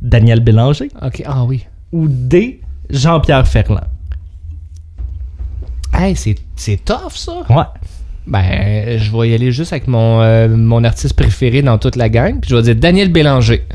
Daniel 0.00 0.40
Bélanger? 0.40 0.88
Ok, 1.02 1.22
ah 1.26 1.44
oui. 1.44 1.66
Ou 1.92 2.08
D. 2.08 2.62
Jean-Pierre 2.88 3.46
Ferland? 3.46 3.86
Hey, 5.92 6.16
c'est 6.16 6.36
c'est 6.56 6.82
tough, 6.82 7.12
ça. 7.14 7.42
Ouais. 7.50 7.64
Ben, 8.26 8.98
je 8.98 9.10
vais 9.10 9.30
y 9.30 9.34
aller 9.34 9.52
juste 9.52 9.72
avec 9.72 9.86
mon, 9.86 10.22
euh, 10.22 10.48
mon 10.48 10.82
artiste 10.84 11.14
préféré 11.14 11.62
dans 11.62 11.78
toute 11.78 11.96
la 11.96 12.08
gang, 12.08 12.40
puis 12.40 12.50
je 12.50 12.56
vais 12.56 12.62
dire 12.62 12.76
Daniel 12.76 13.12
Bélanger. 13.12 13.66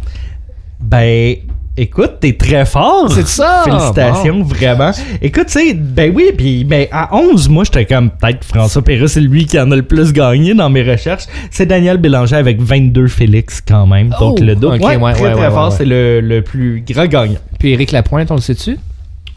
Ben, 0.80 1.36
Écoute, 1.78 2.20
t'es 2.22 2.32
très 2.34 2.66
fort. 2.66 3.12
C'est 3.12 3.28
ça. 3.28 3.64
Félicitations, 3.66 4.44
vraiment. 4.44 4.92
Écoute, 5.22 5.48
tu 5.48 5.60
sais, 5.60 5.74
ben 5.74 6.10
oui, 6.16 6.32
puis 6.38 6.64
ben, 6.64 6.88
à 6.90 7.14
11, 7.14 7.50
moi, 7.50 7.66
j'étais 7.66 7.86
comme, 7.86 8.12
peut-être 8.12 8.46
François 8.46 8.82
Pérusse, 8.82 9.12
c'est 9.12 9.20
lui 9.20 9.46
qui 9.46 9.60
en 9.60 9.70
a 9.72 9.76
le 9.76 9.82
plus 9.84 10.14
gagné 10.14 10.54
dans 10.54 10.70
mes 10.70 10.84
recherches. 10.90 11.26
C'est 11.52 11.66
Daniel 11.66 11.98
Bélanger 11.98 12.38
avec 12.38 12.62
22 12.62 13.08
Félix, 13.08 13.62
quand 13.68 13.86
même. 13.88 14.08
Donc, 14.20 14.38
Oh, 14.40 14.44
le 14.44 14.56
double. 14.56 14.76
ok, 14.76 14.82
ouais, 14.84 14.96
ouais, 14.96 15.14
très, 15.14 15.24
ouais, 15.24 15.34
très 15.34 15.50
fort. 15.52 15.74
C'est 15.74 15.86
le, 15.86 16.22
le 16.22 16.42
plus 16.42 16.82
grand 16.88 17.08
gagnant. 17.08 17.40
Puis 17.60 17.72
Éric 17.74 17.92
Lapointe, 17.92 18.32
on 18.32 18.36
le 18.36 18.42
sait-tu? 18.42 18.78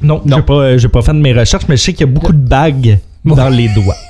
Non, 0.01 0.23
j'ai 0.25 0.43
pas, 0.43 0.53
euh, 0.55 0.79
j'ai 0.79 0.89
pas 0.89 1.03
fait 1.03 1.13
de 1.15 1.19
mes 1.19 1.33
recherches, 1.33 1.65
mais 1.69 1.77
je 1.77 1.83
sais 1.83 1.93
qu'il 1.93 2.07
y 2.07 2.09
a 2.09 2.13
beaucoup 2.13 2.33
de 2.33 2.39
bagues 2.49 2.99
dans 3.25 3.49
les 3.49 3.69
doigts. 3.69 3.97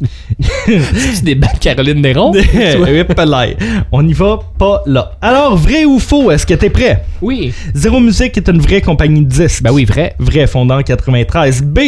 C'est 0.00 1.24
des 1.24 1.34
bacs 1.34 1.58
Caroline 1.60 2.00
Néron? 2.00 2.32
Hip 2.34 3.14
là. 3.18 3.46
On 3.92 4.02
n'y 4.02 4.12
va 4.12 4.38
pas 4.58 4.82
là. 4.86 5.12
Alors, 5.20 5.56
vrai 5.56 5.84
ou 5.84 5.98
faux, 5.98 6.30
est-ce 6.30 6.46
que 6.46 6.54
t'es 6.54 6.70
prêt? 6.70 7.04
Oui. 7.22 7.52
Zéro 7.74 7.98
Musique 8.00 8.36
est 8.36 8.48
une 8.48 8.60
vraie 8.60 8.80
compagnie 8.80 9.22
de 9.24 9.28
disques. 9.28 9.62
Ben 9.62 9.72
oui, 9.72 9.84
vrai. 9.84 10.14
Vrai, 10.18 10.46
fondant 10.46 10.78
en 10.78 10.82
93. 10.82 11.62
B. 11.62 11.78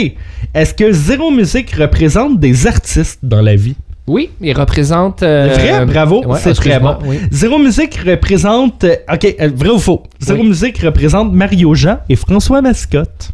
Est-ce 0.55 0.75
que 0.75 0.91
Zéro 0.93 1.31
Musique 1.31 1.71
représente 1.73 2.41
des 2.41 2.67
artistes 2.67 3.21
dans 3.23 3.43
la 3.43 3.55
vie? 3.57 3.77
Oui, 4.07 4.31
il 4.41 4.57
représente. 4.59 5.23
euh, 5.23 5.49
Vrai, 5.55 5.85
bravo, 5.85 6.25
ouais, 6.25 6.39
c'est 6.43 6.55
très 6.55 6.81
bon. 6.81 6.97
oui. 7.05 7.19
Zéro 7.31 7.59
Musique 7.59 7.95
représente. 8.07 8.85
euh, 8.85 8.97
Ok, 9.13 9.37
euh, 9.41 9.51
vrai 9.55 9.69
ou 9.69 9.79
faux? 9.79 10.03
Zéro 10.19 10.41
Oui. 10.41 10.49
Musique 10.49 10.79
représente 10.79 11.33
Mario 11.33 11.75
Jean 11.75 11.99
et 12.09 12.17
François 12.17 12.63
Mascotte. 12.63 13.31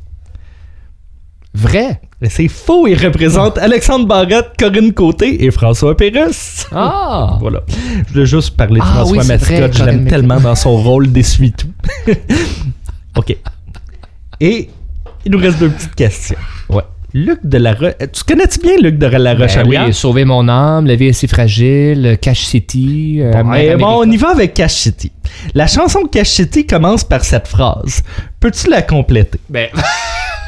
Vrai. 1.54 2.00
Mais 2.20 2.28
C'est 2.30 2.48
faux, 2.48 2.86
il 2.86 2.94
représente 2.96 3.58
Alexandre 3.58 4.06
Barrette, 4.06 4.52
Corinne 4.58 4.92
Côté 4.92 5.44
et 5.44 5.50
François 5.50 5.96
Pérusse. 5.96 6.66
Ah! 6.72 7.36
Voilà. 7.40 7.62
Je 8.08 8.12
voulais 8.12 8.26
juste 8.26 8.56
parler 8.56 8.80
de 8.80 8.84
Ah 8.86 8.92
François 8.94 9.18
oui, 9.18 9.26
Mascotte. 9.26 9.76
Je 9.76 9.84
l'aime 9.84 10.06
tellement 10.06 10.40
dans 10.40 10.54
son 10.54 10.76
rôle 10.76 11.10
d'essuie-tout. 11.10 11.68
OK. 13.16 13.36
Et 14.40 14.68
il 15.24 15.30
nous 15.32 15.38
reste 15.38 15.58
deux 15.58 15.70
petites 15.70 15.94
questions. 15.94 16.36
Ouais. 16.68 16.82
Luc 17.12 17.38
de 17.44 17.58
la 17.58 17.74
Roche. 17.74 17.92
Tu 18.12 18.24
connais-tu 18.24 18.58
bien 18.60 18.76
Luc 18.82 18.98
de 18.98 19.06
la 19.06 19.34
Ben 19.34 19.42
Roche-Alière? 19.42 19.84
oui, 19.86 19.94
sauver 19.94 20.24
mon 20.24 20.48
âme, 20.48 20.86
la 20.86 20.96
vie 20.96 21.06
est 21.06 21.12
si 21.12 21.28
fragile, 21.28 22.18
Cash 22.20 22.40
City. 22.44 23.18
euh, 23.20 23.30
Bon, 23.42 23.50
Mère 23.50 23.72
eh, 23.72 23.76
bon, 23.76 24.00
on 24.04 24.10
y 24.10 24.16
va 24.16 24.30
avec 24.30 24.54
Cash 24.54 24.72
City. 24.74 25.12
La 25.54 25.66
chanson 25.68 26.00
Cash 26.10 26.30
City 26.30 26.66
commence 26.66 27.04
par 27.04 27.24
cette 27.24 27.46
phrase. 27.46 28.02
Peux-tu 28.40 28.68
la 28.68 28.82
compléter? 28.82 29.38
Ben, 29.48 29.68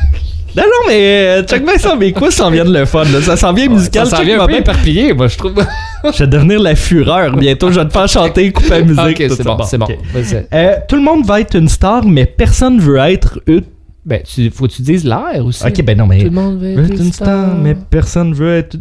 Non, 0.57 0.62
non, 0.62 0.88
mais 0.88 1.42
check 1.44 1.64
bien 1.64 1.76
ça, 1.78 1.94
mes 1.96 2.12
quiz 2.12 2.30
s'en 2.34 2.50
viennent 2.50 2.72
le 2.72 2.84
fun. 2.84 3.04
là? 3.04 3.20
Ça 3.20 3.36
s'en 3.36 3.52
vient 3.52 3.68
musical. 3.68 4.07
ça 4.07 4.16
s'en 4.16 4.22
vient 4.22 4.46
bien. 4.46 4.59
éparpillé, 4.59 5.12
moi, 5.12 5.28
je 5.28 5.36
trouve. 5.36 5.54
Je 6.12 6.18
vais 6.22 6.26
devenir 6.28 6.61
la 6.61 6.76
fureur 6.76 7.36
bientôt. 7.36 7.70
Je 7.72 7.80
vais 7.80 7.86
te 7.86 7.92
faire 7.92 8.09
chanter, 8.09 8.52
couper 8.52 8.70
la 8.70 8.82
musique. 8.82 9.20
ok, 9.20 9.26
c'est 9.28 9.42
ça. 9.42 9.54
bon, 9.54 9.62
c'est 9.64 9.78
bon. 9.78 9.86
ok. 9.86 9.98
Vas-y. 10.14 10.46
Euh, 10.52 10.76
tout 10.88 10.94
le 10.96 11.02
monde 11.02 11.26
va 11.26 11.40
être 11.40 11.57
une 11.57 11.68
star, 11.68 12.04
mais 12.04 12.26
personne 12.26 12.78
veut 12.78 12.98
être 12.98 13.40
une. 13.46 13.62
Ben, 14.04 14.22
tu, 14.22 14.48
faut 14.50 14.68
que 14.68 14.72
tu 14.72 14.82
dises 14.82 15.04
l'air 15.04 15.44
aussi. 15.44 15.66
Ok, 15.66 15.82
ben 15.82 15.98
non, 15.98 16.07
mais. 16.07 16.18
Tout 16.18 16.24
le 16.26 16.30
monde 16.30 16.61
veut 16.61 16.84
être 16.84 17.00
une 17.00 17.12
star, 17.12 17.57
mais 17.57 17.74
personne 17.74 18.32
veut 18.34 18.57
être. 18.57 18.76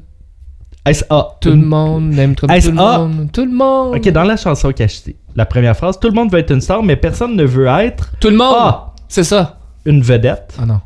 S.A. 0.88 1.30
Tout 1.42 1.50
le 1.50 1.56
monde 1.56 2.16
aime 2.20 2.36
comme 2.36 2.48
tout 2.48 2.68
le 2.68 2.72
monde. 2.74 3.30
Tout 3.34 3.46
le 3.46 3.52
monde. 3.52 3.96
Ok, 3.96 4.08
dans 4.10 4.24
la 4.24 4.38
chanson 4.38 4.72
Cachety, 4.72 5.16
la 5.36 5.48
première 5.48 5.76
phrase, 5.76 6.00
tout 6.00 6.08
le 6.08 6.14
monde 6.14 6.32
veut 6.32 6.38
être 6.40 6.52
une 6.52 6.62
star, 6.62 6.84
mais 6.84 6.96
personne 6.96 7.36
ne 7.36 7.44
veut 7.44 7.66
être 7.66 8.12
Tout 8.20 8.30
le 8.30 8.38
monde. 8.38 8.74
C'est 9.08 9.24
ça. 9.24 9.58
une 9.86 10.02
vedette, 10.04 10.56
Ah 10.62 10.66
non. 10.68 10.80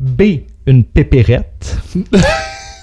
B. 0.00 0.22
une 0.66 0.84
pépérette, 0.84 1.76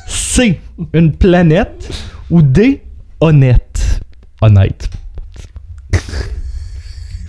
C. 0.07 0.59
une 0.93 1.11
planète, 1.15 1.89
ou 2.29 2.41
D. 2.41 2.83
honnête. 3.19 4.01
Honnête. 4.41 4.89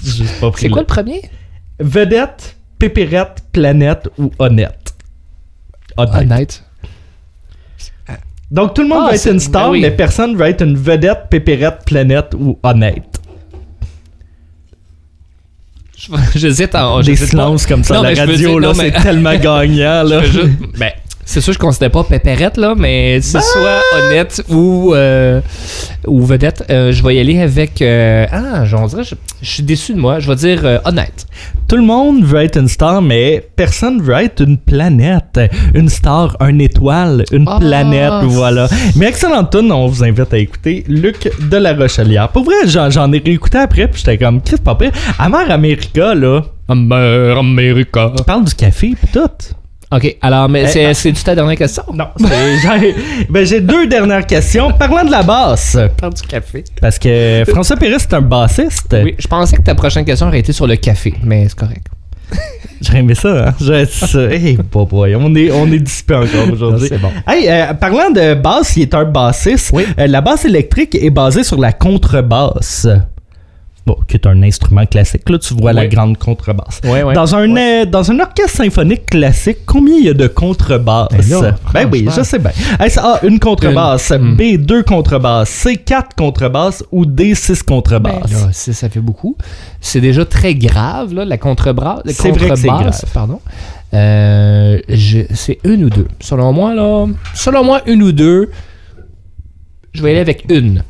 C'est 0.03 0.69
quoi 0.69 0.83
le- 0.83 0.87
premier? 0.87 1.23
Vedette, 1.81 2.57
pépérette, 2.79 3.45
planète 3.53 4.09
ou 4.19 4.31
honnête? 4.39 4.95
Honnête. 5.97 6.15
Honnête. 6.17 6.65
Donc 8.51 8.75
tout 8.75 8.83
le 8.83 8.89
monde 8.89 9.05
Ah, 9.07 9.11
veut 9.11 9.17
être 9.17 9.31
une 9.31 9.41
star, 9.41 9.67
ben 9.67 9.71
oui. 9.73 9.81
mais 9.83 9.91
personne 9.91 10.35
veut 10.37 10.47
être 10.47 10.63
une 10.65 10.77
vedette, 10.77 11.25
pépérette, 11.31 11.85
planète 11.85 12.35
ou 12.39 12.59
honnête. 12.63 13.18
Je- 15.99 16.39
J'hésite 16.39 16.75
en. 16.75 17.01
Des 17.01 17.17
silences 17.17 17.67
comme 17.67 17.83
ça 17.83 17.95
Non, 17.95 18.03
à 18.05 18.13
la 18.13 18.25
radio, 18.25 18.59
là, 18.59 18.69
non, 18.69 18.75
c'est 18.75 18.93
tellement 18.93 19.35
gagnant. 19.39 20.03
Là. 20.05 20.23
Juste- 20.23 20.49
ben, 20.79 20.91
c'est 21.31 21.41
sûr, 21.43 21.53
je 21.53 21.59
considère 21.59 21.91
pas 21.91 22.05
Pépérette, 22.05 22.57
là, 22.57 22.75
mais 22.77 23.21
si 23.21 23.35
Ben! 23.35 23.41
soit 23.43 23.81
honnête 23.99 24.43
ou, 24.49 24.95
euh, 24.95 25.41
ou 26.07 26.25
vedette, 26.25 26.65
euh, 26.71 26.91
je 26.91 27.03
vais 27.05 27.17
y 27.17 27.21
aller 27.21 27.41
avec. 27.41 27.83
euh, 27.83 28.27
ah, 28.33 28.65
j'en 28.65 28.87
dirais, 28.87 29.05
je, 29.05 29.15
je 29.43 29.51
suis 29.51 29.63
déçu 29.63 29.93
de 29.95 29.99
moi. 30.01 30.21
Je 30.21 30.29
vais 30.29 30.37
dire 30.37 30.61
euh, 30.65 30.79
honnête. 30.87 31.27
Tout 31.69 31.77
le 31.77 31.83
monde 31.83 32.25
veut 32.25 32.41
être 32.43 32.57
une 32.59 32.67
star, 32.69 33.03
mais 33.03 33.47
personne 33.57 34.01
veut 34.01 34.15
être 34.15 34.41
une 34.43 34.57
planète. 34.57 35.39
Une 35.75 35.91
star, 35.91 36.37
une 36.41 36.61
étoile, 36.63 37.25
une 37.31 37.45
Ah. 37.47 37.59
planète, 37.61 38.25
voilà. 38.25 38.67
Mais 38.97 39.07
excellente 39.09 39.51
tune, 39.51 39.71
on 39.71 39.87
vous 39.87 40.03
invite 40.03 40.33
à 40.33 40.39
écouter 40.39 40.85
Luc 40.89 41.31
de 41.51 41.57
la 41.59 41.75
Rochelière. 41.75 42.29
Pour 42.31 42.45
vrai, 42.45 42.55
j'en, 42.67 42.89
j'en 42.91 43.13
ai 43.13 43.19
réécouté 43.19 43.59
après, 43.59 43.87
puis 43.87 43.99
j'étais 44.05 44.17
comme, 44.17 44.41
Chris, 44.41 44.57
pas 44.65 44.75
pire. 44.77 44.93
Amère 45.19 45.51
America, 45.51 46.15
là, 46.15 46.43
Amer 46.69 47.37
America. 47.39 48.13
parle 48.27 48.45
du 48.45 48.55
café, 48.55 48.95
pis 48.99 49.07
tout. 49.13 49.21
Ok, 49.91 50.17
alors, 50.21 50.49
mais 50.51 50.65
Eh, 50.65 50.67
c'est, 50.69 50.85
ah. 50.87 50.95
c'est-tu 50.95 51.23
ta 51.25 51.35
dernière 51.35 51.57
question? 51.57 51.83
Non, 51.95 52.09
c'est- 52.19 52.27
j'ai, 52.81 52.95
ben, 53.31 53.47
j'ai 53.47 53.61
deux 53.63 53.87
dernières 53.87 54.27
questions. 54.27 54.71
Parlant 54.73 55.05
de 55.05 55.11
la 55.11 55.23
basse, 55.23 55.79
Parle 55.99 56.13
du 56.13 56.23
café. 56.23 56.63
parce 56.81 56.99
que 56.99 57.45
François 57.49 57.77
Péris, 57.77 57.97
c'est 58.01 58.13
un 58.15 58.21
bassiste. 58.21 58.95
Oui, 59.03 59.15
je 59.19 59.27
pensais 59.27 59.57
que 59.57 59.63
ta 59.63 59.75
prochaine 59.75 60.05
question 60.05 60.27
aurait 60.29 60.41
été 60.41 60.53
sur 60.53 60.67
le 60.67 60.77
café, 60.77 61.15
mais 61.25 61.47
c'est 61.49 61.59
correct. 61.59 61.87
J'aurais 62.83 62.99
aimé 62.99 63.15
ça, 63.15 63.49
hein? 63.49 63.55
J'aurais 63.59 63.87
dit 63.87 63.93
ça. 63.93 64.21
Hey, 64.25 64.59
boy, 64.71 64.85
boy, 64.87 65.17
on 65.17 65.35
est, 65.35 65.51
on 65.51 65.67
est 65.73 65.79
dissipé 65.79 66.15
encore 66.17 66.49
aujourd'hui. 66.53 66.89
C'est 66.91 66.99
bon. 67.01 67.11
Hey, 67.27 67.49
euh, 67.49 67.73
parlant 67.73 68.11
de 68.11 68.35
basse, 68.35 68.77
il 68.77 68.83
est 68.83 68.95
un 68.95 69.05
bassiste. 69.07 69.71
Oui. 69.73 69.87
Euh, 69.99 70.07
la 70.07 70.21
basse 70.21 70.45
électrique 70.45 70.95
est 71.01 71.11
basée 71.11 71.43
sur 71.45 71.59
la 71.59 71.73
contrebasse. 71.73 72.87
Bon, 73.89 73.97
qui 74.07 74.17
est 74.19 74.27
un 74.27 74.43
instrument 74.43 74.85
classique. 74.85 75.27
Là, 75.31 75.39
tu 75.39 75.55
vois 75.55 75.73
la 75.73 75.87
grande 75.87 76.19
contrebasse. 76.19 76.83
Dans, 77.15 77.35
un, 77.35 77.57
euh, 77.57 77.87
dans 77.87 78.11
un 78.11 78.21
orchestre 78.21 78.59
symphonique 78.59 79.07
classique, 79.07 79.61
combien 79.65 79.95
il 79.97 80.05
y 80.05 80.09
a 80.11 80.13
de 80.13 80.27
contrebasses? 80.27 81.09
Ben 81.11 81.41
là, 81.41 81.55
Ben 81.73 81.89
oui, 81.91 82.07
je 82.15 82.23
sais 82.23 82.39
bien. 82.39 82.51
C'est 82.87 82.99
A, 82.99 83.21
une 83.23 83.39
contrebasse. 83.41 84.11
Une. 84.11 84.37
B, 84.37 84.59
deux 84.63 84.83
contrebasses. 84.83 85.49
C, 85.49 85.77
quatre 85.79 86.15
contrebasses. 86.15 86.85
Ou 86.93 87.07
D, 87.07 87.35
six 87.35 87.61
Ben 87.67 87.77
contrebasses. 87.77 88.31
là, 88.31 88.49
c'est- 88.53 88.75
ça 88.75 88.91
fait 88.91 89.01
beaucoup. 89.01 89.39
C'est 89.81 90.03
déjà 90.03 90.27
très 90.27 90.55
grave, 90.55 91.15
là, 91.15 91.25
la 91.25 91.39
contrebasse. 91.39 92.03
C'est 92.09 92.31
vrai 92.31 92.51
que 92.51 92.57
c'est 92.57 92.69
grave. 92.69 92.93
pardon. 93.15 93.41
Euh, 93.95 94.81
c'est 95.35 95.61
une 95.65 95.85
ou 95.85 95.89
deux. 95.89 96.09
Selon 96.21 96.53
moi, 96.53 96.75
là, 96.75 97.07
selon 97.35 97.65
moi, 97.65 97.81
une 97.87 98.03
ou 98.03 98.13
deux. 98.13 98.51
Je 99.95 100.03
vais 100.03 100.11
aller 100.11 100.21
avec 100.21 100.45
une. 100.51 100.83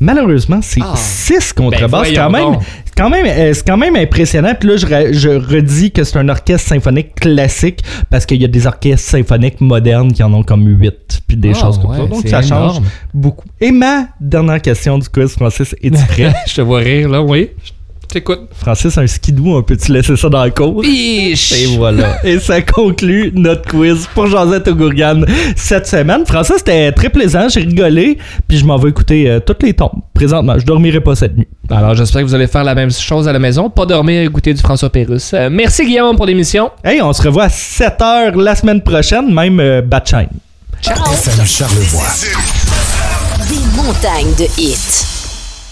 Malheureusement, 0.00 0.60
c'est 0.62 0.80
Ah. 0.82 0.94
six 0.96 1.52
contrebasses. 1.52 2.08
Ben, 2.10 2.14
quand 2.16 2.30
même, 2.30 2.44
donc. 2.54 2.62
quand 2.96 3.10
même, 3.10 3.26
euh, 3.26 3.52
c'est 3.54 3.66
quand 3.66 3.76
même 3.76 3.96
impressionnant. 3.96 4.52
Puis 4.58 4.68
là, 4.68 4.76
je, 4.76 5.28
redis 5.28 5.90
que 5.92 6.04
c'est 6.04 6.18
un 6.18 6.28
orchestre 6.28 6.68
symphonique 6.68 7.14
classique 7.14 7.80
parce 8.10 8.26
qu'il 8.26 8.40
y 8.40 8.44
a 8.44 8.48
des 8.48 8.66
orchestres 8.66 9.08
symphoniques 9.08 9.60
modernes 9.60 10.12
qui 10.12 10.22
en 10.22 10.32
ont 10.34 10.42
comme 10.42 10.66
huit, 10.66 11.22
puis 11.26 11.36
des 11.36 11.52
Ah, 11.54 11.60
choses 11.60 11.78
comme 11.78 11.90
ouais, 11.92 11.98
ça. 11.98 12.06
Donc 12.06 12.28
ça 12.28 12.42
change 12.42 12.80
beaucoup. 13.12 13.46
Et 13.60 13.70
ma 13.70 14.08
dernière 14.20 14.60
question 14.60 14.98
du 14.98 15.08
quiz, 15.08 15.32
Francis, 15.34 15.74
es-tu 15.82 16.04
prêt? 16.08 16.34
je 16.46 16.54
te 16.56 16.60
vois 16.60 16.80
rire, 16.80 17.08
là, 17.08 17.22
oui. 17.22 17.50
Je 17.64 17.70
t'écoute. 18.14 18.40
Francis, 18.56 18.96
un 18.96 19.06
skidoo, 19.06 19.56
on 19.56 19.62
peut-tu 19.62 19.92
laisser 19.92 20.16
ça 20.16 20.28
dans 20.28 20.44
le 20.44 20.50
cours? 20.50 20.82
Et 20.84 21.34
voilà. 21.76 22.24
Et 22.24 22.38
ça 22.38 22.62
conclut 22.62 23.32
notre 23.34 23.68
quiz 23.68 24.08
pour 24.14 24.26
Josette 24.26 24.70
Gourgane 24.70 25.26
cette 25.56 25.86
semaine. 25.86 26.24
Francis, 26.26 26.56
c'était 26.58 26.92
très 26.92 27.10
plaisant. 27.10 27.48
J'ai 27.48 27.60
rigolé. 27.60 28.18
Puis 28.48 28.58
je 28.58 28.64
m'en 28.64 28.76
vais 28.76 28.90
écouter 28.90 29.28
euh, 29.28 29.40
toutes 29.40 29.62
les 29.62 29.74
tombes. 29.74 30.00
Présentement, 30.14 30.58
je 30.58 30.64
dormirai 30.64 31.00
pas 31.00 31.14
cette 31.14 31.36
nuit. 31.36 31.48
Alors, 31.70 31.94
j'espère 31.94 32.22
que 32.22 32.26
vous 32.26 32.34
allez 32.34 32.46
faire 32.46 32.64
la 32.64 32.74
même 32.74 32.90
chose 32.90 33.28
à 33.28 33.32
la 33.32 33.38
maison. 33.38 33.68
Pas 33.68 33.86
dormir 33.86 34.20
et 34.20 34.24
écouter 34.24 34.54
du 34.54 34.60
François 34.60 34.90
Pérusse. 34.90 35.32
Euh, 35.34 35.48
merci, 35.50 35.84
Guillaume, 35.84 36.16
pour 36.16 36.26
l'émission. 36.26 36.70
Hey, 36.82 37.02
on 37.02 37.12
se 37.12 37.22
revoit 37.22 37.44
à 37.44 37.48
7h 37.48 38.40
la 38.40 38.54
semaine 38.54 38.82
prochaine, 38.82 39.32
même 39.32 39.60
euh, 39.60 39.82
Bat 39.82 40.02
Shine. 40.04 40.28
Ciao! 40.80 40.96
FM 41.12 41.46
Charlevoix. 41.46 42.12
Des 43.48 43.76
montagnes 43.76 44.34
de 44.38 44.60
hits. 44.60 45.13